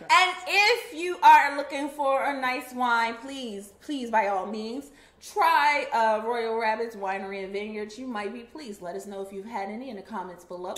And 0.00 0.36
if 0.46 0.94
you 0.94 1.18
are 1.22 1.56
looking 1.56 1.88
for 1.88 2.24
a 2.24 2.40
nice 2.40 2.72
wine, 2.72 3.16
please, 3.20 3.72
please, 3.80 4.10
by 4.10 4.28
all 4.28 4.46
means, 4.46 4.90
try 5.20 5.86
uh, 5.92 6.26
Royal 6.26 6.58
Rabbits 6.58 6.96
Winery 6.96 7.44
and 7.44 7.52
Vineyards. 7.52 7.98
You 7.98 8.06
might 8.06 8.32
be 8.32 8.40
pleased. 8.40 8.82
Let 8.82 8.96
us 8.96 9.06
know 9.06 9.22
if 9.22 9.32
you've 9.32 9.46
had 9.46 9.68
any 9.68 9.90
in 9.90 9.96
the 9.96 10.02
comments 10.02 10.44
below. 10.44 10.74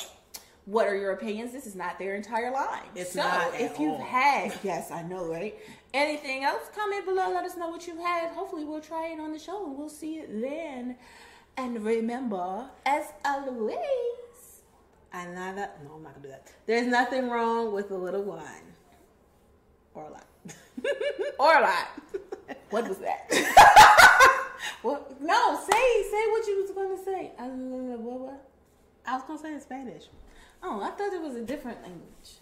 What 0.67 0.87
are 0.87 0.97
your 0.97 1.12
opinions? 1.12 1.53
This 1.53 1.67
is 1.67 1.75
not 1.75 1.99
their 1.99 2.15
entire 2.15 2.53
line. 2.53 2.85
It's 2.95 3.12
so 3.12 3.23
not 3.23 3.55
if 3.55 3.79
you've 3.81 3.93
all. 3.93 4.05
had, 4.05 4.53
yes, 4.62 4.91
I 4.91 5.03
know, 5.03 5.27
right? 5.27 5.59
Anything 5.95 6.45
else? 6.45 6.71
Comment 6.77 7.05
below. 7.05 7.33
Let 7.33 7.45
us 7.45 7.57
know 7.57 7.69
what 7.69 7.87
you've 7.87 7.99
had. 7.99 8.31
Hopefully, 8.31 8.65
we'll 8.65 8.81
try 8.81 9.09
it 9.09 9.19
on 9.19 9.33
the 9.33 9.39
show 9.39 9.67
and 9.67 9.77
we'll 9.77 9.89
see 9.89 10.19
it 10.19 10.41
then. 10.41 10.97
And 11.57 11.85
remember, 11.85 12.69
as 12.87 13.07
always, 13.25 13.77
that 15.12 15.79
no, 15.85 15.95
I'm 15.97 16.03
not 16.03 16.15
gonna 16.15 16.23
do 16.23 16.29
that. 16.29 16.53
There's 16.67 16.87
nothing 16.87 17.29
wrong 17.29 17.73
with 17.73 17.91
a 17.91 17.97
little 17.97 18.23
wine. 18.23 18.75
Or 19.95 20.05
a 20.05 20.11
lot. 20.11 20.27
or 21.39 21.59
a 21.59 21.61
lot. 21.61 21.89
What 22.71 22.89
was 22.89 22.99
that? 22.99 23.29
what? 24.83 25.21
No, 25.21 25.59
say 25.61 26.03
say 26.11 26.27
what 26.31 26.47
you 26.47 26.63
was 26.63 26.71
to 26.71 27.05
say. 27.05 27.33
Uh, 27.39 27.45
what? 27.45 28.49
I 29.07 29.15
was 29.15 29.23
gonna 29.27 29.39
say 29.39 29.55
in 29.55 29.61
Spanish. 29.61 30.05
Oh, 30.63 30.81
I 30.83 30.91
thought 30.91 31.13
it 31.13 31.21
was 31.21 31.35
a 31.35 31.43
different 31.43 31.83
language. 31.83 32.39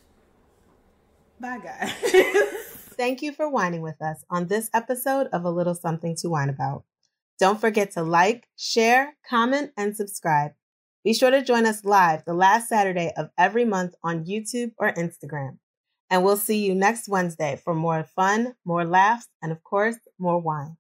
Bye 1.41 1.59
guys. 1.59 1.93
Thank 2.97 3.23
you 3.23 3.33
for 3.33 3.49
whining 3.49 3.81
with 3.81 4.03
us 4.03 4.25
on 4.29 4.49
this 4.49 4.69
episode 4.75 5.29
of 5.33 5.45
A 5.45 5.51
Little 5.51 5.75
Something 5.75 6.17
to 6.17 6.29
Whine 6.29 6.49
About. 6.49 6.85
Don't 7.39 7.61
forget 7.61 7.93
to 7.93 8.03
like, 8.03 8.49
share, 8.57 9.15
comment, 9.29 9.71
and 9.77 9.97
subscribe. 9.97 10.53
Be 11.05 11.15
sure 11.15 11.31
to 11.31 11.43
join 11.43 11.65
us 11.65 11.85
live 11.85 12.25
the 12.25 12.35
last 12.35 12.69
Saturday 12.69 13.13
of 13.17 13.31
every 13.39 13.65
month 13.65 13.95
on 14.03 14.25
YouTube 14.25 14.73
or 14.79 14.93
Instagram. 14.93 15.59
And 16.11 16.25
we'll 16.25 16.37
see 16.37 16.65
you 16.65 16.75
next 16.75 17.09
Wednesday 17.09 17.61
for 17.63 17.75
more 17.75 18.05
fun, 18.05 18.55
more 18.65 18.85
laughs, 18.85 19.29
and 19.43 19.53
of 19.53 19.63
course, 19.65 19.97
more 20.19 20.39
wine. 20.39 20.77